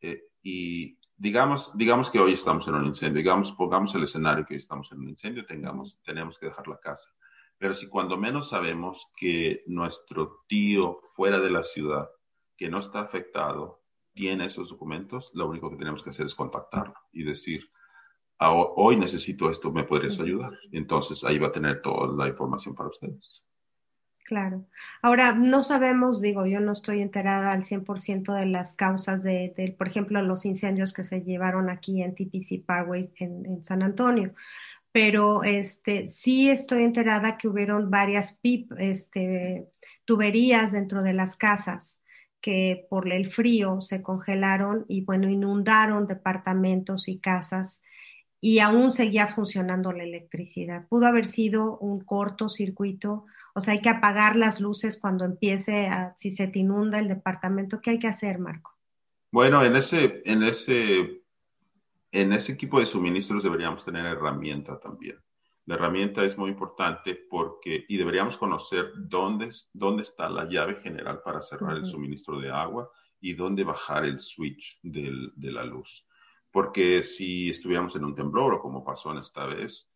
Eh, 0.00 0.22
y 0.42 0.98
digamos, 1.16 1.76
digamos 1.76 2.10
que 2.10 2.18
hoy 2.18 2.32
estamos 2.32 2.66
en 2.66 2.74
un 2.74 2.86
incendio, 2.86 3.18
digamos, 3.18 3.52
pongamos 3.52 3.94
el 3.94 4.04
escenario 4.04 4.44
que 4.46 4.54
hoy 4.54 4.60
estamos 4.60 4.90
en 4.92 5.00
un 5.00 5.08
incendio, 5.10 5.44
tengamos, 5.44 6.00
tenemos 6.02 6.38
que 6.38 6.46
dejar 6.46 6.66
la 6.66 6.78
casa. 6.78 7.10
Pero 7.58 7.74
si 7.74 7.88
cuando 7.88 8.16
menos 8.16 8.48
sabemos 8.48 9.08
que 9.16 9.62
nuestro 9.66 10.44
tío 10.48 11.00
fuera 11.14 11.40
de 11.40 11.50
la 11.50 11.62
ciudad, 11.62 12.08
que 12.56 12.70
no 12.70 12.78
está 12.78 13.00
afectado, 13.00 13.82
tiene 14.14 14.46
esos 14.46 14.70
documentos, 14.70 15.30
lo 15.34 15.46
único 15.46 15.70
que 15.70 15.76
tenemos 15.76 16.02
que 16.02 16.10
hacer 16.10 16.26
es 16.26 16.34
contactarlo 16.34 16.94
y 17.12 17.22
decir, 17.22 17.70
ah, 18.40 18.52
hoy 18.76 18.96
necesito 18.96 19.50
esto, 19.50 19.70
¿me 19.70 19.84
podrías 19.84 20.18
ayudar? 20.18 20.52
Entonces 20.72 21.22
ahí 21.24 21.38
va 21.38 21.48
a 21.48 21.52
tener 21.52 21.80
toda 21.80 22.12
la 22.12 22.28
información 22.28 22.74
para 22.74 22.88
ustedes. 22.88 23.44
Claro. 24.30 24.64
Ahora, 25.02 25.34
no 25.34 25.64
sabemos, 25.64 26.20
digo, 26.20 26.46
yo 26.46 26.60
no 26.60 26.70
estoy 26.70 27.00
enterada 27.00 27.50
al 27.50 27.64
100% 27.64 28.32
de 28.32 28.46
las 28.46 28.76
causas 28.76 29.24
de, 29.24 29.74
por 29.76 29.88
ejemplo, 29.88 30.22
los 30.22 30.46
incendios 30.46 30.92
que 30.92 31.02
se 31.02 31.22
llevaron 31.22 31.68
aquí 31.68 32.00
en 32.00 32.14
TPC 32.14 32.64
Parkway 32.64 33.10
en, 33.16 33.64
San 33.64 33.82
Antonio, 33.82 34.32
pero 34.92 35.42
este, 35.42 36.06
sí 36.06 36.48
estoy 36.48 36.84
enterada 36.84 37.36
que 37.38 37.48
hubieron 37.48 37.90
varias 37.90 38.34
PIP, 38.34 38.70
este, 38.78 39.68
tuberías 40.04 40.70
dentro 40.70 41.02
de 41.02 41.12
las 41.12 41.34
casas 41.34 42.00
que 42.40 42.86
por 42.88 43.12
el 43.12 43.32
frío 43.32 43.80
se 43.80 44.00
congelaron 44.00 44.84
y, 44.86 45.02
bueno, 45.04 45.28
inundaron 45.28 46.06
departamentos 46.06 47.08
y 47.08 47.18
casas 47.18 47.82
y 48.40 48.60
aún 48.60 48.90
seguía 48.90 49.26
funcionando 49.26 49.92
la 49.92 50.04
electricidad. 50.04 50.86
Pudo 50.88 51.06
haber 51.06 51.26
sido 51.26 51.78
un 51.78 52.00
cortocircuito 52.00 53.26
o 53.54 53.60
sea, 53.60 53.74
hay 53.74 53.80
que 53.80 53.88
apagar 53.88 54.36
las 54.36 54.60
luces 54.60 54.98
cuando 54.98 55.24
empiece, 55.24 55.88
a, 55.88 56.14
si 56.16 56.30
se 56.30 56.46
te 56.46 56.60
inunda 56.60 56.98
el 56.98 57.08
departamento. 57.08 57.80
¿Qué 57.80 57.90
hay 57.90 57.98
que 57.98 58.06
hacer, 58.06 58.38
Marco? 58.38 58.76
Bueno, 59.32 59.64
en 59.64 59.76
ese, 59.76 60.22
en 60.24 60.42
ese, 60.42 61.22
en 62.12 62.32
ese 62.32 62.52
equipo 62.52 62.80
de 62.80 62.86
suministros 62.86 63.42
deberíamos 63.42 63.84
tener 63.84 64.06
herramienta 64.06 64.78
también. 64.78 65.18
La 65.66 65.74
herramienta 65.76 66.24
es 66.24 66.36
muy 66.36 66.50
importante 66.50 67.14
porque, 67.28 67.84
y 67.88 67.96
deberíamos 67.96 68.36
conocer 68.36 68.92
dónde, 68.96 69.50
dónde 69.72 70.02
está 70.02 70.28
la 70.28 70.48
llave 70.48 70.80
general 70.82 71.20
para 71.24 71.42
cerrar 71.42 71.76
el 71.76 71.86
suministro 71.86 72.40
de 72.40 72.50
agua 72.50 72.90
y 73.20 73.34
dónde 73.34 73.62
bajar 73.62 74.04
el 74.04 74.18
switch 74.18 74.80
del, 74.82 75.32
de 75.36 75.52
la 75.52 75.64
luz. 75.64 76.06
Porque 76.50 77.04
si 77.04 77.50
estuviéramos 77.50 77.94
en 77.96 78.04
un 78.04 78.14
temblor 78.14 78.54
o 78.54 78.60
como 78.60 78.84
pasó 78.84 79.12
en 79.12 79.18
esta 79.18 79.46
vez, 79.46 79.88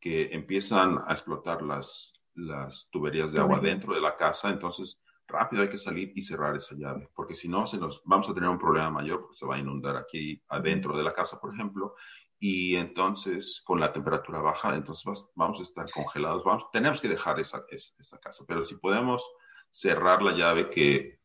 que 0.00 0.30
empiezan 0.32 0.98
a 1.06 1.12
explotar 1.12 1.62
las, 1.62 2.14
las 2.34 2.88
tuberías 2.90 3.32
de 3.32 3.40
agua 3.40 3.60
dentro 3.60 3.94
de 3.94 4.00
la 4.00 4.16
casa, 4.16 4.50
entonces 4.50 5.00
rápido 5.30 5.62
hay 5.62 5.68
que 5.68 5.78
salir 5.78 6.12
y 6.14 6.22
cerrar 6.22 6.56
esa 6.56 6.74
llave, 6.74 7.08
porque 7.14 7.34
si 7.34 7.48
no, 7.48 7.66
se 7.66 7.78
nos, 7.78 8.02
vamos 8.04 8.28
a 8.28 8.34
tener 8.34 8.48
un 8.48 8.58
problema 8.58 8.90
mayor, 8.90 9.20
porque 9.20 9.36
se 9.36 9.46
va 9.46 9.56
a 9.56 9.58
inundar 9.58 9.96
aquí 9.96 10.42
adentro 10.48 10.96
de 10.96 11.04
la 11.04 11.14
casa, 11.14 11.40
por 11.40 11.54
ejemplo, 11.54 11.94
y 12.38 12.76
entonces 12.76 13.62
con 13.64 13.78
la 13.78 13.92
temperatura 13.92 14.40
baja, 14.40 14.74
entonces 14.74 15.26
vamos 15.34 15.60
a 15.60 15.62
estar 15.62 15.86
congelados, 15.90 16.42
vamos, 16.44 16.64
tenemos 16.72 17.00
que 17.00 17.08
dejar 17.08 17.38
esa, 17.38 17.64
esa, 17.70 18.18
casa, 18.18 18.44
pero 18.48 18.64
si 18.64 18.76
podemos 18.76 19.22
cerrar 19.70 20.22
la 20.22 20.32
llave 20.32 20.68
que 20.70 21.20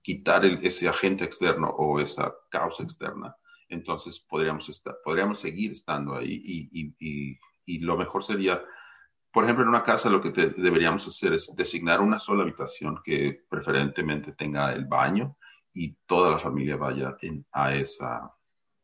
quitar 0.00 0.44
ese 0.44 0.88
agente 0.88 1.24
externo 1.24 1.68
o 1.68 2.00
esa 2.00 2.34
causa 2.48 2.82
externa, 2.82 3.36
entonces 3.70 4.20
podríamos, 4.20 4.68
estar, 4.68 4.96
podríamos 5.04 5.40
seguir 5.40 5.72
estando 5.72 6.14
ahí 6.14 6.40
y, 6.44 6.92
y, 6.98 7.38
y, 7.66 7.78
lo 7.78 7.96
mejor 7.96 8.22
sería 8.22 8.62
por 9.32 9.44
ejemplo, 9.44 9.62
en 9.62 9.68
una 9.68 9.84
casa 9.84 10.10
lo 10.10 10.20
que 10.20 10.30
deberíamos 10.30 11.06
hacer 11.06 11.34
es 11.34 11.54
designar 11.54 12.00
una 12.00 12.18
sola 12.18 12.42
habitación 12.42 13.00
que 13.04 13.44
preferentemente 13.48 14.32
tenga 14.32 14.72
el 14.72 14.86
baño 14.86 15.36
y 15.72 15.94
toda 16.06 16.32
la 16.32 16.38
familia 16.38 16.76
vaya 16.76 17.16
a, 17.52 17.74
esa, 17.74 18.34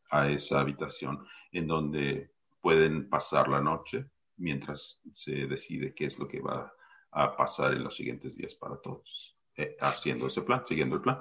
a 0.09 0.29
esa 0.29 0.61
habitación 0.61 1.25
en 1.51 1.67
donde 1.67 2.31
pueden 2.61 3.09
pasar 3.09 3.49
la 3.49 3.61
noche 3.61 4.09
mientras 4.37 5.01
se 5.13 5.47
decide 5.47 5.93
qué 5.93 6.05
es 6.05 6.17
lo 6.17 6.27
que 6.27 6.39
va 6.39 6.71
a 7.11 7.35
pasar 7.35 7.73
en 7.73 7.83
los 7.83 7.95
siguientes 7.95 8.37
días 8.37 8.55
para 8.55 8.77
todos, 8.77 9.37
eh, 9.57 9.75
haciendo 9.81 10.27
ese 10.27 10.43
plan, 10.43 10.65
siguiendo 10.65 10.95
el 10.95 11.01
plan. 11.01 11.19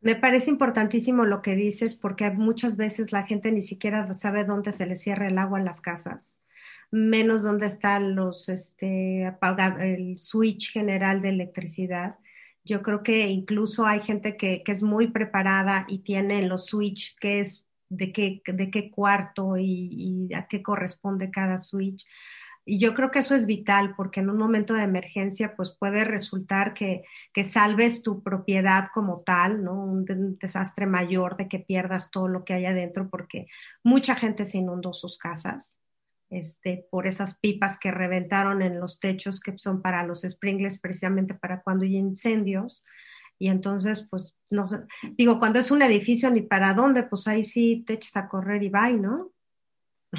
Me 0.00 0.14
parece 0.16 0.50
importantísimo 0.50 1.24
lo 1.24 1.42
que 1.42 1.54
dices 1.54 1.94
porque 1.94 2.30
muchas 2.30 2.76
veces 2.76 3.12
la 3.12 3.24
gente 3.24 3.52
ni 3.52 3.62
siquiera 3.62 4.12
sabe 4.14 4.44
dónde 4.44 4.72
se 4.72 4.86
le 4.86 4.96
cierra 4.96 5.28
el 5.28 5.38
agua 5.38 5.58
en 5.58 5.64
las 5.66 5.80
casas 5.80 6.38
menos 6.90 7.42
dónde 7.42 7.66
están 7.66 8.14
los, 8.14 8.48
este, 8.48 9.32
el 9.80 10.18
switch 10.18 10.72
general 10.72 11.22
de 11.22 11.30
electricidad. 11.30 12.16
Yo 12.64 12.82
creo 12.82 13.02
que 13.02 13.28
incluso 13.28 13.86
hay 13.86 14.00
gente 14.00 14.36
que, 14.36 14.62
es 14.66 14.82
muy 14.82 15.08
preparada 15.08 15.86
y 15.88 16.00
tiene 16.00 16.42
los 16.42 16.66
switch, 16.66 17.16
que 17.18 17.40
es 17.40 17.66
de 17.88 18.12
qué, 18.12 18.42
de 18.46 18.70
qué 18.70 18.90
cuarto 18.90 19.56
y, 19.56 20.28
a 20.34 20.46
qué 20.46 20.62
corresponde 20.62 21.30
cada 21.30 21.58
switch. 21.58 22.06
Y 22.70 22.78
yo 22.78 22.94
creo 22.94 23.10
que 23.10 23.18
eso 23.18 23.34
es 23.34 23.46
vital 23.46 23.94
porque 23.96 24.20
en 24.20 24.30
un 24.30 24.38
momento 24.38 24.74
de 24.74 24.84
emergencia 24.84 25.56
pues 25.56 25.70
puede 25.76 26.04
resultar 26.04 26.72
que, 26.72 27.02
que 27.34 27.42
salves 27.42 28.04
tu 28.04 28.22
propiedad 28.22 28.90
como 28.94 29.22
tal, 29.26 29.64
¿no? 29.64 29.74
Un, 29.74 30.04
desastre 30.38 30.86
mayor 30.86 31.36
de 31.36 31.48
que 31.48 31.58
pierdas 31.58 32.12
todo 32.12 32.28
lo 32.28 32.44
que 32.44 32.52
hay 32.52 32.66
adentro 32.66 33.10
porque 33.10 33.48
mucha 33.82 34.14
gente 34.14 34.44
se 34.44 34.58
inundó 34.58 34.92
sus 34.92 35.18
casas 35.18 35.80
este, 36.28 36.86
por 36.92 37.08
esas 37.08 37.36
pipas 37.40 37.76
que 37.76 37.90
reventaron 37.90 38.62
en 38.62 38.78
los 38.78 39.00
techos 39.00 39.40
que 39.40 39.58
son 39.58 39.82
para 39.82 40.06
los 40.06 40.20
sprinklers 40.22 40.78
precisamente 40.78 41.34
para 41.34 41.62
cuando 41.62 41.84
hay 41.84 41.96
incendios. 41.96 42.84
Y 43.36 43.48
entonces, 43.48 44.06
pues, 44.08 44.36
no 44.48 44.68
sé, 44.68 44.76
digo, 45.18 45.40
cuando 45.40 45.58
es 45.58 45.72
un 45.72 45.82
edificio 45.82 46.30
ni 46.30 46.42
para 46.42 46.72
dónde, 46.74 47.02
pues 47.02 47.26
ahí 47.26 47.42
sí 47.42 47.82
te 47.84 47.94
echas 47.94 48.16
a 48.16 48.28
correr 48.28 48.62
y 48.62 48.68
va, 48.68 48.88
¿no? 48.92 49.32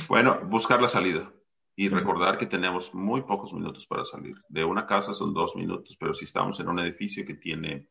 Bueno, 0.10 0.46
buscar 0.50 0.82
la 0.82 0.90
salida 0.90 1.32
y 1.76 1.90
recordar 1.90 2.38
que 2.38 2.46
tenemos 2.46 2.94
muy 2.94 3.22
pocos 3.24 3.54
minutos 3.54 3.88
para 3.88 4.06
salir. 4.06 4.36
De 4.50 4.64
una 4.64 4.86
casa 4.86 5.14
son 5.14 5.34
dos 5.34 5.56
minutos, 5.56 5.98
pero 6.00 6.14
si 6.14 6.26
estamos 6.26 6.60
en 6.60 6.68
un 6.68 6.80
edificio 6.80 7.26
que 7.26 7.36
tiene, 7.36 7.88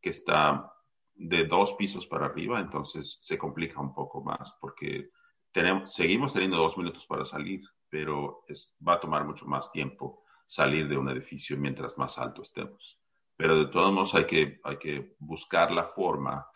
que 0.00 0.10
está 0.10 0.72
de 1.14 1.44
dos 1.46 1.74
pisos 1.74 2.06
para 2.06 2.26
arriba, 2.26 2.60
entonces 2.60 3.18
se 3.20 3.38
complica 3.38 3.80
un 3.80 3.94
poco 3.94 4.22
más 4.22 4.54
porque 4.60 5.10
tenemos, 5.50 5.92
seguimos 5.92 6.32
teniendo 6.32 6.56
dos 6.56 6.76
minutos 6.76 7.06
para 7.06 7.24
salir, 7.24 7.62
pero 7.88 8.44
va 8.86 8.94
a 8.94 9.00
tomar 9.00 9.24
mucho 9.24 9.46
más 9.46 9.70
tiempo 9.70 10.24
salir 10.46 10.88
de 10.88 10.96
un 10.96 11.08
edificio 11.08 11.56
mientras 11.56 11.96
más 11.98 12.18
alto 12.18 12.42
estemos. 12.42 12.98
Pero 13.36 13.58
de 13.58 13.66
todos 13.66 13.92
modos 13.92 14.14
hay 14.14 14.24
que, 14.24 14.60
hay 14.64 14.76
que 14.78 15.14
buscar 15.18 15.70
la 15.70 15.84
forma 15.84 16.46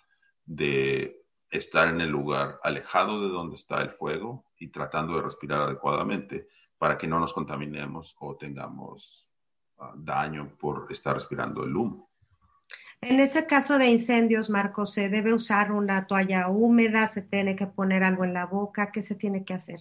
de 0.45 1.27
estar 1.51 1.89
en 1.89 2.01
el 2.01 2.11
lugar 2.11 2.59
alejado 2.63 3.23
de 3.23 3.29
donde 3.29 3.57
está 3.57 3.83
el 3.83 3.91
fuego 3.91 4.47
y 4.59 4.69
tratando 4.71 5.17
de 5.17 5.23
respirar 5.23 5.61
adecuadamente 5.61 6.49
para 6.79 6.99
que 6.99 7.07
no 7.07 7.19
nos 7.19 7.33
contaminemos 7.33 8.17
o 8.21 8.37
tengamos 8.37 9.29
ah, 9.79 9.93
daño 9.97 10.57
por 10.59 10.87
estar 10.91 11.15
respirando 11.15 11.65
el 11.65 11.75
humo. 11.75 12.11
En 13.01 13.21
ese 13.21 13.47
caso 13.47 13.79
de 13.79 13.89
incendios, 13.89 14.51
Marco, 14.51 14.87
¿se 14.87 15.09
debe 15.09 15.33
usar 15.35 15.71
una 15.71 16.07
toalla 16.07 16.49
húmeda? 16.49 17.07
¿Se 17.07 17.23
tiene 17.23 17.55
que 17.55 17.67
poner 17.67 18.03
algo 18.03 18.25
en 18.25 18.33
la 18.33 18.47
boca? 18.47 18.91
¿Qué 18.91 19.03
se 19.03 19.15
tiene 19.15 19.45
que 19.45 19.55
hacer? 19.55 19.81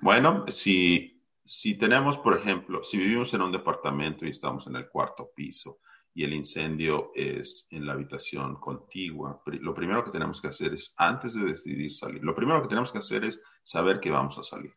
Bueno, 0.00 0.46
si, 0.48 1.22
si 1.44 1.76
tenemos, 1.76 2.18
por 2.18 2.36
ejemplo, 2.36 2.82
si 2.84 2.96
vivimos 2.96 3.34
en 3.34 3.42
un 3.42 3.52
departamento 3.52 4.24
y 4.24 4.30
estamos 4.30 4.66
en 4.66 4.76
el 4.76 4.88
cuarto 4.88 5.30
piso 5.34 5.80
y 6.14 6.24
el 6.24 6.32
incendio 6.32 7.10
es 7.14 7.66
en 7.70 7.86
la 7.86 7.92
habitación 7.92 8.56
contigua, 8.56 9.42
lo 9.44 9.74
primero 9.74 10.04
que 10.04 10.10
tenemos 10.10 10.40
que 10.40 10.48
hacer 10.48 10.74
es, 10.74 10.94
antes 10.96 11.34
de 11.34 11.44
decidir 11.44 11.92
salir, 11.92 12.24
lo 12.24 12.34
primero 12.34 12.62
que 12.62 12.68
tenemos 12.68 12.92
que 12.92 12.98
hacer 12.98 13.24
es 13.24 13.40
saber 13.62 14.00
que 14.00 14.10
vamos 14.10 14.38
a 14.38 14.42
salir. 14.42 14.74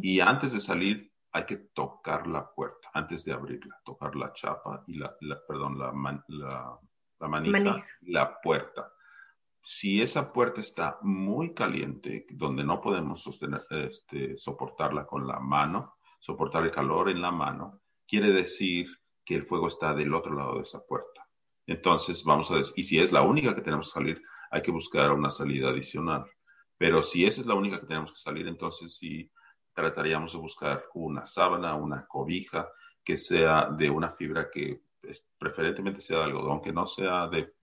Y 0.00 0.20
antes 0.20 0.52
de 0.52 0.60
salir, 0.60 1.12
hay 1.32 1.44
que 1.44 1.56
tocar 1.56 2.26
la 2.26 2.50
puerta, 2.52 2.90
antes 2.92 3.24
de 3.24 3.32
abrirla, 3.32 3.80
tocar 3.84 4.14
la 4.14 4.32
chapa 4.32 4.84
y 4.86 4.98
la, 4.98 5.16
perdón, 5.48 5.78
la, 5.78 5.92
la, 6.28 6.78
la 7.18 7.28
manija, 7.28 7.84
la 8.02 8.40
puerta. 8.40 8.92
Si 9.64 10.02
esa 10.02 10.32
puerta 10.32 10.60
está 10.60 10.98
muy 11.02 11.54
caliente, 11.54 12.26
donde 12.30 12.64
no 12.64 12.80
podemos 12.80 13.22
sostener, 13.22 13.62
este, 13.70 14.36
soportarla 14.36 15.06
con 15.06 15.26
la 15.26 15.38
mano, 15.38 15.94
soportar 16.20 16.64
el 16.64 16.70
calor 16.70 17.08
en 17.08 17.22
la 17.22 17.30
mano, 17.30 17.80
quiere 18.06 18.30
decir 18.30 18.88
que 19.24 19.36
el 19.36 19.44
fuego 19.44 19.68
está 19.68 19.94
del 19.94 20.14
otro 20.14 20.34
lado 20.34 20.56
de 20.56 20.62
esa 20.62 20.84
puerta. 20.84 21.26
Entonces, 21.66 22.24
vamos 22.24 22.50
a 22.50 22.56
decir, 22.56 22.74
y 22.76 22.82
si 22.82 22.98
es 22.98 23.12
la 23.12 23.22
única 23.22 23.54
que 23.54 23.62
tenemos 23.62 23.86
que 23.86 24.00
salir, 24.00 24.22
hay 24.50 24.62
que 24.62 24.72
buscar 24.72 25.12
una 25.12 25.30
salida 25.30 25.70
adicional. 25.70 26.26
Pero 26.76 27.02
si 27.02 27.24
esa 27.24 27.40
es 27.40 27.46
la 27.46 27.54
única 27.54 27.80
que 27.80 27.86
tenemos 27.86 28.12
que 28.12 28.18
salir, 28.18 28.48
entonces 28.48 28.96
sí 28.96 29.30
trataríamos 29.74 30.32
de 30.32 30.38
buscar 30.38 30.84
una 30.94 31.26
sábana, 31.26 31.74
una 31.74 32.06
cobija 32.06 32.68
que 33.04 33.16
sea 33.16 33.70
de 33.70 33.90
una 33.90 34.12
fibra 34.12 34.48
que 34.50 34.82
preferentemente 35.38 36.00
sea 36.00 36.18
de 36.18 36.24
algodón, 36.24 36.60
que 36.60 36.72
no 36.72 36.86
sea 36.86 37.28
de, 37.28 37.54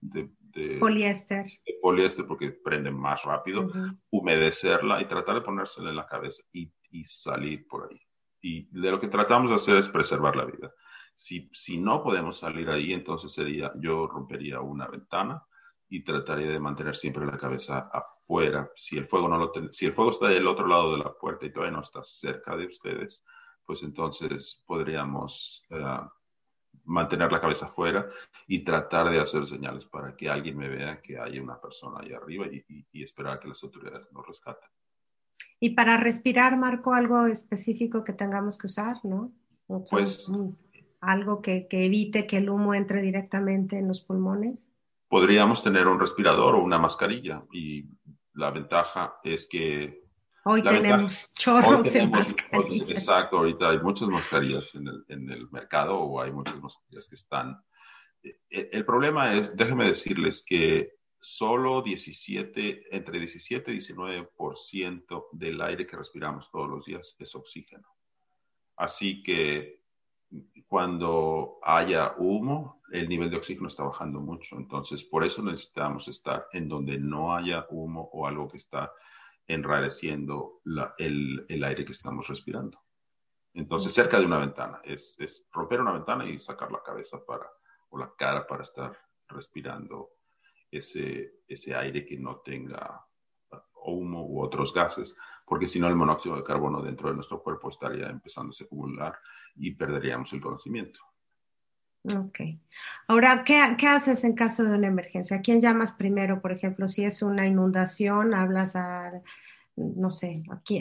poliéster. 0.78 1.46
De 1.64 1.78
poliéster 1.80 2.26
porque 2.26 2.50
prende 2.50 2.90
más 2.90 3.24
rápido, 3.24 3.70
humedecerla 4.10 5.00
y 5.00 5.06
tratar 5.06 5.36
de 5.36 5.40
ponérsela 5.42 5.90
en 5.90 5.96
la 5.96 6.06
cabeza 6.06 6.42
y, 6.52 6.72
salir 7.04 7.66
por 7.68 7.88
ahí. 7.88 8.00
Y 8.42 8.68
de 8.78 8.90
lo 8.90 9.00
que 9.00 9.08
tratamos 9.08 9.50
de 9.50 9.56
hacer 9.56 9.76
es 9.76 9.88
preservar 9.88 10.36
la 10.36 10.44
vida. 10.44 10.72
Si, 11.14 11.50
si 11.52 11.78
no 11.78 12.02
podemos 12.02 12.38
salir 12.38 12.68
ahí, 12.68 12.92
entonces 12.92 13.32
sería, 13.32 13.72
yo 13.76 14.06
rompería 14.06 14.60
una 14.60 14.88
ventana 14.88 15.42
y 15.88 16.02
trataría 16.02 16.50
de 16.50 16.60
mantener 16.60 16.96
siempre 16.96 17.26
la 17.26 17.38
cabeza 17.38 17.88
afuera. 17.92 18.19
Si 18.76 18.96
el 18.96 19.06
fuego 19.06 19.28
no 19.28 19.38
lo 19.38 19.52
si 19.72 19.86
el 19.86 19.92
fuego 19.92 20.12
está 20.12 20.28
del 20.28 20.46
otro 20.46 20.66
lado 20.66 20.92
de 20.92 20.98
la 20.98 21.12
puerta 21.12 21.46
y 21.46 21.52
todavía 21.52 21.76
no 21.76 21.82
está 21.82 22.04
cerca 22.04 22.56
de 22.56 22.66
ustedes, 22.66 23.24
pues 23.66 23.82
entonces 23.82 24.62
podríamos 24.66 25.64
eh, 25.70 25.98
mantener 26.84 27.32
la 27.32 27.40
cabeza 27.40 27.66
afuera 27.66 28.08
y 28.46 28.60
tratar 28.60 29.10
de 29.10 29.18
hacer 29.18 29.46
señales 29.48 29.84
para 29.84 30.14
que 30.14 30.30
alguien 30.30 30.56
me 30.56 30.68
vea 30.68 31.00
que 31.00 31.18
hay 31.18 31.40
una 31.40 31.60
persona 31.60 32.00
ahí 32.00 32.12
arriba 32.12 32.46
y, 32.46 33.02
esperar 33.02 33.40
que 33.40 33.48
las 33.48 33.62
autoridades 33.64 34.06
nos 34.12 34.24
rescaten. 34.24 34.68
Y 35.58 35.70
para 35.70 35.96
respirar, 35.96 36.56
Marco, 36.56 36.94
algo 36.94 37.26
específico 37.26 38.04
que 38.04 38.12
tengamos 38.12 38.58
que 38.58 38.68
usar, 38.68 38.96
¿no? 39.02 39.32
Pues 39.90 40.30
algo 41.00 41.42
que, 41.42 41.66
que 41.66 41.86
evite 41.86 42.26
que 42.28 42.36
el 42.36 42.48
humo 42.48 42.74
entre 42.74 43.02
directamente 43.02 43.78
en 43.78 43.88
los 43.88 44.00
pulmones 44.00 44.70
podríamos 45.10 45.62
tener 45.62 45.88
un 45.88 45.98
respirador 45.98 46.54
o 46.54 46.62
una 46.62 46.78
mascarilla 46.78 47.42
y 47.52 47.84
la 48.40 48.50
ventaja 48.50 49.20
es 49.22 49.46
que... 49.46 50.02
Hoy 50.44 50.62
tenemos 50.62 51.34
chorros 51.34 51.84
de 51.92 52.06
mascarillas. 52.06 52.90
Exacto, 52.90 53.38
ahorita 53.38 53.68
hay 53.68 53.78
muchas 53.78 54.08
mascarillas 54.08 54.74
en 54.74 54.88
el, 54.88 55.04
en 55.08 55.30
el 55.30 55.50
mercado 55.50 56.00
o 56.00 56.20
hay 56.20 56.32
muchas 56.32 56.60
mascarillas 56.60 57.08
que 57.08 57.14
están... 57.14 57.62
El, 58.22 58.38
e, 58.50 58.70
el 58.72 58.84
problema 58.84 59.34
es, 59.34 59.54
déjenme 59.54 59.84
decirles 59.84 60.42
que 60.42 60.94
solo 61.18 61.82
17, 61.82 62.96
entre 62.96 63.18
17 63.18 63.72
y 63.72 63.78
19% 63.78 65.26
del 65.32 65.60
aire 65.60 65.86
que 65.86 65.96
respiramos 65.96 66.50
todos 66.50 66.68
los 66.68 66.86
días 66.86 67.14
es 67.18 67.34
oxígeno. 67.34 67.88
Así 68.76 69.22
que 69.22 69.79
cuando 70.66 71.58
haya 71.62 72.14
humo, 72.18 72.80
el 72.92 73.08
nivel 73.08 73.30
de 73.30 73.36
oxígeno 73.36 73.68
está 73.68 73.84
bajando 73.84 74.20
mucho. 74.20 74.56
Entonces, 74.56 75.04
por 75.04 75.24
eso 75.24 75.42
necesitamos 75.42 76.08
estar 76.08 76.46
en 76.52 76.68
donde 76.68 76.98
no 76.98 77.34
haya 77.34 77.66
humo 77.70 78.08
o 78.12 78.26
algo 78.26 78.48
que 78.48 78.58
está 78.58 78.92
enrareciendo 79.46 80.60
el, 80.98 81.64
aire 81.64 81.84
que 81.84 81.92
estamos 81.92 82.28
respirando. 82.28 82.80
Entonces, 83.52 83.92
cerca 83.92 84.20
de 84.20 84.26
una 84.26 84.38
ventana, 84.38 84.80
es, 84.84 85.16
romper 85.50 85.80
una 85.80 85.92
ventana 85.92 86.24
y 86.28 86.38
sacar 86.38 86.70
la 86.70 86.82
cabeza 86.82 87.18
para, 87.24 87.50
o 87.88 87.98
la 87.98 88.12
cara 88.16 88.46
para 88.46 88.62
estar 88.62 88.96
respirando 89.26 90.10
ese, 90.70 91.40
ese 91.48 91.74
aire 91.74 92.06
que 92.06 92.16
no 92.16 92.36
tenga 92.38 93.04
humo 93.82 94.26
u 94.26 94.42
otros 94.42 94.72
gases, 94.72 95.16
porque 95.50 95.66
si 95.66 95.80
no 95.80 95.88
el 95.88 95.96
monóxido 95.96 96.36
de 96.36 96.44
carbono 96.44 96.80
dentro 96.80 97.08
de 97.08 97.16
nuestro 97.16 97.42
cuerpo 97.42 97.70
estaría 97.70 98.06
empezando 98.06 98.54
a 98.54 98.64
acumular 98.64 99.18
y 99.56 99.72
perderíamos 99.72 100.32
el 100.32 100.40
conocimiento. 100.40 101.00
Ok. 102.04 102.38
Ahora, 103.08 103.42
¿qué, 103.42 103.88
haces 103.88 104.22
en 104.22 104.36
caso 104.36 104.62
de 104.62 104.78
una 104.78 104.86
emergencia? 104.86 105.38
¿A 105.38 105.40
quién 105.40 105.60
llamas 105.60 105.94
primero? 105.94 106.40
Por 106.40 106.52
ejemplo, 106.52 106.86
si 106.86 107.04
es 107.04 107.20
una 107.20 107.48
inundación, 107.48 108.32
hablas 108.32 108.76
a, 108.76 109.10
no 109.74 110.12
sé, 110.12 110.44
aquí, 110.52 110.80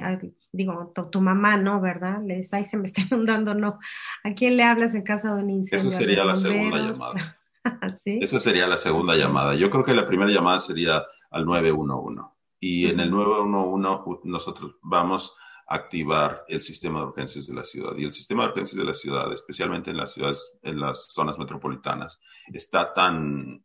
digo, 0.51 0.93
tu, 1.11 1.19
mamá, 1.19 1.57
¿no? 1.57 1.81
¿Verdad? 1.81 2.21
Le 2.23 2.35
dices, 2.35 2.53
ay, 2.53 2.63
se 2.63 2.77
me 2.77 2.85
está 2.85 3.01
inundando, 3.09 3.55
no. 3.55 3.79
¿A 4.23 4.35
quién 4.35 4.55
le 4.55 4.65
hablas 4.65 4.93
en 4.93 5.01
caso 5.01 5.35
de 5.35 5.41
un 5.41 5.49
incendio? 5.49 5.89
Esa 5.89 5.97
sería 5.97 6.23
la 6.23 6.35
segunda 6.35 6.77
llamada. 6.77 7.39
¿Sí? 8.03 8.19
Esa 8.21 8.39
sería 8.39 8.67
la 8.67 8.77
segunda 8.77 9.15
llamada. 9.15 9.55
Yo 9.55 9.71
creo 9.71 9.83
que 9.83 9.95
la 9.95 10.05
primera 10.05 10.29
llamada 10.29 10.59
sería 10.59 11.03
al 11.31 11.45
911. 11.45 12.38
Y 12.59 12.87
en 12.87 12.99
el 12.99 13.11
911 13.11 14.21
nosotros 14.25 14.75
vamos 14.81 15.33
activar 15.69 16.45
el 16.47 16.61
sistema 16.61 16.99
de 16.99 17.05
urgencias 17.05 17.45
de 17.45 17.53
la 17.53 17.63
ciudad. 17.63 17.95
Y 17.95 18.03
el 18.03 18.11
sistema 18.11 18.43
de 18.43 18.49
urgencias 18.49 18.77
de 18.77 18.85
la 18.85 18.93
ciudad, 18.95 19.31
especialmente 19.31 19.91
en 19.91 19.97
las 19.97 20.13
ciudades, 20.13 20.51
en 20.63 20.79
las 20.79 21.13
zonas 21.13 21.37
metropolitanas, 21.37 22.19
está 22.51 22.91
tan, 22.91 23.63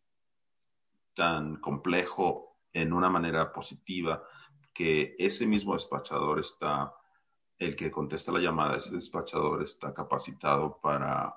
tan 1.14 1.56
complejo 1.56 2.58
en 2.74 2.92
una 2.92 3.08
manera 3.08 3.52
positiva 3.52 4.22
que 4.74 5.14
ese 5.18 5.46
mismo 5.46 5.72
despachador 5.72 6.40
está, 6.40 6.92
el 7.56 7.74
que 7.74 7.90
contesta 7.90 8.32
la 8.32 8.40
llamada, 8.40 8.76
ese 8.76 8.94
despachador 8.94 9.62
está 9.62 9.94
capacitado 9.94 10.78
para 10.82 11.36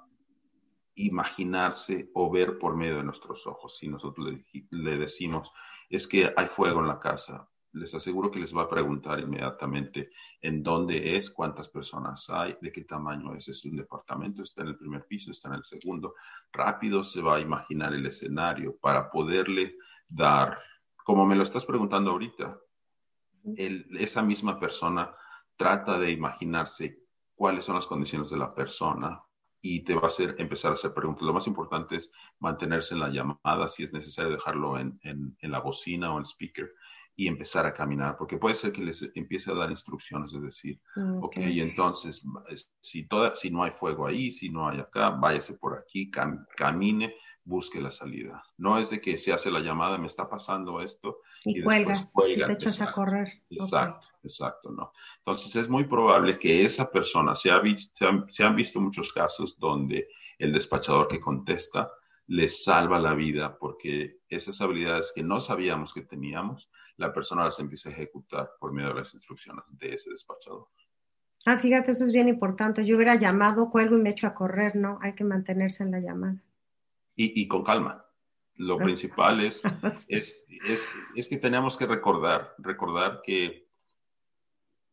imaginarse 0.96 2.10
o 2.14 2.30
ver 2.30 2.58
por 2.58 2.76
medio 2.76 2.98
de 2.98 3.04
nuestros 3.04 3.48
ojos. 3.48 3.78
Si 3.78 3.88
nosotros 3.88 4.34
le 4.72 4.98
decimos, 4.98 5.50
es 5.90 6.08
que 6.08 6.34
hay 6.36 6.48
fuego 6.48 6.80
en 6.80 6.88
la 6.88 7.00
casa, 7.00 7.48
les 7.74 7.94
aseguro 7.94 8.32
que 8.32 8.40
les 8.40 8.56
va 8.56 8.64
a 8.64 8.70
preguntar 8.70 9.20
inmediatamente 9.20 10.10
en 10.42 10.64
dónde 10.64 11.18
es, 11.18 11.30
cuántas 11.30 11.70
personas 11.70 12.30
hay, 12.30 12.58
de 12.62 12.72
qué 12.72 12.84
tamaño 12.84 13.36
es. 13.36 13.48
Es 13.48 13.66
un 13.66 13.76
departamento, 13.76 14.44
está 14.44 14.62
en 14.62 14.70
el 14.70 14.78
primer 14.78 15.06
piso, 15.06 15.32
está 15.32 15.50
en 15.50 15.56
el 15.56 15.64
segundo. 15.64 16.16
Rápido 16.52 17.04
se 17.04 17.22
va 17.22 17.36
a 17.36 17.40
imaginar 17.40 17.94
el 17.94 18.06
escenario 18.06 18.78
para 18.78 19.10
poderle 19.10 19.76
dar, 20.08 20.60
como 21.04 21.26
me 21.26 21.36
lo 21.36 21.44
estás 21.44 21.66
preguntando 21.66 22.12
ahorita, 22.12 22.58
esa 23.56 24.24
misma 24.24 24.60
persona 24.60 25.16
trata 25.56 25.98
de 25.98 26.12
imaginarse 26.12 27.04
cuáles 27.36 27.64
son 27.64 27.76
las 27.76 27.88
condiciones 27.88 28.30
de 28.30 28.38
la 28.38 28.54
persona 28.54 29.24
y 29.70 29.82
te 29.82 29.94
va 29.94 30.04
a 30.04 30.08
hacer 30.08 30.36
empezar 30.38 30.72
a 30.72 30.76
hacer 30.76 30.94
preguntas. 30.94 31.24
Lo 31.24 31.34
más 31.34 31.46
importante 31.46 31.98
es 31.98 32.10
mantenerse 32.40 32.94
en 32.94 33.02
la 33.02 33.10
llamada, 33.10 33.68
si 33.68 33.84
es 33.84 33.92
necesario 33.92 34.32
dejarlo 34.32 34.78
en, 34.80 34.98
en, 35.04 35.36
en 35.42 35.52
la 35.52 35.60
bocina 35.60 36.14
o 36.14 36.14
en 36.14 36.20
el 36.20 36.26
speaker 36.26 36.70
y 37.20 37.28
empezar 37.28 37.66
a 37.66 37.74
caminar, 37.74 38.16
porque 38.16 38.38
puede 38.38 38.56
ser 38.56 38.72
que 38.72 38.84
les 38.84 39.10
empiece 39.16 39.52
a 39.52 39.56
dar 39.56 39.72
instrucciones, 39.72 40.32
es 40.34 40.42
decir, 40.42 40.80
ok, 40.96 41.26
okay 41.26 41.62
entonces, 41.62 42.24
si, 42.80 43.08
toda, 43.08 43.36
si 43.36 43.50
no 43.50 43.64
hay 43.64 43.72
fuego 43.72 44.06
ahí, 44.06 44.32
si 44.32 44.50
no 44.50 44.70
hay 44.70 44.80
acá, 44.80 45.10
váyase 45.10 45.56
por 45.56 45.76
aquí, 45.76 46.12
camine, 46.56 47.16
busque 47.48 47.80
la 47.80 47.92
salida. 47.92 48.44
No 48.58 48.78
es 48.78 48.90
de 48.90 49.00
que 49.00 49.18
se 49.18 49.32
hace 49.32 49.50
la 49.50 49.62
llamada, 49.62 49.98
me 49.98 50.08
está 50.08 50.30
pasando 50.30 50.82
esto, 50.82 51.22
y, 51.46 51.64
cuelgas, 51.64 52.14
y 52.28 52.36
te 52.36 52.52
echas 52.52 52.82
a 52.82 52.92
correr. 52.92 53.42
Exacto, 53.50 54.08
exacto, 54.22 54.70
¿no? 54.72 54.92
Entonces 55.20 55.56
es 55.56 55.70
muy 55.70 55.86
probable 55.86 56.38
que 56.38 56.66
esa 56.66 56.92
persona, 56.92 57.36
se, 57.36 57.50
ha 57.50 57.60
visto, 57.60 58.26
se 58.30 58.44
han 58.44 58.56
visto 58.56 58.82
muchos 58.82 59.14
casos 59.14 59.58
donde 59.58 60.10
el 60.38 60.52
despachador 60.52 61.08
que 61.08 61.22
contesta 61.22 61.90
les 62.28 62.66
salva 62.66 63.00
la 63.00 63.14
vida 63.14 63.58
porque 63.58 64.20
esas 64.28 64.60
habilidades 64.60 65.14
que 65.16 65.24
no 65.24 65.40
sabíamos 65.40 65.94
que 65.94 66.02
teníamos, 66.02 66.70
la 66.98 67.14
persona 67.14 67.46
las 67.46 67.60
empieza 67.60 67.88
a 67.88 67.94
ejecutar 67.94 68.52
por 68.60 68.74
medio 68.74 68.90
de 68.90 69.00
las 69.00 69.14
instrucciones 69.14 69.64
de 69.70 69.94
ese 69.94 70.10
despachador. 70.10 70.68
Ah, 71.46 71.60
fíjate, 71.60 71.92
eso 71.92 72.04
es 72.04 72.12
bien 72.12 72.28
importante. 72.28 72.86
Yo 72.86 72.98
hubiera 72.98 73.16
llamado, 73.16 73.70
cuelgo 73.70 73.96
y 73.96 74.02
me 74.02 74.10
echo 74.10 74.28
a 74.28 74.34
correr, 74.34 74.76
¿no? 74.76 75.00
Hay 75.02 75.14
que 75.14 75.24
mantenerse 75.24 75.84
en 75.84 75.92
la 75.92 76.00
llamada. 76.02 76.44
Y, 77.18 77.42
y 77.42 77.48
con 77.50 77.66
calma. 77.66 78.06
Lo 78.56 78.78
principal 78.88 79.42
es, 79.42 79.62
es, 80.08 80.46
es, 80.48 80.88
es, 81.16 81.28
que 81.28 81.38
tenemos 81.38 81.76
que 81.76 81.86
recordar, 81.86 82.56
recordar 82.60 83.22
que 83.26 83.68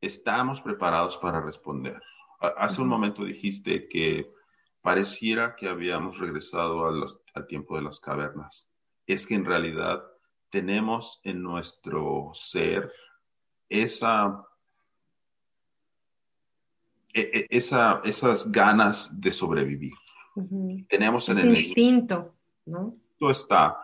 estamos 0.01 0.61
preparados 0.61 1.16
para 1.18 1.41
responder. 1.41 2.03
Hace 2.41 2.83
un 2.83 2.89
momento 2.89 3.25
dijiste 3.25 3.89
que 3.89 4.31
pareciera 4.83 5.57
que 5.57 5.68
habíamos 5.68 6.18
regresado 6.18 6.87
al 6.87 7.47
tiempo 7.47 7.77
de 7.77 7.83
las 7.83 8.01
cavernas. 8.01 8.68
Es 9.07 9.27
que 9.27 9.35
en 9.35 9.45
realidad 9.45 10.05
tenemos 10.51 11.20
en 11.25 11.43
nuestro 11.43 12.33
ser 12.35 12.93
esa, 13.68 14.47
e, 17.14 17.20
e, 17.20 17.47
esa 17.51 18.03
esas 18.05 18.53
ganas 18.53 19.20
de 19.20 19.33
sobrevivir. 19.33 19.95
Tenemos 20.89 21.28
en 21.28 21.39
el 21.39 21.57
instinto, 21.57 22.35
¿no? 22.66 22.97
Todo 23.18 23.30
está 23.30 23.80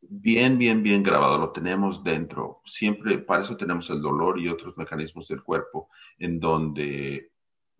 bien, 0.00 0.58
bien, 0.58 0.82
bien 0.82 1.02
grabado, 1.02 1.38
lo 1.38 1.50
tenemos 1.50 2.02
dentro. 2.02 2.60
Siempre, 2.64 3.18
para 3.18 3.42
eso 3.42 3.56
tenemos 3.56 3.88
el 3.90 4.00
dolor 4.00 4.38
y 4.38 4.48
otros 4.48 4.76
mecanismos 4.76 5.28
del 5.28 5.42
cuerpo 5.42 5.88
en 6.18 6.40
donde 6.40 7.32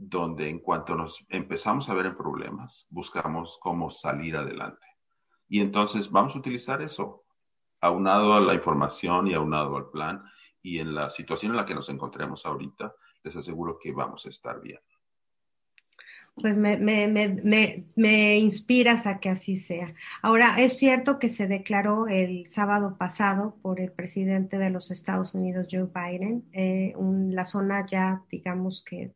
donde 0.04 0.48
en 0.48 0.58
cuanto 0.58 0.96
nos 0.96 1.24
empezamos 1.28 1.88
a 1.88 1.94
ver 1.94 2.06
en 2.06 2.16
problemas, 2.16 2.86
buscamos 2.90 3.58
cómo 3.60 3.90
salir 3.90 4.36
adelante. 4.36 4.84
Y 5.48 5.60
entonces 5.60 6.10
vamos 6.10 6.34
a 6.34 6.38
utilizar 6.38 6.82
eso, 6.82 7.24
aunado 7.80 8.34
a 8.34 8.40
la 8.40 8.54
información 8.54 9.28
y 9.28 9.34
aunado 9.34 9.76
al 9.76 9.90
plan, 9.90 10.24
y 10.60 10.78
en 10.78 10.94
la 10.94 11.10
situación 11.10 11.52
en 11.52 11.56
la 11.56 11.66
que 11.66 11.74
nos 11.74 11.88
encontremos 11.88 12.46
ahorita, 12.46 12.94
les 13.22 13.36
aseguro 13.36 13.78
que 13.80 13.92
vamos 13.92 14.26
a 14.26 14.30
estar 14.30 14.60
bien. 14.60 14.80
Pues 16.34 16.56
me, 16.56 16.78
me, 16.78 17.08
me, 17.08 17.84
me, 17.94 18.38
inspiras 18.38 19.06
a 19.06 19.20
que 19.20 19.28
así 19.28 19.56
sea. 19.56 19.94
Ahora, 20.22 20.56
es 20.58 20.78
cierto 20.78 21.18
que 21.18 21.28
se 21.28 21.46
declaró 21.46 22.08
el 22.08 22.46
sábado 22.46 22.96
pasado 22.96 23.58
por 23.60 23.80
el 23.80 23.92
presidente 23.92 24.58
de 24.58 24.70
los 24.70 24.90
Estados 24.90 25.34
Unidos, 25.34 25.68
Joe 25.70 25.88
Biden, 25.94 26.48
eh, 26.52 26.94
la 27.30 27.44
zona 27.44 27.86
ya, 27.86 28.22
digamos 28.30 28.82
que 28.82 29.12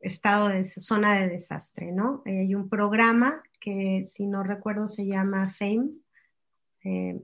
estado 0.00 0.48
de 0.48 0.64
zona 0.64 1.20
de 1.20 1.28
desastre, 1.28 1.92
¿no? 1.92 2.22
Eh, 2.24 2.40
hay 2.40 2.54
un 2.54 2.68
programa 2.68 3.42
que, 3.60 4.02
si 4.04 4.26
no 4.26 4.42
recuerdo, 4.42 4.86
se 4.86 5.06
llama 5.06 5.54
FAME, 5.58 5.90
eh, 6.84 7.20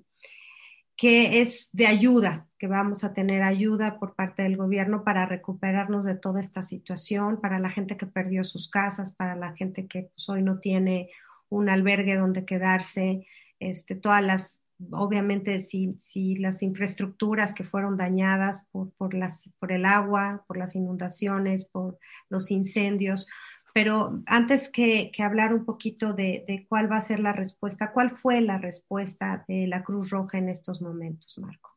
que 0.97 1.40
es 1.40 1.68
de 1.72 1.86
ayuda, 1.86 2.47
que 2.59 2.66
vamos 2.66 3.05
a 3.05 3.14
tener 3.14 3.42
ayuda 3.42 3.99
por 3.99 4.14
parte 4.14 4.42
del 4.42 4.57
gobierno 4.57 5.03
para 5.03 5.26
recuperarnos 5.26 6.05
de 6.05 6.14
toda 6.14 6.40
esta 6.40 6.62
situación, 6.62 7.40
para 7.40 7.59
la 7.59 7.70
gente 7.70 7.97
que 7.97 8.07
perdió 8.07 8.45
sus 8.45 8.70
casas, 8.70 9.12
para 9.12 9.34
la 9.34 9.55
gente 9.55 9.86
que 9.86 10.11
pues, 10.14 10.28
hoy 10.28 10.42
no 10.42 10.61
tiene 10.61 11.11
un 11.49 11.68
albergue 11.68 12.16
donde 12.16 12.45
quedarse, 12.45 13.26
este, 13.59 13.97
todas 13.97 14.22
las 14.22 14.61
obviamente 14.90 15.61
si, 15.61 15.95
si, 15.99 16.36
las 16.36 16.62
infraestructuras 16.62 17.55
que 17.55 17.64
fueron 17.64 17.97
dañadas 17.97 18.66
por, 18.72 18.90
por, 18.92 19.14
las, 19.14 19.51
por 19.59 19.72
el 19.72 19.84
agua, 19.84 20.45
por 20.47 20.57
las 20.57 20.74
inundaciones, 20.74 21.64
por 21.64 21.99
los 22.28 22.51
incendios. 22.51 23.28
Pero 23.75 24.22
antes 24.27 24.70
que, 24.70 25.11
que 25.12 25.22
hablar 25.22 25.53
un 25.53 25.66
poquito 25.66 26.14
de, 26.14 26.45
de, 26.49 26.66
cuál 26.66 26.91
va 26.91 26.97
a 26.97 27.03
ser 27.03 27.20
la 27.20 27.33
respuesta, 27.33 27.93
¿cuál 27.93 28.16
fue 28.16 28.41
la 28.41 28.57
respuesta 28.57 29.45
de 29.47 29.66
la 29.66 29.85
Cruz 29.85 30.09
Roja 30.09 30.39
en 30.39 30.49
estos 30.49 30.81
momentos, 30.81 31.37
Marco? 31.39 31.77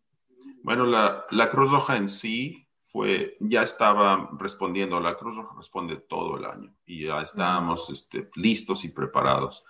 Bueno, 0.64 0.86
la, 0.86 1.26
la 1.32 1.50
Cruz 1.50 1.72
Roja 1.72 1.98
en 1.98 2.08
sí 2.08 2.66
fue, 2.86 3.36
ya 3.41 3.64
estaba 3.64 4.30
respondiendo, 4.39 5.00
la 5.02 5.16
Cruz 5.16 5.36
Roja 5.36 5.56
responde 5.58 5.98
todo 5.98 6.38
el 6.38 6.45
año 6.45 6.74
y 6.86 7.06
ya 7.08 7.22
estábamos 7.22 7.89
este, 7.89 8.30
listos 8.36 8.86
y 8.86 8.89
preparados 8.89 9.66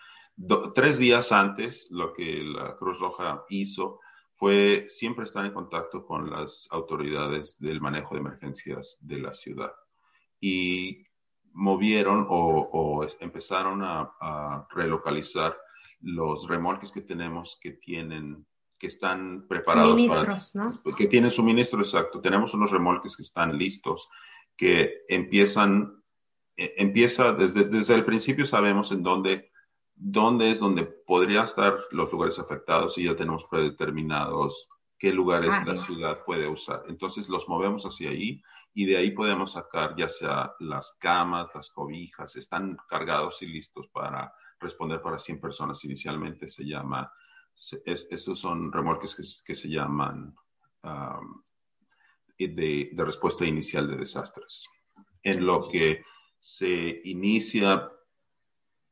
tres 0.75 0.99
días 0.99 1.31
antes, 1.31 1.87
lo 1.89 2.13
que 2.13 2.43
la 2.43 2.75
Cruz 2.75 2.99
Roja 2.99 3.43
hizo 3.49 3.99
fue 4.35 4.85
siempre 4.89 5.25
estar 5.25 5.45
en 5.45 5.53
contacto 5.53 6.05
con 6.05 6.29
las 6.29 6.67
autoridades 6.69 7.59
del 7.59 7.81
manejo 7.81 8.13
de 8.13 8.21
emergencias 8.21 8.97
de 9.01 9.17
la 9.17 9.33
ciudad. 9.33 9.73
Y 10.39 11.06
movieron 11.57 12.27
o, 12.29 13.05
empezaron 13.19 13.81
a, 13.83 14.67
relocalizar 14.69 15.57
los 16.01 16.47
remolques 16.47 16.91
que 16.91 17.01
tenemos 17.01 17.57
que 17.61 17.71
tienen 17.71 18.45
que 18.79 18.87
están 18.87 19.47
preparados 19.47 19.89
suministros, 19.89 20.53
¿no? 20.53 20.95
que 20.95 21.07
tienen 21.07 21.31
suministro 21.31 21.79
exacto. 21.79 22.21
Tenemos 22.21 22.53
unos 22.53 22.69
remolques 22.69 23.17
que 23.17 23.23
están 23.23 23.57
listos, 23.57 24.07
que 24.55 25.01
empiezan, 25.09 26.03
e, 26.55 26.75
empieza 26.77 27.33
desde, 27.33 27.63
desde 27.63 27.95
el 27.95 28.05
principio 28.05 28.45
sabemos 28.45 28.91
en 28.91 29.01
dónde 29.01 29.49
dónde 29.95 30.51
es 30.51 30.59
donde 30.59 30.83
podría 30.83 31.41
estar 31.41 31.75
los 31.89 32.11
lugares 32.11 32.37
afectados 32.37 32.99
y 32.99 33.05
ya 33.05 33.15
tenemos 33.15 33.45
predeterminados 33.45 34.69
qué 34.99 35.11
lugares 35.11 35.49
la 35.65 35.75
ciudad 35.75 36.23
puede 36.23 36.47
usar. 36.47 36.83
Entonces 36.87 37.29
los 37.29 37.49
movemos 37.49 37.83
hacia 37.83 38.11
ahí 38.11 38.43
y 38.77 38.85
de 38.85 38.95
ahí 38.95 39.09
podemos 39.09 39.53
sacar 39.53 39.95
ya 39.97 40.07
sea 40.07 40.53
las 40.59 40.95
camas, 40.99 41.47
las 41.55 41.71
cobijas, 41.71 42.35
están 42.35 42.77
cargados 42.87 43.41
y 43.41 43.47
listos 43.47 43.87
para 43.87 44.31
responder 44.59 45.01
para 45.01 45.17
100 45.17 45.41
personas. 45.41 45.83
Inicialmente 45.83 46.47
se 46.47 46.63
llama, 46.63 47.11
estos 47.55 48.39
son 48.39 48.71
remolques 48.71 49.41
que, 49.43 49.55
se 49.55 49.67
llaman 49.67 50.35
de, 52.37 52.89
de 52.93 53.03
respuesta 53.03 53.45
inicial 53.45 53.89
de 53.89 53.97
desastres. 53.97 54.69
En 55.23 55.43
lo 55.43 55.67
que 55.67 56.03
se 56.37 57.01
inicia 57.05 57.89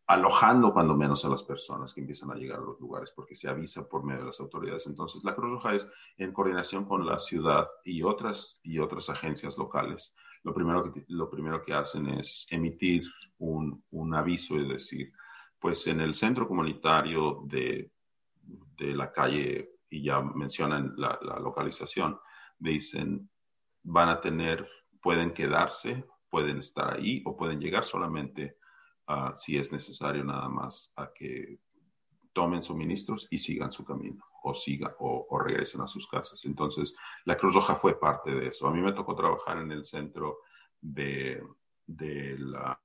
alojando 0.08 0.72
cuando 0.72 0.96
menos 0.96 1.26
a 1.26 1.30
las 1.30 1.44
personas 1.44 1.94
que 1.94 2.02
empiezan 2.02 2.32
a 2.32 2.36
llegar 2.36 2.60
a 2.60 2.64
los 2.64 2.80
lugares, 2.80 3.12
porque 3.16 3.36
se 3.36 3.50
avisa 3.50 3.88
por 3.90 4.04
medio 4.04 4.22
de 4.22 4.28
las 4.28 4.40
autoridades. 4.40 4.86
Entonces, 4.86 5.24
la 5.24 5.36
Cruz 5.36 5.54
Roja 5.54 5.76
es 5.76 5.88
en 6.18 6.32
coordinación 6.32 6.86
con 6.86 7.06
la 7.06 7.18
ciudad 7.18 7.68
y 7.84 8.04
otras, 8.04 8.60
y 8.64 8.78
otras 8.78 9.10
agencias 9.10 9.58
locales. 9.58 10.14
Lo 10.44 10.54
primero 10.54 10.84
que, 10.84 11.06
lo 11.08 11.30
primero 11.30 11.64
que 11.64 11.74
hacen 11.74 12.08
es 12.08 12.46
emitir 12.52 13.04
un, 13.40 13.84
un 13.92 14.14
aviso 14.14 14.56
y 14.56 14.68
decir, 14.68 15.12
pues 15.60 15.88
en 15.88 16.00
el 16.02 16.14
centro 16.14 16.48
comunitario 16.48 17.42
de, 17.46 17.92
de 18.78 18.96
la 18.96 19.12
calle, 19.12 19.72
y 19.90 20.04
ya 20.04 20.22
mencionan 20.22 20.94
la, 20.98 21.18
la 21.24 21.40
localización, 21.40 22.20
dicen, 22.60 23.28
van 23.82 24.10
a 24.10 24.22
tener, 24.22 24.70
pueden 25.02 25.34
quedarse, 25.34 26.06
pueden 26.30 26.60
estar 26.60 26.94
ahí 26.94 27.24
o 27.26 27.36
pueden 27.36 27.60
llegar 27.60 27.86
solamente 27.86 28.58
si 29.36 29.58
es 29.58 29.72
necesario 29.72 30.24
nada 30.24 30.50
más 30.50 30.92
a 30.96 31.12
que 31.14 31.60
tomen 32.34 32.62
suministros 32.62 33.28
y 33.32 33.40
sigan 33.40 33.72
su 33.72 33.86
camino 33.86 34.24
o 34.44 34.54
sigan 34.54 34.92
o, 35.00 35.40
regresen 35.40 35.82
a 35.82 35.88
sus 35.88 36.08
casas. 36.08 36.44
Entonces, 36.46 36.96
la 37.24 37.38
Cruz 37.38 37.56
Roja 37.56 37.76
fue 37.76 38.00
parte 38.00 38.34
de 38.34 38.48
eso. 38.48 38.68
A 38.68 38.72
mí 38.72 38.82
me 38.82 38.94
tocó 38.94 39.16
trabajar 39.16 39.58
en 39.60 39.72
el 39.72 39.86
centro 39.86 40.40
de, 40.82 41.42
de 41.88 42.38
la 42.38 42.80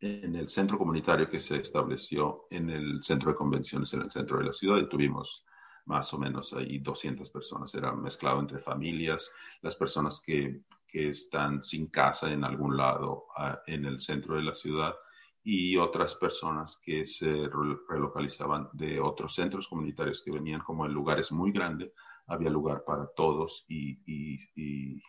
en 0.00 0.36
el 0.36 0.48
centro 0.50 0.76
comunitario 0.76 1.28
que 1.28 1.40
se 1.40 1.56
estableció 1.56 2.46
en 2.50 2.68
el 2.68 3.02
centro 3.02 3.30
de 3.30 3.36
convenciones 3.36 3.94
en 3.94 4.02
el 4.02 4.10
centro 4.10 4.38
de 4.38 4.44
la 4.44 4.52
ciudad 4.52 4.78
y 4.78 4.88
tuvimos 4.90 5.46
más 5.86 6.12
o 6.12 6.18
menos 6.18 6.52
ahí 6.52 6.78
200 6.78 7.30
personas. 7.30 7.74
Era 7.74 7.92
mezclado 7.92 8.40
entre 8.40 8.58
familias, 8.58 9.30
las 9.62 9.74
personas 9.74 10.20
que 10.20 10.60
que 10.96 11.10
están 11.10 11.62
sin 11.62 11.88
casa 11.88 12.32
en 12.32 12.42
algún 12.42 12.74
lado 12.74 13.26
ah, 13.36 13.60
en 13.66 13.84
el 13.84 14.00
centro 14.00 14.36
de 14.36 14.42
la 14.42 14.54
ciudad 14.54 14.94
y 15.42 15.76
otras 15.76 16.14
personas 16.14 16.78
que 16.82 17.06
se 17.06 17.50
relocalizaban 17.86 18.70
de 18.72 18.98
otros 18.98 19.34
centros 19.34 19.68
comunitarios 19.68 20.22
que 20.22 20.30
venían 20.30 20.62
como 20.62 20.86
en 20.86 20.94
lugares 20.94 21.30
muy 21.32 21.52
grandes. 21.52 21.92
Había 22.26 22.48
lugar 22.48 22.82
para 22.86 23.08
todos 23.14 23.66
y, 23.68 24.00
y, 24.06 25.02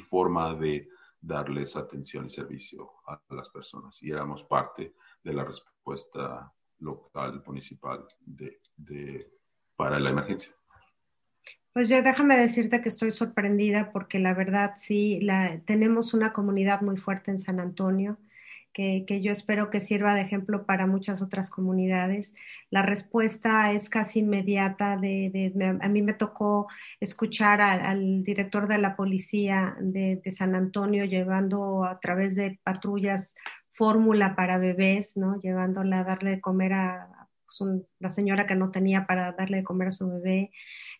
forma 0.00 0.54
de 0.54 0.88
darles 1.20 1.76
atención 1.76 2.24
y 2.24 2.30
servicio 2.30 2.92
a 3.06 3.20
las 3.28 3.50
personas. 3.50 4.02
Y 4.02 4.12
éramos 4.12 4.44
parte 4.44 4.94
de 5.22 5.34
la 5.34 5.44
respuesta 5.44 6.50
local, 6.78 7.42
municipal 7.46 8.06
de, 8.20 8.60
de, 8.76 9.30
para 9.76 10.00
la 10.00 10.08
emergencia. 10.08 10.54
Pues 11.74 11.88
yo 11.88 12.02
déjame 12.02 12.36
decirte 12.36 12.80
que 12.82 12.88
estoy 12.88 13.10
sorprendida 13.10 13.90
porque 13.90 14.20
la 14.20 14.32
verdad 14.32 14.74
sí, 14.76 15.18
la, 15.20 15.58
tenemos 15.66 16.14
una 16.14 16.32
comunidad 16.32 16.82
muy 16.82 16.96
fuerte 16.96 17.32
en 17.32 17.40
San 17.40 17.58
Antonio. 17.58 18.16
Que, 18.72 19.04
que, 19.06 19.20
yo 19.20 19.32
espero 19.32 19.70
que 19.70 19.80
sirva 19.80 20.14
de 20.14 20.20
ejemplo 20.20 20.66
para 20.66 20.86
muchas 20.86 21.22
otras 21.22 21.50
comunidades. 21.50 22.34
La 22.70 22.82
respuesta 22.82 23.72
es 23.72 23.88
casi 23.88 24.20
inmediata. 24.20 24.96
De, 24.96 25.30
de 25.32 25.78
a 25.80 25.88
mí 25.88 26.02
me 26.02 26.14
tocó 26.14 26.68
escuchar 27.00 27.60
al 27.60 28.24
director 28.24 28.68
de 28.68 28.78
la 28.78 28.96
policía 28.96 29.76
de, 29.80 30.20
de, 30.24 30.30
San 30.30 30.54
Antonio 30.54 31.04
llevando 31.04 31.84
a 31.84 31.98
través 32.00 32.36
de 32.36 32.58
patrullas 32.64 33.34
fórmula 33.70 34.36
para 34.36 34.58
bebés, 34.58 35.16
¿no? 35.16 35.40
Llevándola 35.40 36.00
a 36.00 36.04
darle 36.04 36.30
de 36.30 36.40
comer 36.40 36.72
a, 36.74 37.23
pues 37.58 37.82
la 37.98 38.10
señora 38.10 38.46
que 38.46 38.54
no 38.54 38.70
tenía 38.70 39.06
para 39.06 39.32
darle 39.32 39.58
de 39.58 39.64
comer 39.64 39.88
a 39.88 39.92
su 39.92 40.10
bebé, 40.10 40.50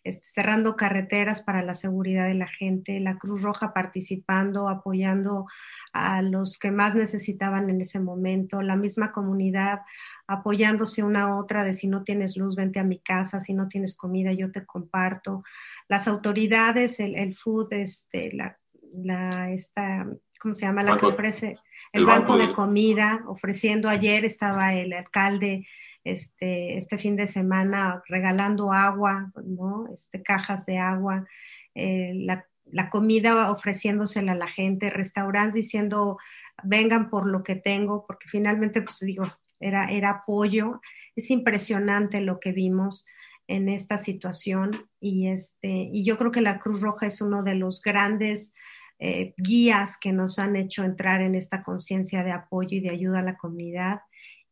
este, 0.03 0.27
cerrando 0.27 0.75
carreteras 0.75 1.41
para 1.41 1.61
la 1.61 1.73
seguridad 1.73 2.27
de 2.27 2.35
la 2.35 2.47
gente, 2.47 2.99
la 2.99 3.17
Cruz 3.17 3.41
Roja 3.41 3.73
participando, 3.73 4.69
apoyando 4.69 5.47
a 5.93 6.21
los 6.21 6.59
que 6.59 6.71
más 6.71 6.93
necesitaban 6.93 7.69
en 7.69 7.81
ese 7.81 7.99
momento, 7.99 8.61
la 8.61 8.75
misma 8.75 9.11
comunidad 9.11 9.79
apoyándose 10.27 11.03
una 11.03 11.23
a 11.23 11.35
otra 11.35 11.63
de 11.63 11.73
si 11.73 11.87
no 11.87 12.03
tienes 12.03 12.35
luz, 12.35 12.55
vente 12.55 12.79
a 12.79 12.83
mi 12.83 12.99
casa, 12.99 13.39
si 13.39 13.53
no 13.53 13.67
tienes 13.67 13.95
comida, 13.95 14.33
yo 14.33 14.51
te 14.51 14.65
comparto. 14.65 15.43
Las 15.87 16.07
autoridades, 16.07 16.99
el, 16.99 17.15
el 17.15 17.35
food, 17.35 17.71
este, 17.73 18.33
la, 18.33 18.57
la, 18.91 19.51
esta, 19.51 20.07
¿cómo 20.39 20.53
se 20.53 20.65
llama? 20.65 20.83
La 20.83 20.97
que 20.97 21.05
ofrece 21.05 21.53
el, 21.93 22.05
banco, 22.05 22.37
de... 22.37 22.51
comida, 22.53 23.23
ofreciendo, 23.27 23.87
ayer 23.87 24.25
estaba 24.25 24.73
el 24.73 24.93
alcalde 24.93 25.67
este, 26.05 26.77
este 26.77 26.97
fin 26.97 27.17
de 27.17 27.27
semana 27.27 28.01
regalando 28.07 28.71
agua, 28.71 29.31
¿no? 29.43 29.87
Este, 29.93 30.23
cajas 30.23 30.65
de 30.65 30.77
agua, 30.77 31.27
eh, 31.73 32.13
la, 32.15 32.45
la, 32.65 32.89
comida 32.89 33.51
ofreciéndosela 33.51 34.31
a 34.31 34.35
la 34.35 34.47
gente, 34.47 34.89
restaurantes 34.89 35.55
diciendo, 35.55 36.17
vengan 36.63 37.09
por 37.09 37.27
lo 37.27 37.43
que 37.43 37.55
tengo, 37.55 38.05
porque 38.07 38.29
finalmente, 38.29 38.81
pues 38.81 38.99
digo, 38.99 39.25
era, 39.59 39.85
era 39.85 40.11
apoyo. 40.11 40.79
Es 41.15 41.31
impresionante 41.31 42.21
lo 42.21 42.39
que 42.39 42.51
vimos 42.51 43.05
en 43.47 43.69
esta 43.69 43.97
situación 43.97 44.89
y, 44.99 45.27
este, 45.27 45.89
y 45.91 46.03
yo 46.03 46.17
creo 46.17 46.31
que 46.31 46.41
la 46.41 46.59
Cruz 46.59 46.81
Roja 46.81 47.07
es 47.07 47.21
uno 47.21 47.43
de 47.43 47.55
los 47.55 47.81
grandes 47.81 48.53
eh, 48.97 49.33
guías 49.37 49.97
que 49.99 50.11
nos 50.13 50.39
han 50.39 50.55
hecho 50.55 50.83
entrar 50.83 51.21
en 51.21 51.35
esta 51.35 51.61
conciencia 51.61 52.23
de 52.23 52.31
apoyo 52.31 52.77
y 52.77 52.79
de 52.79 52.89
ayuda 52.89 53.19
a 53.19 53.23
la 53.23 53.37
comunidad. 53.37 53.99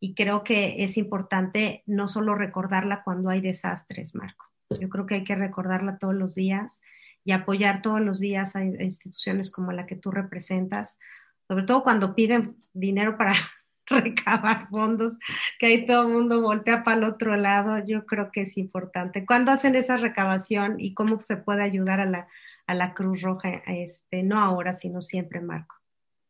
Y 0.03 0.15
creo 0.15 0.43
que 0.43 0.83
es 0.83 0.97
importante 0.97 1.81
no 1.85 2.09
solo 2.09 2.35
recordarla 2.35 3.03
cuando 3.05 3.29
hay 3.29 3.39
desastres, 3.39 4.15
Marco. 4.15 4.47
Yo 4.77 4.89
creo 4.89 5.05
que 5.05 5.15
hay 5.15 5.23
que 5.23 5.33
recordarla 5.33 5.97
todos 5.97 6.13
los 6.13 6.35
días 6.35 6.81
y 7.23 7.31
apoyar 7.31 7.81
todos 7.81 8.01
los 8.01 8.19
días 8.19 8.57
a 8.57 8.65
instituciones 8.65 9.49
como 9.49 9.71
la 9.71 9.85
que 9.85 9.95
tú 9.95 10.11
representas, 10.11 10.99
sobre 11.47 11.63
todo 11.63 11.83
cuando 11.83 12.15
piden 12.15 12.57
dinero 12.73 13.17
para 13.17 13.33
recabar 13.87 14.67
fondos, 14.67 15.17
que 15.57 15.67
ahí 15.67 15.85
todo 15.85 16.05
el 16.05 16.13
mundo 16.13 16.41
voltea 16.41 16.83
para 16.83 16.97
el 16.97 17.05
otro 17.05 17.37
lado, 17.37 17.81
yo 17.85 18.05
creo 18.05 18.29
que 18.29 18.41
es 18.41 18.57
importante. 18.57 19.25
¿Cuándo 19.25 19.53
hacen 19.53 19.75
esa 19.75 19.95
recabación 19.95 20.81
y 20.81 20.93
cómo 20.93 21.23
se 21.23 21.37
puede 21.37 21.63
ayudar 21.63 22.01
a 22.01 22.05
la, 22.05 22.27
a 22.67 22.73
la 22.73 22.93
Cruz 22.93 23.21
Roja, 23.21 23.63
este, 23.67 24.21
no 24.21 24.37
ahora, 24.37 24.73
sino 24.73 24.99
siempre, 24.99 25.39
Marco? 25.39 25.77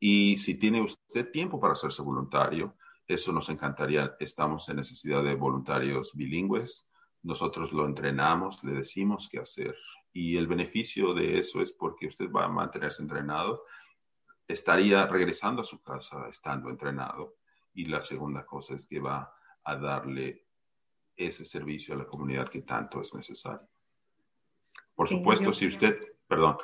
Y 0.00 0.38
si 0.38 0.58
tiene 0.58 0.82
usted 0.82 1.30
tiempo 1.30 1.60
para 1.60 1.74
hacerse 1.74 2.02
voluntario, 2.02 2.76
eso 3.06 3.32
nos 3.32 3.48
encantaría. 3.48 4.16
Estamos 4.18 4.68
en 4.68 4.76
necesidad 4.76 5.22
de 5.22 5.36
voluntarios 5.36 6.12
bilingües. 6.14 6.88
Nosotros 7.22 7.72
lo 7.72 7.86
entrenamos, 7.86 8.64
le 8.64 8.72
decimos 8.72 9.28
qué 9.30 9.38
hacer. 9.38 9.76
Y 10.12 10.36
el 10.36 10.48
beneficio 10.48 11.14
de 11.14 11.38
eso 11.38 11.60
es 11.60 11.72
porque 11.72 12.08
usted 12.08 12.30
va 12.30 12.46
a 12.46 12.48
mantenerse 12.48 13.02
entrenado, 13.02 13.64
estaría 14.46 15.06
regresando 15.06 15.62
a 15.62 15.64
su 15.64 15.80
casa 15.80 16.28
estando 16.28 16.68
entrenado 16.68 17.36
y 17.74 17.86
la 17.86 18.02
segunda 18.02 18.44
cosa 18.44 18.74
es 18.74 18.86
que 18.86 19.00
va 19.00 19.34
a 19.64 19.76
darle 19.76 20.44
ese 21.16 21.44
servicio 21.44 21.94
a 21.94 21.98
la 21.98 22.06
comunidad 22.06 22.48
que 22.48 22.62
tanto 22.62 23.00
es 23.00 23.14
necesario. 23.14 23.68
Por 24.94 25.08
sí, 25.08 25.14
supuesto, 25.14 25.52
si 25.52 25.66
usted, 25.66 25.98
perdón. 26.26 26.56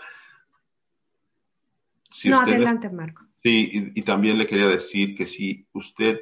Si 2.10 2.28
no, 2.28 2.40
usted 2.40 2.54
adelante, 2.54 2.88
Marco. 2.90 3.26
Sí, 3.42 3.92
y, 3.94 4.00
y, 4.00 4.02
también 4.02 4.36
le 4.36 4.46
quería 4.46 4.66
decir 4.66 5.14
que 5.16 5.26
si 5.26 5.66
usted 5.72 6.20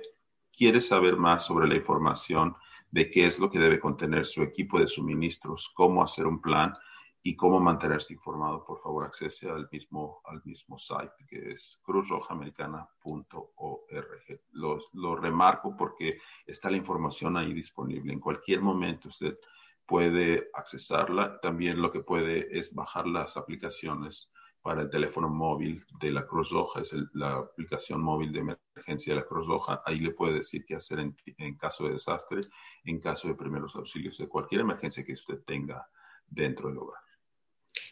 quiere 0.53 0.81
saber 0.81 1.17
más 1.17 1.47
sobre 1.47 1.67
la 1.67 1.77
información 1.77 2.55
de 2.91 3.11
qué 3.11 3.27
es 3.27 3.39
lo 3.39 3.51
que 3.51 3.59
debe 3.59 3.81
contener 3.81 4.27
su 4.27 4.43
equipo 4.43 4.79
de 4.79 4.87
suministros, 4.87 5.71
cómo 5.75 6.03
hacer 6.03 6.27
un 6.27 6.41
plan, 6.41 6.75
y 7.23 7.35
cómo 7.35 7.59
mantenerse 7.59 8.15
informado, 8.15 8.65
por 8.65 8.81
favor, 8.81 9.05
accese 9.05 9.51
al 9.51 9.69
mismo, 9.73 10.21
al 10.25 10.41
mismo 10.45 10.79
site 10.79 11.13
que 11.29 11.51
es 11.51 11.81
cruzrojaamericana.org. 11.83 14.41
Lo, 14.53 14.79
lo 14.93 15.17
remarco 15.17 15.77
porque 15.77 16.21
está 16.47 16.71
la 16.71 16.77
información 16.77 17.37
ahí 17.37 17.53
disponible. 17.53 18.13
En 18.13 18.21
cualquier 18.21 18.63
momento 18.63 19.09
usted 19.09 19.37
puede 19.87 20.51
accesarla. 20.53 21.41
También 21.41 21.81
lo 21.81 21.91
que 21.91 22.03
puede 22.03 22.57
es 22.57 22.75
bajar 22.75 23.07
las 23.07 23.37
aplicaciones 23.37 24.31
para 24.67 24.83
el 24.83 24.91
teléfono 24.91 25.29
móvil 25.29 25.81
de 26.01 26.11
la 26.11 26.27
Cruz 26.27 26.51
Roja, 26.51 26.81
es 26.81 26.93
el, 26.93 27.09
la 27.13 27.37
aplicación 27.37 28.03
móvil 28.03 28.33
de 28.33 28.41
emergencia 28.41 29.15
de 29.15 29.21
la 29.21 29.27
Cruz 29.27 29.47
Roja. 29.47 29.81
Ahí 29.87 30.01
le 30.01 30.11
puede 30.11 30.35
decir 30.35 30.65
qué 30.67 30.75
hacer 30.75 30.99
en, 30.99 31.17
en 31.39 31.57
caso 31.57 31.85
de 31.85 31.93
desastre, 31.93 32.43
en 32.85 32.99
caso 32.99 33.29
de 33.29 33.37
primeros 33.37 33.77
auxilios, 33.77 34.19
de 34.19 34.29
cualquier 34.29 34.63
emergencia 34.63 35.05
que 35.05 35.13
usted 35.13 35.39
tenga 35.47 35.87
dentro 36.27 36.69
del 36.69 36.79
hogar. 36.79 37.01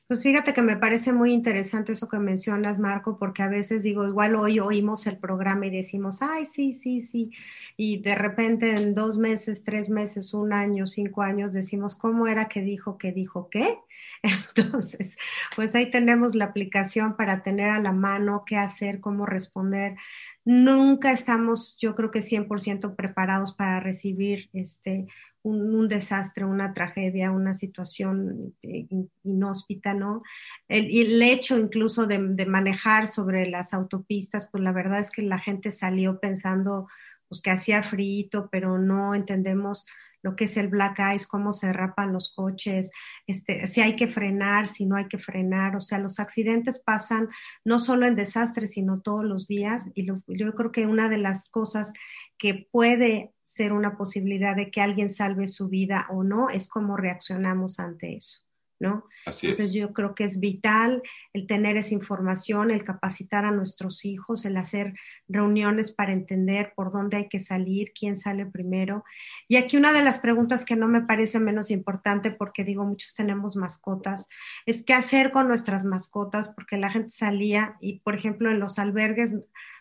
Pues 0.07 0.23
fíjate 0.23 0.53
que 0.53 0.61
me 0.61 0.77
parece 0.77 1.15
muy 1.15 1.33
interesante 1.33 1.93
eso 1.93 2.09
que 2.09 2.19
mencionas, 2.19 2.79
Marco, 2.79 3.19
porque 3.19 3.43
a 3.43 3.49
veces 3.49 3.83
digo, 3.83 4.07
igual 4.07 4.37
hoy 4.37 4.61
oímos 4.61 5.07
el 5.07 5.17
programa 5.19 5.67
y 5.67 5.71
decimos, 5.71 6.21
ay, 6.21 6.45
sí, 6.45 6.75
sí, 6.75 7.01
sí, 7.01 7.31
y 7.79 8.03
de 8.03 8.15
repente 8.15 8.73
en 8.73 8.95
dos 8.95 9.17
meses, 9.17 9.65
tres 9.65 9.89
meses, 9.89 10.35
un 10.35 10.53
año, 10.53 10.87
cinco 10.87 11.23
años, 11.23 11.55
decimos, 11.55 11.97
¿cómo 11.97 12.27
era 12.27 12.49
que 12.49 12.61
dijo 12.61 12.99
que 12.99 13.13
dijo 13.13 13.49
qué? 13.51 13.79
Entonces, 14.23 15.17
pues 15.57 15.75
ahí 15.75 15.91
tenemos 15.91 16.35
la 16.35 16.47
aplicación 16.47 17.17
para 17.17 17.43
tener 17.43 17.71
a 17.71 17.81
la 17.81 17.93
mano 17.93 18.45
qué 18.47 18.57
hacer, 18.59 19.01
cómo 19.01 19.25
responder. 19.25 19.97
Nunca 20.45 21.13
estamos, 21.13 21.77
yo 21.81 21.95
creo 21.95 22.11
que 22.11 22.21
100% 22.21 22.97
preparados 22.97 23.55
para 23.55 23.81
recibir 23.81 24.51
este 24.53 25.07
un, 25.43 25.89
desastre, 25.89 26.45
una 26.47 26.73
tragedia, 26.73 27.31
una 27.31 27.53
situación 27.53 28.55
eh, 28.63 28.87
inhóspita, 29.25 29.93
¿no? 29.93 30.23
El, 30.69 30.87
el 30.87 31.23
hecho 31.23 31.59
incluso 31.59 32.07
de, 32.07 32.19
de, 32.19 32.47
manejar 32.47 33.09
sobre 33.09 33.47
las 33.49 33.75
autopistas, 33.75 34.49
pues 34.51 34.63
la 34.65 34.73
verdad 34.73 35.01
es 35.01 35.11
que 35.11 35.21
la 35.21 35.39
gente 35.39 35.71
salió 35.71 36.19
pensando 36.19 36.89
pues 37.29 37.43
que 37.43 37.51
hacía 37.51 37.83
frío, 37.83 38.49
pero 38.51 38.79
no 38.79 39.15
entendemos 39.15 39.87
lo 40.25 40.37
que 40.37 40.45
es 40.45 40.57
el 40.57 40.69
black 40.69 40.99
ice, 41.15 41.27
cómo 41.29 41.53
se 41.53 41.67
derrapan 41.67 42.15
los 42.15 42.35
coches, 42.35 42.91
este, 43.27 43.67
si 43.67 43.83
hay 43.83 43.95
que 43.95 44.09
frenar, 44.09 44.69
si 44.69 44.87
no 44.87 44.97
hay 44.97 45.07
que 45.07 45.19
frenar, 45.19 45.77
o 45.77 45.81
sea, 45.81 45.99
los 45.99 46.19
accidentes 46.19 46.81
pasan 46.81 47.29
no 47.63 47.79
solo 47.79 48.07
en 48.07 48.17
desastres, 48.17 48.73
sino 48.73 49.03
todos 49.03 49.23
los 49.23 49.47
días, 49.47 49.91
y 49.95 50.07
yo 50.07 50.23
creo 50.27 50.73
que 50.73 50.87
una 50.87 51.11
de 51.11 51.19
las 51.19 51.51
cosas 51.51 51.93
que 52.39 52.67
puede 52.73 53.35
ser 53.43 53.75
una 53.75 53.99
posibilidad 53.99 54.57
de 54.57 54.71
que 54.71 54.81
alguien 54.81 55.11
salve 55.11 55.47
su 55.47 55.69
vida 55.69 56.07
o 56.09 56.25
no 56.25 56.49
es 56.49 56.71
cómo 56.71 56.97
reaccionamos 56.97 57.79
ante 57.79 58.17
eso. 58.17 58.41
¿No? 58.85 59.09
Entonces 59.27 59.73
yo 59.73 59.93
creo 59.93 60.15
que 60.15 60.25
es 60.25 60.39
vital 60.39 61.03
el 61.33 61.47
tener 61.47 61.77
esa 61.77 61.95
información, 61.95 62.71
el 62.71 62.85
capacitar 62.85 63.45
a 63.45 63.51
nuestros 63.51 64.05
hijos, 64.05 64.45
el 64.45 64.57
hacer 64.57 64.95
reuniones 65.29 65.93
para 65.93 66.13
entender 66.13 66.73
por 66.77 66.93
dónde 66.93 67.17
hay 67.17 67.29
que 67.29 67.41
salir, 67.41 67.93
quién 67.99 68.17
sale 68.19 68.45
primero. 68.45 69.05
Y 69.49 69.57
aquí 69.57 69.77
una 69.77 69.93
de 69.93 70.05
las 70.05 70.19
preguntas 70.19 70.65
que 70.65 70.77
no 70.77 70.89
me 70.89 71.01
parece 71.01 71.41
menos 71.41 71.71
importante, 71.71 72.31
porque 72.31 72.65
digo, 72.65 72.85
muchos 72.85 73.15
tenemos 73.15 73.57
mascotas, 73.57 74.29
es 74.67 74.85
qué 74.85 74.95
hacer 74.95 75.31
con 75.31 75.49
nuestras 75.49 75.85
mascotas, 75.85 76.51
porque 76.51 76.77
la 76.77 76.91
gente 76.91 77.11
salía 77.11 77.77
y, 77.81 78.01
por 78.01 78.15
ejemplo, 78.15 78.51
en 78.51 78.61
los 78.61 78.79
albergues 78.79 79.35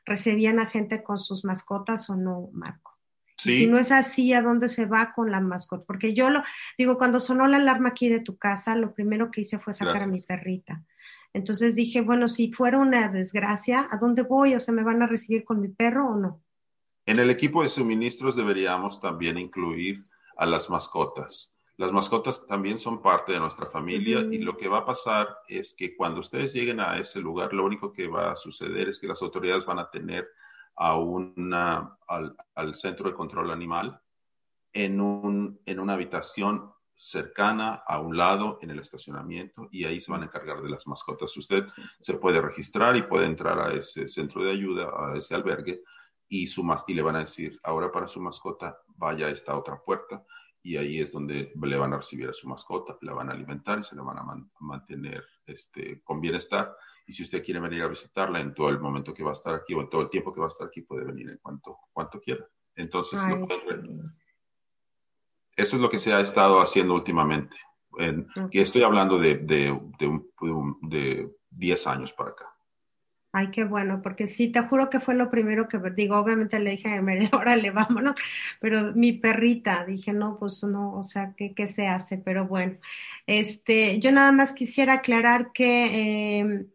recibían 0.06 0.60
a 0.60 0.68
gente 0.68 1.04
con 1.04 1.20
sus 1.20 1.44
mascotas 1.44 2.10
o 2.10 2.16
no, 2.16 2.50
Marco. 2.54 2.93
Si 3.44 3.68
no 3.68 3.78
es 3.78 3.92
así, 3.92 4.34
¿a 4.34 4.42
dónde 4.42 4.70
se 4.70 4.86
va 4.86 5.14
con 5.14 5.32
la 5.32 5.40
mascota? 5.40 5.84
Porque 5.86 6.14
yo 6.14 6.30
lo 6.30 6.44
digo, 6.78 6.98
cuando 6.98 7.20
sonó 7.20 7.48
la 7.48 7.58
alarma 7.58 7.90
aquí 7.90 8.10
de 8.10 8.20
tu 8.20 8.38
casa, 8.38 8.76
lo 8.76 8.94
primero 8.94 9.32
que 9.32 9.42
hice 9.42 9.60
fue 9.60 9.74
sacar 9.74 10.04
a 10.04 10.08
mi 10.08 10.22
perrita. 10.22 10.84
Entonces 11.34 11.76
dije, 11.76 12.02
bueno, 12.02 12.28
si 12.28 12.52
fuera 12.52 12.78
una 12.78 13.08
desgracia, 13.10 13.88
¿a 13.92 13.98
dónde 13.98 14.22
voy? 14.22 14.54
¿O 14.56 14.60
se 14.60 14.72
me 14.72 14.84
van 14.84 15.02
a 15.02 15.08
recibir 15.08 15.44
con 15.44 15.62
mi 15.62 15.68
perro 15.68 16.10
o 16.10 16.16
no? 16.16 16.42
En 17.06 17.20
el 17.20 17.30
equipo 17.30 17.64
de 17.64 17.70
suministros 17.70 18.36
deberíamos 18.36 19.02
también 19.02 19.38
incluir 19.38 20.06
a 20.38 20.46
las 20.46 20.70
mascotas. 20.70 21.54
Las 21.76 21.92
mascotas 21.92 22.46
también 22.46 22.78
son 22.78 23.02
parte 23.02 23.34
de 23.34 23.40
nuestra 23.40 23.66
familia 23.66 24.20
y 24.20 24.38
lo 24.38 24.56
que 24.56 24.68
va 24.68 24.80
a 24.80 24.86
pasar 24.86 25.28
es 25.48 25.74
que 25.74 25.96
cuando 25.96 26.22
ustedes 26.22 26.54
lleguen 26.54 26.80
a 26.80 26.98
ese 26.98 27.20
lugar, 27.20 27.52
lo 27.52 27.66
único 27.66 27.92
que 27.92 28.08
va 28.08 28.32
a 28.32 28.36
suceder 28.36 28.90
es 28.90 29.00
que 29.00 29.08
las 29.08 29.24
autoridades 29.24 29.66
van 29.66 29.80
a 29.80 29.90
tener 29.90 30.30
a 30.76 30.98
una, 30.98 31.98
al, 32.08 32.76
centro 32.76 33.10
de 33.10 33.16
control 33.16 33.52
animal 33.52 34.02
en, 34.72 35.00
un, 35.00 35.60
en 35.66 35.80
una 35.80 35.94
habitación 35.94 36.74
cercana 36.96 37.84
a 37.86 38.00
un 38.00 38.18
lado 38.18 38.60
en 38.62 38.70
el 38.70 38.80
estacionamiento 38.80 39.68
y 39.72 39.86
ahí 39.86 40.00
se 40.00 40.12
van 40.12 40.22
a 40.22 40.26
encargar 40.26 40.62
de 40.62 40.70
las 40.70 40.88
mascotas. 40.88 41.36
Usted 41.36 41.66
se 42.00 42.16
puede 42.16 42.42
registrar 42.42 42.96
y 42.96 43.04
puede 43.04 43.26
entrar 43.26 43.60
a 43.60 43.74
ese 43.74 44.08
centro 44.08 44.44
de 44.44 44.52
ayuda, 44.52 44.90
a 44.96 45.18
ese 45.18 45.36
albergue 45.36 45.82
y, 46.28 46.48
su, 46.48 46.66
y 46.88 46.94
le 46.94 47.02
van 47.02 47.16
a 47.16 47.22
decir, 47.22 47.60
ahora 47.64 47.92
para 47.92 48.08
su 48.08 48.22
mascota 48.22 48.78
vaya 48.88 49.28
a 49.28 49.32
esta 49.32 49.58
otra 49.58 49.82
puerta 49.84 50.24
y 50.62 50.78
ahí 50.78 51.02
es 51.02 51.12
donde 51.12 51.52
le 51.62 51.78
van 51.78 51.94
a 51.94 51.98
recibir 51.98 52.30
a 52.30 52.34
su 52.34 52.48
mascota, 52.48 52.98
la 53.02 53.14
van 53.14 53.30
a 53.30 53.34
alimentar 53.34 53.80
y 53.80 53.84
se 53.84 53.96
la 53.96 54.04
van 54.04 54.18
a 54.18 54.26
mantener 54.60 55.26
este, 55.46 56.02
con 56.04 56.22
bienestar 56.22 56.74
y 57.06 57.14
si 57.14 57.24
usted 57.24 57.44
quiere 57.44 57.60
venir 57.60 57.84
a 57.84 57.88
visitarla 57.88 58.40
en 58.40 58.54
todo 58.54 58.70
el 58.70 58.80
momento 58.80 59.14
que 59.14 59.24
va 59.24 59.32
a 59.32 59.34
estar 59.34 59.56
aquí 59.56 59.74
o 59.74 59.82
en 59.82 59.90
todo 59.90 60.02
el 60.02 60.10
tiempo 60.10 60.32
que 60.32 60.40
va 60.40 60.48
a 60.48 60.50
estar 60.50 60.68
aquí, 60.68 60.82
puede 60.82 61.06
venir 61.06 61.30
en 61.30 61.38
cuanto, 61.38 61.80
cuanto 61.92 62.20
quiera. 62.22 62.46
Entonces, 62.76 63.20
Eso 65.56 65.76
es 65.76 65.82
lo 65.82 65.90
que 65.90 66.00
se 66.00 66.14
ha 66.14 66.22
estado 66.22 66.60
haciendo 66.62 66.94
últimamente. 66.94 67.58
En, 68.00 68.28
que 68.50 68.62
estoy 68.62 68.82
hablando 68.82 69.20
de, 69.20 69.36
de, 69.36 69.80
de, 70.82 71.32
10 71.52 71.88
años 71.88 72.14
para 72.14 72.32
acá. 72.32 72.46
Ay, 73.36 73.50
qué 73.50 73.64
bueno, 73.64 74.00
porque 74.04 74.28
sí, 74.28 74.50
te 74.52 74.62
juro 74.62 74.92
que 74.92 75.00
fue 75.00 75.16
lo 75.16 75.32
primero 75.32 75.68
que 75.68 75.80
digo, 75.96 76.18
obviamente 76.18 76.60
le 76.60 76.72
dije 76.72 76.90
a 76.90 76.98
Emery, 76.98 77.30
órale, 77.34 77.72
vámonos, 77.72 78.14
pero 78.60 78.94
mi 78.94 79.14
perrita, 79.14 79.84
dije, 79.86 80.14
no, 80.14 80.38
pues 80.38 80.64
no, 80.64 80.94
o 80.94 81.02
sea, 81.02 81.34
¿qué, 81.36 81.68
se 81.68 81.88
hace? 81.88 82.20
Pero 82.20 82.48
bueno, 82.48 82.78
este, 83.26 84.00
yo 84.00 84.12
nada 84.12 84.32
más 84.32 84.54
quisiera 84.54 84.94
aclarar 84.94 85.52
que 85.52 86.42
eh, 86.42 86.66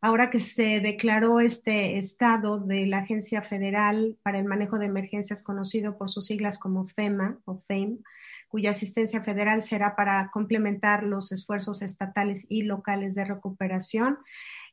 ahora 0.00 0.30
que 0.30 0.40
se 0.40 0.80
declaró 0.80 1.40
este 1.40 1.98
estado 1.98 2.58
de 2.58 2.86
la 2.86 3.00
Agencia 3.00 3.42
Federal 3.42 4.16
para 4.22 4.38
el 4.38 4.46
Manejo 4.46 4.78
de 4.78 4.86
Emergencias, 4.86 5.42
conocido 5.42 5.98
por 5.98 6.08
sus 6.08 6.24
siglas 6.24 6.58
como 6.58 6.86
FEMA 6.86 7.38
o 7.44 7.58
FAME, 7.58 7.98
cuya 8.48 8.70
asistencia 8.70 9.22
federal 9.22 9.60
será 9.60 9.94
para 9.94 10.30
complementar 10.30 11.02
los 11.02 11.32
esfuerzos 11.32 11.82
estatales 11.82 12.46
y 12.48 12.62
locales 12.62 13.14
de 13.14 13.26
recuperación. 13.26 14.16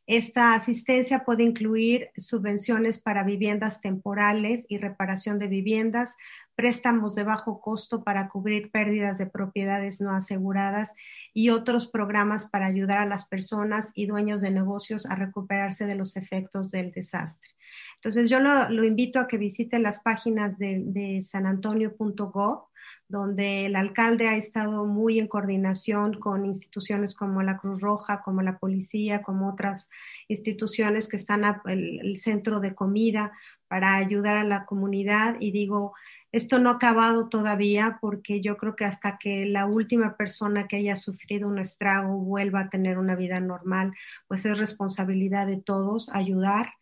Esta 0.08 0.53
asistencia 0.53 1.26
puede 1.26 1.43
incluir 1.43 2.12
subvenciones 2.16 3.01
para 3.01 3.24
viviendas 3.24 3.82
temporales 3.82 4.66
y 4.70 4.78
reparación 4.78 5.39
de 5.39 5.47
viviendas, 5.47 6.16
préstamos 6.53 7.16
de 7.16 7.24
bajo 7.24 7.60
costo 7.60 8.03
para 8.03 8.30
cubrir 8.30 8.70
pérdidas 8.70 9.18
de 9.18 9.26
propiedades 9.26 10.01
no 10.01 10.12
aseguradas 10.16 10.93
y 11.34 11.49
otros 11.49 11.88
programas 11.88 12.47
para 12.49 12.68
ayudar 12.68 12.99
a 12.99 13.08
las 13.08 13.28
personas 13.28 13.91
y 13.95 14.06
dueños 14.06 14.41
de 14.41 14.51
negocios 14.51 15.08
a 15.08 15.16
recuperarse 15.16 15.88
de 15.88 15.95
los 15.95 16.16
efectos 16.18 16.70
del 16.70 16.91
desastre. 16.91 17.49
Entonces, 17.95 18.30
yo 18.30 18.39
lo, 18.39 18.84
invito 18.84 19.20
a 19.20 19.28
que 19.28 19.38
visite 19.38 19.80
las 19.80 20.01
páginas 20.01 20.60
de, 20.60 20.84
de 20.86 21.24
sanantonio.gov 21.24 22.68
donde 23.08 23.68
el 23.68 23.76
alcalde 23.76 24.28
ha 24.28 24.36
estado 24.36 24.86
muy 24.86 25.20
en 25.20 25.28
coordinación 25.28 26.20
con 26.20 26.45
instituciones 26.45 27.16
como 27.16 27.43
la 27.43 27.58
Cruz 27.58 27.82
Roja, 27.82 28.22
como 28.22 28.41
la 28.41 28.58
policía, 28.58 29.22
como 29.22 29.49
otras 29.49 29.89
instituciones 30.28 31.08
que 31.08 31.18
están 31.18 31.43
en 31.66 31.99
el 32.01 32.18
centro 32.18 32.60
de 32.60 32.74
comida 32.74 33.32
para 33.68 33.95
ayudar 33.95 34.38
a 34.38 34.43
la 34.43 34.66
comunidad. 34.66 35.36
Y 35.39 35.51
digo, 35.51 35.93
esto 36.32 36.60
no 36.60 36.70
ha 36.70 36.74
acabado 36.74 37.30
todavía 37.30 37.97
porque 38.01 38.41
yo 38.41 38.58
creo 38.58 38.76
que 38.76 38.86
hasta 38.86 39.18
que 39.18 39.45
la 39.45 39.68
última 39.68 40.18
persona 40.18 40.68
que 40.68 40.78
haya 40.78 40.95
sufrido 40.95 41.47
un 41.47 41.60
estrago 41.60 42.18
vuelva 42.18 42.62
a 42.62 42.70
tener 42.70 42.97
una 42.97 43.16
vida 43.16 43.39
normal, 43.39 43.93
pues 44.28 44.45
es 44.45 44.58
responsabilidad 44.58 45.47
de 45.47 45.58
todos 45.58 46.10
ayudar, 46.10 46.74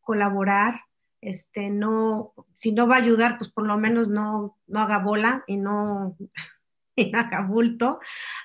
colaborar 0.00 0.82
este, 1.24 1.70
no, 1.70 2.34
si 2.54 2.72
no 2.72 2.86
va 2.86 2.96
a 2.96 3.02
ayudar, 3.02 3.38
pues 3.38 3.50
por 3.50 3.66
lo 3.66 3.78
menos 3.78 4.08
no, 4.08 4.58
no 4.66 4.80
haga 4.80 4.98
bola 4.98 5.42
y 5.46 5.56
no, 5.56 6.16
y 6.96 7.14
haga 7.16 7.42
bulto 7.42 7.98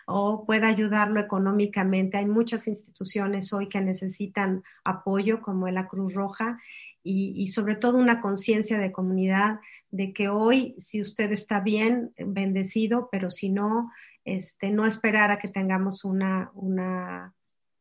o 0.07 0.45
pueda 0.45 0.67
ayudarlo 0.67 1.19
económicamente. 1.19 2.17
Hay 2.17 2.25
muchas 2.25 2.67
instituciones 2.67 3.51
hoy 3.53 3.67
que 3.67 3.81
necesitan 3.81 4.63
apoyo, 4.83 5.41
como 5.41 5.67
la 5.69 5.87
Cruz 5.87 6.13
Roja, 6.13 6.59
y, 7.03 7.33
y 7.35 7.47
sobre 7.47 7.75
todo 7.75 7.97
una 7.97 8.21
conciencia 8.21 8.77
de 8.77 8.91
comunidad 8.91 9.59
de 9.91 10.13
que 10.13 10.29
hoy, 10.29 10.75
si 10.77 11.01
usted 11.01 11.31
está 11.31 11.59
bien, 11.59 12.13
bendecido, 12.17 13.09
pero 13.11 13.29
si 13.29 13.49
no, 13.49 13.91
este, 14.23 14.69
no 14.69 14.85
esperar 14.85 15.31
a 15.31 15.39
que 15.39 15.47
tengamos 15.47 16.05
una, 16.05 16.51
una 16.53 17.33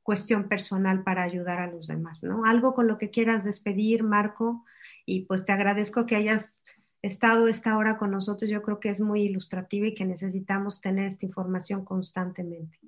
cuestión 0.03 0.49
personal 0.49 1.03
para 1.03 1.23
ayudar 1.23 1.61
a 1.61 1.67
los 1.67 1.87
demás, 1.87 2.23
¿no? 2.23 2.47
Algo 2.47 2.75
con 2.75 2.87
lo 2.87 2.97
que 2.97 3.11
quieras 3.11 3.45
despedir, 3.45 4.03
Marco, 4.03 4.65
y 5.09 5.23
pues 5.23 5.47
te 5.47 5.53
agradezco 5.53 6.05
que 6.05 6.17
hayas 6.17 6.59
estado 7.01 7.49
esta 7.49 7.77
hora 7.79 7.97
con 7.97 8.11
nosotros. 8.11 8.51
Yo 8.51 8.63
creo 8.63 8.79
que 8.79 8.91
es 8.91 9.01
muy 9.01 9.23
ilustrativa 9.23 9.87
y 9.87 9.95
que 9.95 10.05
necesitamos 10.05 10.81
tener 10.81 11.07
esta 11.07 11.25
información 11.25 11.85
constantemente. 11.85 12.79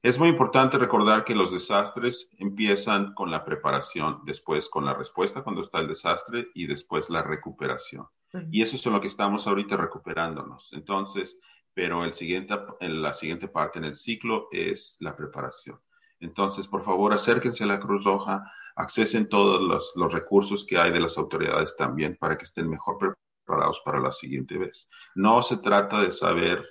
Es 0.00 0.20
muy 0.20 0.28
importante 0.28 0.78
recordar 0.78 1.24
que 1.24 1.34
los 1.34 1.50
desastres 1.50 2.30
empiezan 2.38 3.12
con 3.14 3.32
la 3.32 3.44
preparación, 3.44 4.20
después 4.24 4.68
con 4.68 4.84
la 4.84 4.94
respuesta 4.94 5.42
cuando 5.42 5.62
está 5.62 5.80
el 5.80 5.88
desastre 5.88 6.46
y 6.54 6.68
después 6.68 7.10
la 7.10 7.22
recuperación. 7.22 8.06
Y 8.52 8.62
eso 8.62 8.76
es 8.76 8.86
en 8.86 8.92
lo 8.92 9.00
que 9.00 9.08
estamos 9.08 9.48
ahorita 9.48 9.76
recuperándonos. 9.76 10.70
Entonces, 10.72 11.38
pero 11.74 12.04
el 12.04 12.12
siguiente, 12.12 12.54
en 12.78 13.02
la 13.02 13.12
siguiente 13.14 13.48
parte 13.48 13.80
en 13.80 13.86
el 13.86 13.96
ciclo 13.96 14.46
es 14.52 14.96
la 15.00 15.16
preparación. 15.16 15.80
Entonces, 16.20 16.68
por 16.68 16.84
favor, 16.84 17.12
acérquense 17.12 17.64
a 17.64 17.68
la 17.68 17.80
Cruz 17.80 18.04
Roja, 18.04 18.52
accesen 18.78 19.28
todos 19.28 19.92
los, 19.94 20.12
recursos 20.12 20.64
que 20.64 20.78
hay 20.78 20.92
de 20.92 21.00
las 21.00 21.18
autoridades 21.18 21.76
también 21.76 22.16
para 22.16 22.38
que 22.38 22.44
estén 22.44 22.70
mejor 22.70 23.16
preparados 23.44 23.82
para 23.84 23.98
la 23.98 24.12
siguiente 24.12 24.56
vez. 24.56 24.88
No 25.16 25.42
se 25.42 25.56
trata 25.56 26.00
de 26.00 26.12
saber 26.12 26.64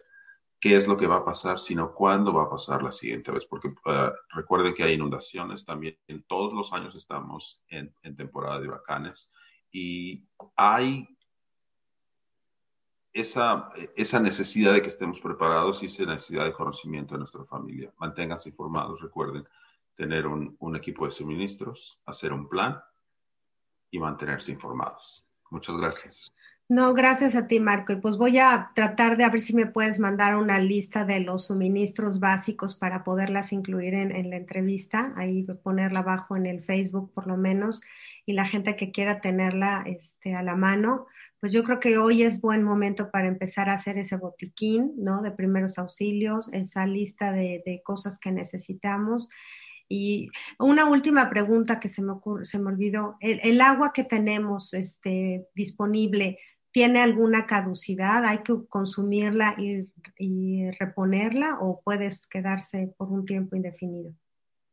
qué 0.60 0.78
es 0.78 0.88
lo 0.88 0.96
que 0.96 1.06
va 1.06 1.18
a 1.18 1.26
pasar, 1.26 1.60
sino 1.60 1.94
cuándo 1.94 2.34
va 2.34 2.44
a 2.44 2.50
pasar 2.50 2.82
la 2.82 2.94
siguiente 2.94 3.32
vez, 3.32 3.46
porque 3.46 3.68
uh, 3.68 4.12
recuerden 4.30 4.74
que 4.74 4.84
hay 4.84 4.94
inundaciones 4.94 5.66
también, 5.66 6.00
en 6.08 6.24
todos 6.24 6.54
los 6.54 6.72
años 6.72 6.96
estamos 6.96 7.62
en, 7.68 7.94
en 8.04 8.16
temporada 8.16 8.62
de 8.62 8.70
huracanes 8.70 9.30
y 9.70 10.26
hay 10.56 11.10
esa, 13.12 13.70
esa 13.98 14.22
necesidad 14.22 14.72
de 14.72 14.82
que 14.82 14.88
estemos 14.88 15.20
preparados 15.20 15.84
y 15.84 15.88
esa 15.88 16.06
necesidad 16.06 16.46
de 16.46 16.54
conocimiento 16.54 17.16
de 17.16 17.20
nuestra 17.20 17.44
familia. 17.44 17.94
Manténganse 17.98 18.48
informados, 18.50 19.02
recuerden 19.02 19.46
tener 19.98 20.28
un, 20.28 20.56
un 20.60 20.76
equipo 20.78 21.06
de 21.06 21.12
suministros, 21.12 22.00
hacer 22.06 22.32
un 22.32 22.48
plan 22.48 22.80
y 23.92 24.00
mantenerse 24.00 24.52
informados. 24.52 25.26
Muchas 25.50 25.76
gracias. 25.78 26.34
No, 26.70 26.94
gracias 26.94 27.36
a 27.36 27.48
ti, 27.48 27.62
Marco. 27.62 27.94
Y 27.94 27.96
pues 27.96 28.18
voy 28.18 28.40
a 28.40 28.72
tratar 28.76 29.16
de 29.16 29.24
a 29.24 29.30
ver 29.30 29.40
si 29.40 29.56
me 29.56 29.68
puedes 29.68 30.00
mandar 30.00 30.36
una 30.36 30.60
lista 30.60 31.06
de 31.06 31.22
los 31.22 31.48
suministros 31.48 32.20
básicos 32.20 32.76
para 32.76 33.06
poderlas 33.06 33.54
incluir 33.54 33.94
en, 33.94 34.14
en, 34.14 34.30
la 34.30 34.36
entrevista, 34.36 35.14
ahí 35.16 35.44
ponerla 35.64 36.00
abajo 36.00 36.36
en 36.36 36.46
el 36.46 36.62
Facebook 36.62 37.14
por 37.14 37.26
lo 37.26 37.38
menos, 37.38 37.82
y 38.26 38.34
la 38.34 38.46
gente 38.46 38.76
que 38.76 38.92
quiera 38.92 39.22
tenerla 39.22 39.84
este, 39.86 40.36
a 40.36 40.44
la 40.44 40.56
mano, 40.56 41.08
pues 41.40 41.54
yo 41.54 41.64
creo 41.64 41.80
que 41.80 41.98
hoy 41.98 42.24
es 42.24 42.42
buen 42.42 42.64
momento 42.64 43.12
para 43.12 43.30
empezar 43.30 43.70
a 43.70 43.74
hacer 43.76 43.98
ese 43.98 44.18
botiquín, 44.18 44.92
¿no? 44.98 45.22
De 45.22 45.32
primeros 45.32 45.78
auxilios, 45.78 46.52
esa 46.52 46.86
lista 46.86 47.32
de, 47.32 47.64
de 47.66 47.82
cosas 47.82 48.20
que 48.20 48.34
necesitamos. 48.34 49.30
Y 49.90 50.30
una 50.60 50.86
última 50.86 51.30
pregunta 51.30 51.80
que 51.80 51.90
se 51.90 52.02
me, 52.02 52.12
ocurre, 52.12 52.46
se 52.46 52.60
me 52.60 52.70
olvidó, 52.70 53.16
el, 53.22 53.40
el 53.44 53.62
agua 53.62 53.94
que 53.94 54.04
tenemos 54.04 54.74
este, 54.74 55.48
disponible, 55.56 56.40
¿tiene 56.72 57.02
alguna 57.02 57.46
caducidad? 57.46 58.24
¿Hay 58.26 58.44
que 58.44 58.54
consumirla 58.70 59.56
y, 59.58 60.70
reponerla 60.80 61.58
o 61.60 61.82
puedes 61.84 62.28
quedarse 62.28 62.94
por 62.98 63.10
un 63.10 63.26
tiempo 63.26 63.56
indefinido? 63.56 64.12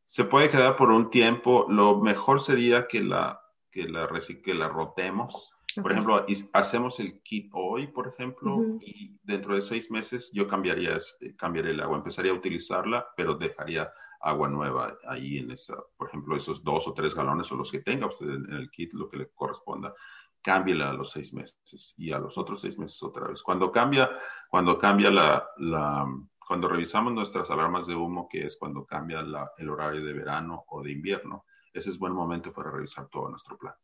Se 0.05 0.25
puede 0.25 0.49
quedar 0.49 0.75
por 0.75 0.91
un 0.91 1.09
tiempo. 1.09 1.65
Lo 1.67 2.01
mejor 2.01 2.41
sería 2.41 2.87
que 2.87 3.01
la, 3.01 3.41
que 3.71 3.87
la, 3.87 4.07
que 4.43 4.53
la 4.53 4.69
rotemos. 4.69 5.53
Por 5.81 5.91
ejemplo, 5.91 6.23
hacemos 6.53 6.99
el 6.99 7.21
kit 7.21 7.49
hoy, 7.53 7.87
por 7.87 8.07
ejemplo, 8.07 8.77
y 8.81 9.17
dentro 9.23 9.55
de 9.55 9.61
seis 9.61 9.89
meses 9.89 10.29
yo 10.31 10.47
cambiaría, 10.47 10.95
este, 10.97 11.35
cambiaría 11.35 11.71
el 11.71 11.81
agua, 11.81 11.97
empezaría 11.97 12.31
a 12.31 12.35
utilizarla, 12.35 13.07
pero 13.17 13.35
dejaría 13.35 13.91
agua 14.25 14.49
nueva 14.49 14.97
ahí 15.07 15.37
en 15.37 15.51
esa, 15.51 15.77
por 15.95 16.07
ejemplo, 16.07 16.35
esos 16.35 16.63
dos 16.63 16.87
o 16.87 16.93
tres 16.93 17.13
galones 17.13 17.51
o 17.51 17.55
los 17.55 17.71
que 17.71 17.79
tenga 17.79 18.07
usted 18.07 18.27
en, 18.27 18.53
el 18.53 18.71
kit, 18.71 18.93
lo 18.93 19.07
que 19.07 19.17
le 19.17 19.29
corresponda, 19.29 19.93
cámbiela 20.41 20.89
a 20.89 20.93
los 20.93 21.11
seis 21.11 21.33
meses 21.33 21.93
y 21.97 22.11
a 22.11 22.17
los 22.17 22.37
otros 22.37 22.61
seis 22.61 22.77
meses 22.77 23.01
otra 23.03 23.27
vez. 23.27 23.43
Cuando 23.43 23.71
cambia, 23.71 24.09
cuando 24.49 24.77
cambia 24.77 25.11
la, 25.11 25.47
la 25.57 26.07
cuando 26.39 26.67
revisamos 26.67 27.13
nuestras 27.13 27.49
alarmas 27.51 27.87
de 27.87 27.95
humo, 27.95 28.27
que 28.27 28.45
es 28.45 28.57
cuando 28.57 28.85
cambia 28.85 29.21
la, 29.21 29.51
el 29.57 29.69
horario 29.69 30.03
de 30.03 30.13
verano 30.13 30.65
o 30.67 30.81
de 30.81 30.91
invierno, 30.91 31.45
ese 31.71 31.91
es 31.91 31.99
buen 31.99 32.13
momento 32.13 32.51
para 32.51 32.71
revisar 32.71 33.07
todo 33.09 33.29
nuestro 33.29 33.57
plan. 33.57 33.75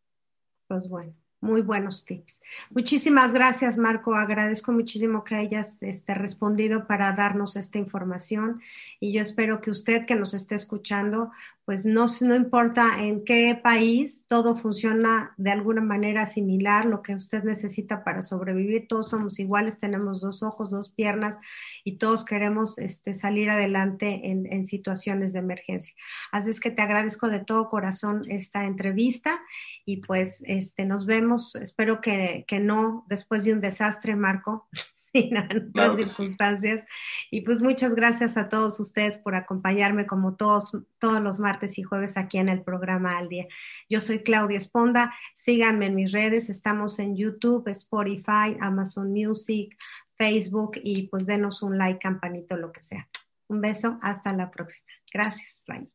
Pues 0.68 0.90
bueno 0.90 1.14
muy 1.42 1.62
buenos 1.62 2.06
tips. 2.06 2.42
Muchísimas 2.70 3.34
gracias, 3.34 3.78
Marco. 3.78 4.16
Agradezco 4.16 4.72
muchísimo 4.72 5.24
que 5.24 5.36
hayas 5.36 5.82
este, 5.82 6.14
respondido 6.14 6.88
para 6.88 7.12
darnos 7.14 7.56
esta 7.56 7.80
información 7.80 8.62
y 9.00 9.12
yo 9.12 9.22
espero 9.22 9.60
que 9.60 9.72
usted 9.72 10.06
que 10.06 10.16
nos 10.16 10.34
esté 10.34 10.56
escuchando 10.56 11.32
pues 11.66 11.86
no, 11.86 12.06
no 12.22 12.36
importa 12.36 13.02
en 13.04 13.24
qué 13.24 13.58
país, 13.62 14.26
todo 14.28 14.56
funciona 14.56 15.34
de 15.38 15.52
alguna 15.52 15.82
manera 15.82 16.26
similar, 16.26 16.86
lo 16.86 17.02
que 17.02 17.16
usted 17.16 17.44
necesita 17.44 18.04
para 18.04 18.24
sobrevivir, 18.24 18.88
todos 18.88 19.10
somos 19.10 19.40
iguales, 19.40 19.80
tenemos 19.80 20.22
dos 20.22 20.42
ojos, 20.44 20.72
dos 20.72 20.90
piernas 20.90 21.38
y 21.84 21.98
todos 21.98 22.26
queremos 22.26 22.78
este, 22.78 23.14
salir 23.14 23.50
adelante 23.50 24.32
en, 24.32 24.52
en 24.52 24.66
situaciones 24.66 25.34
de 25.34 25.40
emergencia. 25.40 25.94
Así 26.32 26.50
es 26.50 26.60
que 26.60 26.72
te 26.72 26.82
agradezco 26.82 27.30
de 27.30 27.40
todo 27.40 27.70
corazón 27.70 28.24
esta 28.30 28.66
entrevista 28.66 29.42
y 29.86 29.98
pues 29.98 30.44
este, 30.46 30.86
nos 30.86 31.06
vemos, 31.06 31.56
espero 31.56 32.02
que, 32.02 32.46
que 32.48 32.60
no 32.60 33.06
después 33.08 33.44
de 33.44 33.54
un 33.54 33.62
desastre, 33.62 34.16
Marco. 34.16 34.68
en 35.14 35.38
otras 35.38 35.98
circunstancias. 35.98 36.86
Y 37.30 37.42
pues 37.42 37.62
muchas 37.62 37.96
gracias 37.96 38.38
a 38.38 38.50
todos 38.50 38.80
ustedes 38.80 39.18
por 39.18 39.36
acompañarme 39.36 40.06
como 40.06 40.36
todos, 40.36 40.78
todos 41.00 41.22
los 41.22 41.40
martes 41.40 41.78
y 41.78 41.84
jueves 41.84 42.18
aquí 42.18 42.38
en 42.38 42.50
el 42.50 42.64
programa 42.64 43.18
Al 43.18 43.30
Día. 43.30 43.48
Yo 43.90 44.00
soy 44.00 44.20
Claudia 44.20 44.58
Esponda, 44.58 45.14
síganme 45.34 45.88
en 45.88 45.96
mis 45.96 46.12
redes, 46.12 46.50
estamos 46.50 47.00
en 47.00 47.16
YouTube, 47.16 47.68
Spotify, 47.68 48.58
Amazon 48.60 49.12
Music, 49.12 49.78
Facebook 50.22 50.74
y 50.84 51.08
pues 51.08 51.26
denos 51.26 51.64
un 51.64 51.80
like, 51.80 51.98
campanito, 51.98 52.56
lo 52.56 52.72
que 52.72 52.84
sea. 52.84 53.10
Un 53.48 53.60
beso, 53.60 53.98
hasta 54.04 54.32
la 54.34 54.52
próxima. 54.52 54.86
Gracias, 55.12 55.64
bye. 55.68 55.90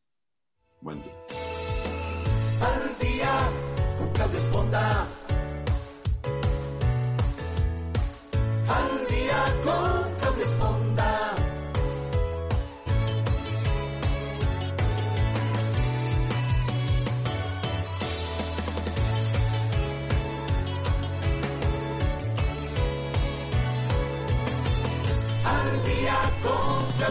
Buen 0.81 1.01
día. 1.01 1.13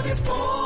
Claudia 0.06 0.12
Esponda. 0.12 0.65